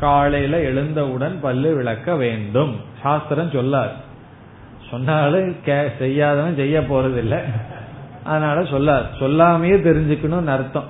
காலையில 0.00 0.60
எழுந்தவுடன் 0.60 1.38
பல்லு 1.40 1.74
விளக்க 1.74 2.16
வேண்டும். 2.16 2.72
சாஸ்திரம் 3.02 3.50
சொல்லார். 3.50 3.92
சொன்னாலும் 4.90 5.54
செய்யாதவன் 5.98 6.56
செய்ய 6.56 6.80
போறது 6.80 7.16
இல்ல 7.16 7.42
அதனால 8.24 8.60
சொல்லாது 8.60 9.06
சொல்லாமையே 9.20 9.76
தெரிஞ்சுக்கணும்னு 9.88 10.54
அர்த்தம். 10.56 10.88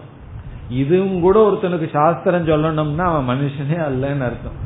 இதுவும் 0.70 1.20
கூட 1.20 1.36
ஒருத்தனுக்கு 1.48 1.90
சாஸ்திரம் 1.90 2.46
சொல்லணும்னா 2.46 3.06
அவன் 3.12 3.28
மனுஷனே 3.30 3.78
அல்லன்னு 3.88 4.26
அர்த்தம். 4.30 4.58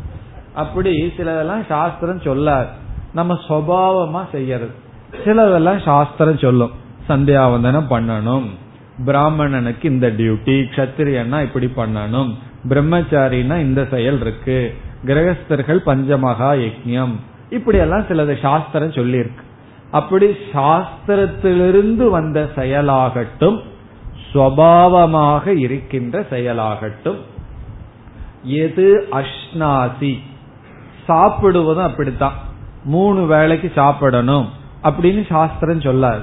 அப்படி 0.54 1.14
சிலதெல்லாம் 1.18 1.66
சாஸ்திரம் 1.66 2.20
சொல்லாது 2.20 2.84
நம்ம 3.16 3.38
சுவாவமா 3.48 4.24
செய்யறது. 4.32 4.72
சிலதெல்லாம் 5.24 5.82
சாஸ்திரம் 5.84 6.38
சொல்லும். 6.38 6.70
சந்தியாவந்தனம் 7.08 7.90
பண்ணணும். 7.90 8.46
பிராமணனுக்கு 9.06 9.90
இந்த 9.90 10.08
டியூட்டி 10.08 10.64
கத்திரியன்னா 10.74 11.42
இப்படி 11.42 11.66
பண்ணணும். 11.66 12.34
பிரம்மச்சாரின்னா 12.68 13.58
இந்த 13.58 13.86
செயல் 13.90 14.20
இருக்கு. 14.20 14.74
கிரகஸ்தர்கள் 15.04 15.78
பஞ்சமகா 15.86 16.68
யஜ்யம். 16.68 17.14
இப்படி 17.50 17.78
எல்லாம் 17.78 18.00
சிலது 18.00 18.40
சாஸ்திரம் 18.40 18.90
சொல்லியிருக்கு. 18.90 19.44
அப்படி 19.90 20.36
சாஸ்திரத்திலிருந்து 20.52 22.10
வந்த 22.10 22.50
செயலாகட்டும் 22.56 23.60
சுவாவமாக 24.32 25.46
இருக்கின்ற 25.46 26.26
செயலாகட்டும் 26.30 27.18
எது 28.42 29.08
அஷ்னாசி 29.12 30.18
சாப்பிடுவதும் 31.06 31.84
அப்படித்தான். 31.84 32.44
மூணு 32.86 33.26
வேளைக்கு 33.26 33.72
சாப்பிடணும் 33.74 34.48
அப்படின்னு 34.82 35.26
சாஸ்திரம் 35.28 35.80
சொல்லாது. 35.80 36.22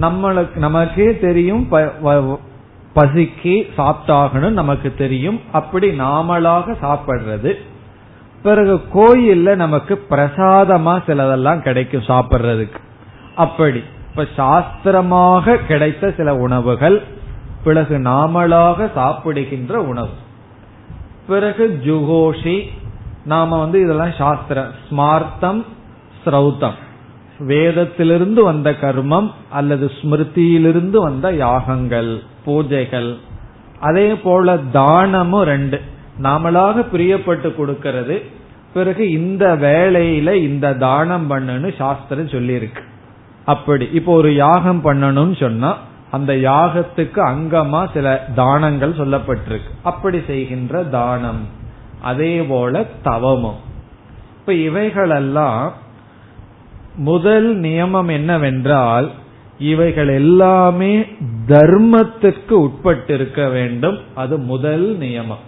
நம்மளுக்கு 0.00 0.56
நமக்கே 0.56 1.18
தெரியும் 1.18 1.68
பசிக்கு 2.94 3.62
சாப்பிட்டாகணும் 3.78 4.50
நமக்கு 4.50 4.94
தெரியும். 4.98 5.40
அப்படி 5.52 5.88
நாமளாக 6.00 6.74
சாப்பிடுறது. 6.82 7.54
பிறகு 8.42 8.82
கோயில்ல 8.94 9.54
நமக்கு 9.54 10.06
பிரசாதமா 10.10 11.02
சிலதெல்லாம் 11.06 11.60
கிடைக்கும் 11.60 12.02
சாப்பிடுறதுக்கு. 12.02 12.78
அப்படி. 13.36 13.82
இப்ப 14.10 14.26
சாஸ்திரமாக 14.36 15.56
கிடைத்த 15.66 16.14
சில 16.16 16.34
உணவுகள் 16.34 17.02
பிறகு 17.64 17.98
நாமளாக 17.98 18.92
சாப்பிடுகின்ற 18.92 19.80
உணவு. 19.82 20.10
பிறகு 21.26 21.80
ஜுகோஷி 21.84 22.68
நாம 23.24 23.58
வந்து 23.58 23.82
இதெல்லாம் 23.82 24.12
சாஸ்திரம். 24.18 24.70
ஸ்மார்த்தம் 24.90 25.64
ஸ்ரௌத்தம் 26.24 26.74
வேதத்திலிருந்து 27.38 28.42
வந்த 28.42 28.70
கர்மம் 28.70 29.30
அல்லது 29.50 29.90
ஸ்மிருதியிலிருந்து 30.02 30.96
வந்த 30.96 31.32
யாகங்கள் 31.32 32.22
பூஜைகள். 32.46 33.16
அதே 33.80 34.14
போல 34.14 34.58
தானமும் 34.58 35.42
ரெண்டு. 35.42 35.80
நாமளாக 36.22 36.86
பிரியப்பட்டு 36.92 37.54
கொடுக்கிறது 37.54 38.22
பிறகு 38.74 39.10
இந்த 39.10 39.56
வேலையில 39.56 40.32
இந்த 40.32 40.74
தானம் 40.74 41.30
பண்ணுன்னு 41.30 41.76
சாஸ்திரம் 41.76 42.26
சொல்லியிருக்கு. 42.26 42.82
அப்படி. 43.44 43.88
இப்போ 43.92 44.12
ஒரு 44.12 44.34
யாகம் 44.34 44.84
பண்ணணும்னு 44.84 45.40
சொன்னா 45.40 45.76
அந்த 46.10 46.32
யாகத்துக்கு 46.32 47.20
அங்கமா 47.30 47.92
சில 47.92 48.28
தானங்கள் 48.34 48.92
சொல்லப்பட்டிருக்கு. 48.92 49.70
அப்படி 49.82 50.20
செய்கின்ற 50.26 50.84
தானம். 50.84 51.46
அதே 52.00 52.42
போல 52.42 52.86
தவமும். 53.02 53.56
இப்ப 54.40 54.52
இவைகளெல்லாம் 54.52 55.72
முதல் 57.00 57.60
நியமம் 57.60 58.10
என்னவென்றால் 58.10 59.10
இவைகள் 59.58 60.08
எல்லாமே 60.08 61.06
தர்மத்திற்கு 61.48 62.50
உட்பட்டிருக்க 62.50 63.52
வேண்டும். 63.52 63.98
அது 64.14 64.38
முதல் 64.38 64.96
நியமம். 65.00 65.44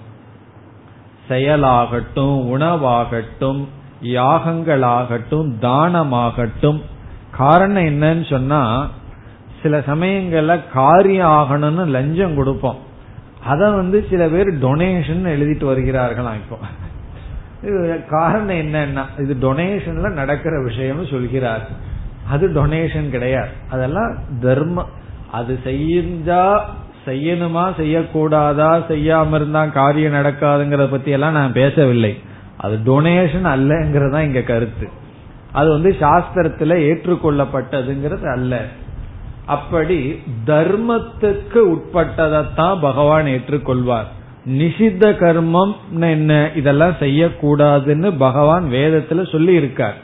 செயலாகட்டும் 1.29 2.37
உணவாகட்டும் 2.47 3.65
யாகங்களாகட்டும் 4.03 5.51
தானமாகட்டும். 5.61 6.83
காரணம் 7.31 7.83
என்னன்னு 7.83 8.31
சொன்னா 8.31 8.89
சில 9.63 9.79
சமயங்கள்ல 9.79 10.61
காரியம் 10.73 11.29
ஆகணும்னு 11.29 11.87
லஞ்சம் 11.87 12.37
கொடுப்போம். 12.37 12.79
அத 13.45 13.71
வந்து 13.71 14.07
சில 14.11 14.29
பேர் 14.29 14.59
டொனேஷன் 14.59 15.29
எழுதிட்டு 15.35 15.65
வருகிறார்களாம் 15.73 16.35
இப்போ. 16.35 16.59
காரணம் 18.11 18.57
என்னன்னா 18.57 19.03
இது 19.19 19.37
டொனேஷன்ல 19.43 20.13
நடக்கிற 20.13 20.65
விஷயம்னு 20.65 21.11
சொல்கிறார். 21.11 21.69
அது 22.31 22.49
டொனேஷன் 22.49 23.11
கிடையாது. 23.11 23.49
அதெல்லாம் 23.71 24.17
தர்மம். 24.41 24.89
அது 25.31 25.59
செஞ்சா 25.65 26.61
செய்யணுமா 27.07 27.73
செய்யக்கூடாதா 27.79 28.83
செய்யாம 28.89 29.35
இருந்தா 29.35 29.67
காரியம் 29.67 30.13
நடக்காதுங்கிறத 30.13 30.91
பத்தி 30.91 31.11
எல்லாம் 31.11 31.33
நான் 31.33 31.53
பேசவில்லை. 31.53 32.21
அது 32.57 32.79
டொனேஷன் 32.87 33.45
அல்லங்கிறதா 33.45 34.19
இங்க 34.19 34.41
கருத்து. 34.41 34.89
அது 35.53 35.71
வந்து 35.71 35.97
சாஸ்திரத்துல 36.01 36.75
ஏற்றுக்கொள்ளப்பட்டதுங்கிறது 36.77 38.33
அல்ல. 38.33 38.65
அப்படி 39.47 40.23
தர்மத்துக்கு 40.47 41.55
உட்பட்டதைத்தான் 41.55 42.81
பகவான் 42.81 43.25
ஏற்றுக்கொள்வார். 43.25 44.07
நிஷித்த 44.49 45.11
கர்மம் 45.13 45.75
என்ன? 46.01 46.51
இதெல்லாம் 46.55 46.95
செய்யக்கூடாதுன்னு 47.01 48.15
பகவான் 48.19 48.65
வேதத்துல 48.73 49.31
சொல்லி 49.33 49.55
இருக்கார் 49.55 49.95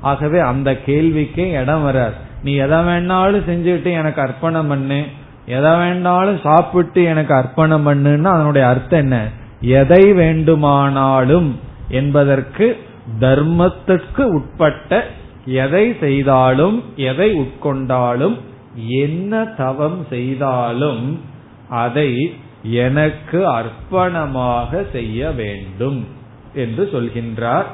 ஆகவே 0.00 0.38
அந்த 0.38 0.72
கேள்விக்கே 0.86 1.60
இடம் 1.60 1.82
வராது. 1.82 2.14
நீ 2.42 2.54
எதை 2.54 2.78
வேணாலும் 2.78 3.46
செஞ்சுட்டு 3.48 3.92
எனக்கு 3.92 4.20
அர்ப்பணம் 4.20 4.66
பண்ணு. 4.68 5.04
எதை 5.46 5.70
வேணாலும் 5.70 6.40
சாப்பிட்டு 6.42 7.02
எனக்கு 7.02 7.34
அர்ப்பணம் 7.34 7.86
பண்ணுன்னா 7.86 8.24
அதனுடைய 8.24 8.66
அர்த்தம் 8.66 9.00
என்ன? 9.00 9.28
எதை 9.60 10.12
வேண்டுமானாலும் 10.12 11.58
என்பதற்கு 11.88 12.76
தர்மத்துக்கு 13.20 14.20
உட்பட்ட 14.20 15.04
எதை 15.44 15.96
செய்தாலும் 16.00 16.84
எதை 16.96 17.32
உட்கொண்டாலும் 17.38 18.40
என்ன 18.88 19.44
தவம் 19.44 20.06
செய்தாலும் 20.10 21.20
அதை 21.68 22.36
எனக்கு 22.70 23.40
அர்ப்பணமாக 23.52 24.90
செய்ய 24.92 25.30
வேண்டும் 25.30 26.06
என்று 26.54 26.88
சொல்கின்றார். 26.92 27.64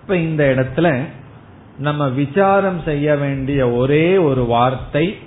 இப்ப 0.00 0.16
இந்த 0.16 0.54
இடத்துல 0.56 1.04
நம்ம 1.78 2.08
விசாரம் 2.08 2.80
செய்ய 2.84 3.16
வேண்டிய 3.16 3.70
ஒரே 3.70 4.16
ஒரு 4.16 4.44
வார்த்தை 4.44 5.18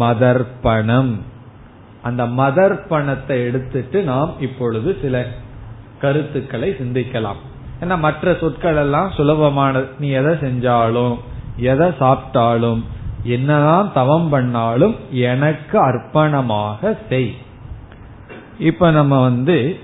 மதர்ப்பணம். 0.00 1.18
அந்த 2.02 2.24
மதர்ப்பணத்தை 2.24 3.44
எடுத்துட்டு 3.44 4.02
நாம் 4.02 4.34
இப்பொழுது 4.40 4.96
சில 5.02 5.26
கருத்துக்களை 6.00 6.70
சிந்திக்கலாம். 6.70 7.40
ஏன்னா 7.80 7.98
மற்ற 7.98 8.36
சொற்கள் 8.40 8.76
எல்லாம் 8.76 9.10
சுலபமானது 9.10 9.86
நீ 9.98 10.08
எதை 10.08 10.32
செஞ்சாலும் 10.32 11.16
எதை 11.56 11.88
சாப்பிட்டாலும் 11.88 12.82
என்னதான் 13.22 13.92
தவம் 13.92 14.28
பண்ணாலும் 14.28 14.96
எனக்கு 15.10 15.88
அர்ப்பணமாக 15.88 16.98
செய். 17.08 17.36
இப்ப 18.58 18.90
நம்ம 18.90 19.20
வந்து 19.22 19.76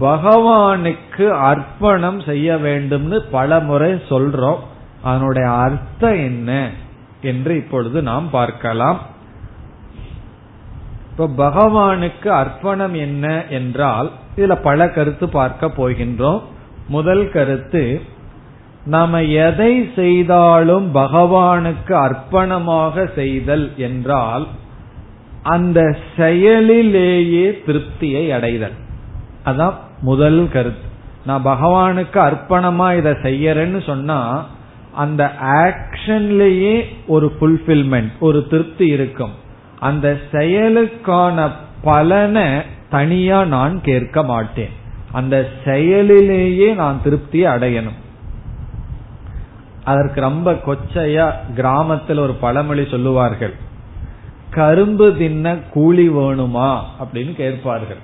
பகவானுக்கு 0.00 1.30
அர்ப்பணம் 1.30 2.20
செய்ய 2.20 2.54
வேண்டும்னு 2.54 3.18
பல 3.30 3.60
முறை 3.60 3.92
சொல்றோம். 3.92 4.58
அதனுடைய 5.02 5.50
அர்த்தம் 5.50 6.14
என்ன 6.14 6.70
என்று 7.22 7.56
இப்பொழுது 7.56 8.02
நாம் 8.02 8.30
பார்க்கலாம். 8.30 8.98
இப்ப 11.10 11.28
பகவானுக்கு 11.36 12.26
அர்ப்பணம் 12.26 12.94
என்ன 12.94 13.44
என்றால் 13.48 14.10
இதுல 14.36 14.54
பல 14.62 14.88
கருத்து 14.88 15.28
பார்க்க 15.28 15.66
போகின்றோம். 15.66 16.40
முதல் 16.88 17.30
கருத்து 17.30 18.02
நாம 18.84 19.22
எதை 19.22 19.92
செய்தாலும் 19.96 20.94
பகவானுக்கு 20.94 21.94
அர்ப்பணமாக 22.06 23.14
செய்தல் 23.14 23.76
என்றால் 23.76 24.46
அந்த 25.42 25.96
செயலிலேயே 26.16 27.62
திருப்தியை 27.66 28.30
அடைதல். 28.30 28.72
அதான் 29.44 29.74
முதல் 30.00 30.48
கருத்து. 30.52 30.86
நான் 31.26 31.44
பகவானுக்கு 31.44 32.20
அர்ப்பணமா 32.20 32.96
இதை 32.96 33.12
செய்யறேன்னு 33.12 33.86
சொன்னா 33.86 34.46
அந்த 34.94 35.32
ஆக்ஷன்லேயே 35.42 36.84
ஒரு 37.06 37.32
புல்பில்மெண்ட் 37.40 38.12
ஒரு 38.20 38.46
திருப்தி 38.46 38.86
இருக்கும். 38.86 39.30
அந்த 39.78 40.20
செயலுக்கான 40.32 41.50
பலனை 41.82 42.62
தனியா 42.90 43.44
நான் 43.44 43.80
கேட்க 43.80 44.22
மாட்டேன். 44.22 44.68
அந்த 45.12 45.48
செயலிலேயே 45.64 46.74
நான் 46.74 47.00
திருப்தியை 47.04 47.52
அடையணும். 47.52 48.06
அதற்கு 49.84 50.20
ரொம்ப 50.20 50.52
கொச்சையா 50.52 51.32
கிராமத்தில் 51.54 52.18
ஒரு 52.18 52.32
பழமொழி 52.32 52.86
சொல்லுவார்கள். 52.90 53.54
கரும்பு 54.58 55.16
தின்ன 55.16 55.56
கூலி 55.72 56.08
வேணுமா? 56.08 56.68
அப்படின்னு 57.00 57.32
கேட்பார்கள். 57.34 58.00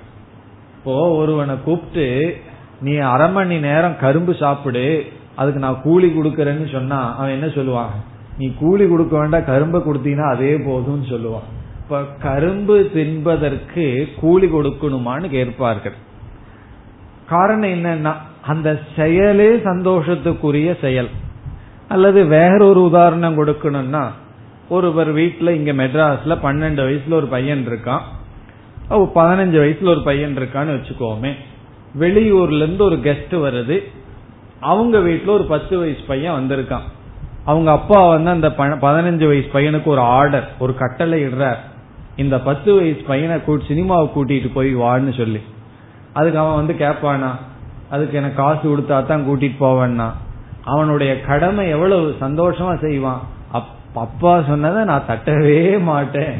இப்போ 0.77 1.09
ஒருவனை 1.09 1.55
கூப்பிட்டு 1.63 2.37
நீ 2.81 2.95
அரை 2.95 3.29
மணி 3.31 3.59
நேரம் 3.59 3.99
கரும்பு 3.99 4.33
சாப்பிடு. 4.35 5.05
அதுக்கு 5.35 5.59
நான் 5.59 5.81
கூலி 5.81 6.07
கொடுக்கறேன்னு 6.07 6.71
சொன்னா 6.71 7.15
அவன் 7.15 7.29
என்ன 7.29 7.45
சொல்லுவான்? 7.45 7.93
நீ 8.37 8.53
கூலி 8.59 8.87
கொடுக்க 8.87 9.17
வேண்டாம் 9.17 9.45
கரும்பை 9.45 9.81
கொடுத்தீங்கன்னா 9.81 10.29
அதே 10.29 10.57
போதும்னு 10.57 11.11
சொல்லுவான். 11.11 11.47
இப்ப 11.83 12.03
கரும்பு 12.21 12.91
தின்பதற்கு 12.95 14.07
கூலி 14.19 14.47
கொடுக்கணுமான்னு 14.47 15.29
கேட்பார்கள். 15.29 15.93
காரணம் 17.29 17.69
என்னன்னா 17.69 18.13
அந்த 18.41 18.79
செயலே 18.95 19.49
சந்தோஷத்துக்குரிய 19.55 20.81
செயல். 20.81 21.09
அல்லது 21.87 22.25
வேறொரு 22.25 22.81
உதாரணம் 22.83 23.37
கொடுக்கணும்னா 23.37 24.05
ஒருவர் 24.69 25.15
வீட்டுல 25.15 25.49
இங்க 25.49 25.73
மெட்ராஸ்ல 25.73 26.37
பன்னெண்டு 26.43 26.83
வயசுல 26.85 27.13
ஒரு 27.13 27.27
பையன் 27.27 27.67
இருக்கான். 27.69 27.99
பதினஞ்சு 28.89 29.57
வயசுல 29.59 29.87
ஒரு 29.87 30.01
பையன் 30.01 30.37
இருக்கான்னு 30.37 30.75
வச்சுக்கோமே. 30.77 31.33
வெளியூர்ல 31.99 32.55
இருந்து 32.55 32.83
ஒரு 32.83 32.95
கெஸ்ட் 32.95 33.33
வருது. 33.33 33.83
அவங்க 34.59 34.99
வீட்டுல 34.99 35.27
ஒரு 35.27 35.43
பத்து 35.43 35.79
வயசு 35.79 35.99
பையன் 36.07 36.33
வந்திருக்கான். 36.33 36.85
அவங்க 37.45 37.71
அப்பா 37.71 38.07
வந்து 38.07 38.29
அந்த 38.29 38.49
பதினஞ்சு 38.57 39.27
வயசு 39.27 39.47
பையனுக்கு 39.53 39.83
ஒரு 39.83 39.99
ஆர்டர் 39.99 40.51
ஒரு 40.59 40.75
கட்டளை 40.75 41.25
இடுறார். 41.25 41.57
இந்த 42.15 42.39
பத்து 42.39 42.75
வயசு 42.75 43.01
பையனை 43.07 43.37
சினிமாவை 43.47 44.09
கூட்டிட்டு 44.15 44.51
போய் 44.53 44.75
வான்னு 44.75 45.17
சொல்லி. 45.17 45.41
அதுக்கு 46.13 46.39
அவன் 46.39 46.65
வந்து 46.65 46.73
கேட்பானா 46.73 47.31
அதுக்கு 47.89 48.17
எனக்கு 48.17 48.35
காசு 48.35 48.65
கொடுத்தா 48.69 49.05
தான் 49.05 49.27
கூட்டிட்டு 49.27 49.55
போவேன்னா. 49.59 50.11
அவனுடைய 50.63 51.21
கடமை 51.21 51.69
எவ்வளவு 51.69 52.15
சந்தோஷமா 52.21 52.87
செய்வான். 52.87 53.33
அப்பா 53.95 54.41
சொன்னதை 54.41 54.83
நான் 54.83 55.03
தட்டவே 55.07 55.81
மாட்டேன். 55.81 56.33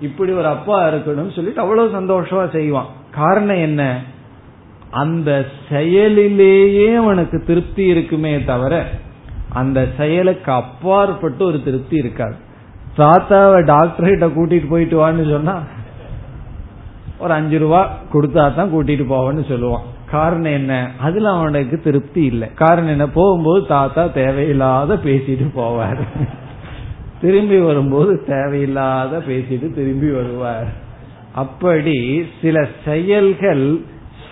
இப்படி 0.00 0.32
ஒரு 0.32 0.46
அப்பா 0.46 0.88
இருக்கணும்னு 0.88 1.34
சொல்லிட்டு 1.34 1.60
அவ்வளவு 1.60 2.00
சந்தோஷமா 2.00 2.52
செய்வான். 2.52 2.86
காரணம் 3.10 3.56
என்ன? 3.56 4.00
அந்த 4.90 5.46
செயலிலேயே 5.70 6.94
அவனுக்கு 6.94 7.44
திருப்தி 7.44 7.84
இருக்குமே 7.84 8.44
தவிர 8.44 8.88
அந்த 9.52 9.88
செயலுக்கு 9.96 10.52
அப்பாற்பட்டு 10.52 11.44
ஒரு 11.44 11.62
திருப்தி 11.62 11.96
இருக்காது. 11.96 12.34
தாத்தாவை 12.96 13.64
டாக்டர் 13.64 14.08
கிட்ட 14.08 14.26
கூட்டிட்டு 14.26 14.68
போயிட்டு 14.68 15.08
வான்னு 15.08 15.30
சொன்னா 15.30 15.62
ஒரு 17.18 17.32
அஞ்சு 17.32 17.58
ரூபா 17.58 17.90
கொடுத்தா 18.12 18.54
தான் 18.54 18.72
கூட்டிட்டு 18.72 19.04
போவேன்னு 19.10 19.44
சொல்லுவான். 19.48 19.84
காரணம் 20.10 20.52
என்ன? 20.52 20.90
அதுல 21.00 21.30
அவனுக்கு 21.30 21.80
திருப்தி 21.80 22.24
இல்லை. 22.24 22.54
காரணம் 22.54 22.90
என்ன? 22.90 23.08
போகும்போது 23.08 23.66
தாத்தா 23.66 24.06
தேவையில்லாத 24.06 24.94
பேசிட்டு 24.94 25.48
போவார். 25.56 26.02
திரும்பி 27.24 27.58
வரும்போது 27.58 28.24
தேவையில்லாத 28.24 29.18
பேசிட்டு 29.18 29.74
திரும்பி 29.74 30.10
வருவார். 30.10 30.72
அப்படி 31.34 32.26
சில 32.42 32.68
செயல்கள் 32.84 33.80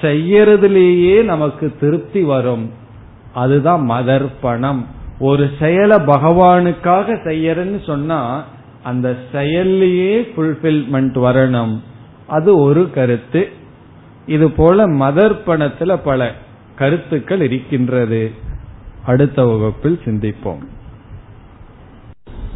செய்யறதுலேயே 0.00 1.24
நமக்கு 1.24 1.72
திருப்தி 1.80 2.22
வரும். 2.22 2.70
அதுதான் 3.34 3.90
மதர்ப்பணம். 3.90 4.84
ஒரு 5.18 5.50
செயலை 5.58 5.96
பகவானுக்காக 5.96 7.14
செய்யறன்னு 7.24 7.84
சொன்னா 7.84 8.44
அந்த 8.82 9.16
செயல்லையே 9.32 10.28
புல்பில்மெண்ட் 10.36 11.18
வரணும். 11.18 11.80
அது 12.26 12.58
ஒரு 12.58 12.90
கருத்து. 12.90 13.48
இது 14.26 14.50
போல 14.50 14.88
மதர்ப்பணத்துல 14.88 15.98
பல 16.04 16.32
கருத்துக்கள் 16.74 17.40
இருக்கின்றது. 17.40 18.30
அடுத்த 19.06 19.44
வகுப்பில் 19.44 20.00
சிந்திப்போம். 20.04 20.62